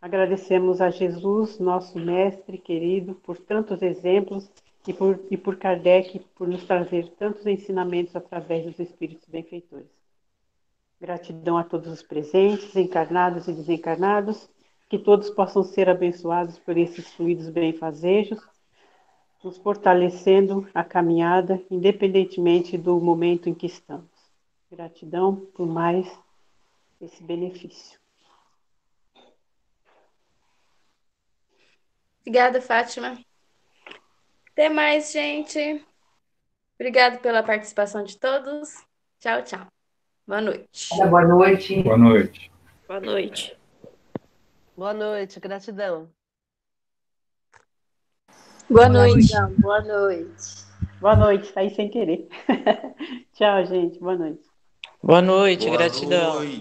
agradecemos 0.00 0.80
a 0.80 0.90
Jesus, 0.90 1.58
nosso 1.58 1.98
mestre 1.98 2.56
querido, 2.56 3.14
por 3.14 3.36
tantos 3.36 3.82
exemplos 3.82 4.50
e 4.86 4.92
por, 4.92 5.20
e 5.30 5.36
por 5.36 5.56
Kardec 5.56 6.18
por 6.34 6.48
nos 6.48 6.64
trazer 6.64 7.08
tantos 7.18 7.46
ensinamentos 7.46 8.16
através 8.16 8.64
dos 8.64 8.78
Espíritos 8.78 9.28
benfeitores. 9.28 9.97
Gratidão 11.00 11.56
a 11.56 11.64
todos 11.64 11.92
os 11.92 12.02
presentes, 12.02 12.74
encarnados 12.74 13.46
e 13.46 13.52
desencarnados, 13.52 14.48
que 14.88 14.98
todos 14.98 15.30
possam 15.30 15.62
ser 15.62 15.88
abençoados 15.88 16.58
por 16.58 16.76
esses 16.76 17.12
fluidos 17.12 17.48
benfazejos 17.48 18.40
nos 19.42 19.56
fortalecendo 19.58 20.68
a 20.74 20.82
caminhada, 20.82 21.62
independentemente 21.70 22.76
do 22.76 23.00
momento 23.00 23.48
em 23.48 23.54
que 23.54 23.66
estamos. 23.66 24.10
Gratidão 24.70 25.36
por 25.54 25.66
mais 25.66 26.06
esse 27.00 27.22
benefício. 27.22 27.98
Obrigada, 32.20 32.60
Fátima. 32.60 33.18
Até 34.52 34.68
mais, 34.68 35.12
gente. 35.12 35.84
Obrigado 36.74 37.20
pela 37.20 37.42
participação 37.42 38.04
de 38.04 38.18
todos. 38.18 38.84
Tchau, 39.18 39.42
tchau. 39.42 39.77
Boa 40.28 40.42
noite. 40.42 40.88
Boa 40.94 41.22
noite. 41.22 41.82
Boa 41.82 41.96
noite. 41.96 42.50
Boa 42.86 43.00
noite. 43.00 43.56
Boa 44.76 44.92
noite. 44.92 45.40
Gratidão. 45.40 46.10
Boa, 48.68 48.90
noite. 48.90 49.32
Boa 49.56 49.80
noite. 49.80 50.66
Boa 51.00 51.16
noite, 51.16 51.50
tá 51.50 51.60
aí 51.60 51.74
sem 51.74 51.88
querer. 51.88 52.28
Tchau, 53.32 53.64
gente. 53.64 53.98
Boa 53.98 54.16
noite. 54.16 54.44
Boa 55.02 55.22
noite, 55.22 55.64
Boa 55.64 55.78
gratidão. 55.78 56.34
Noite. 56.34 56.56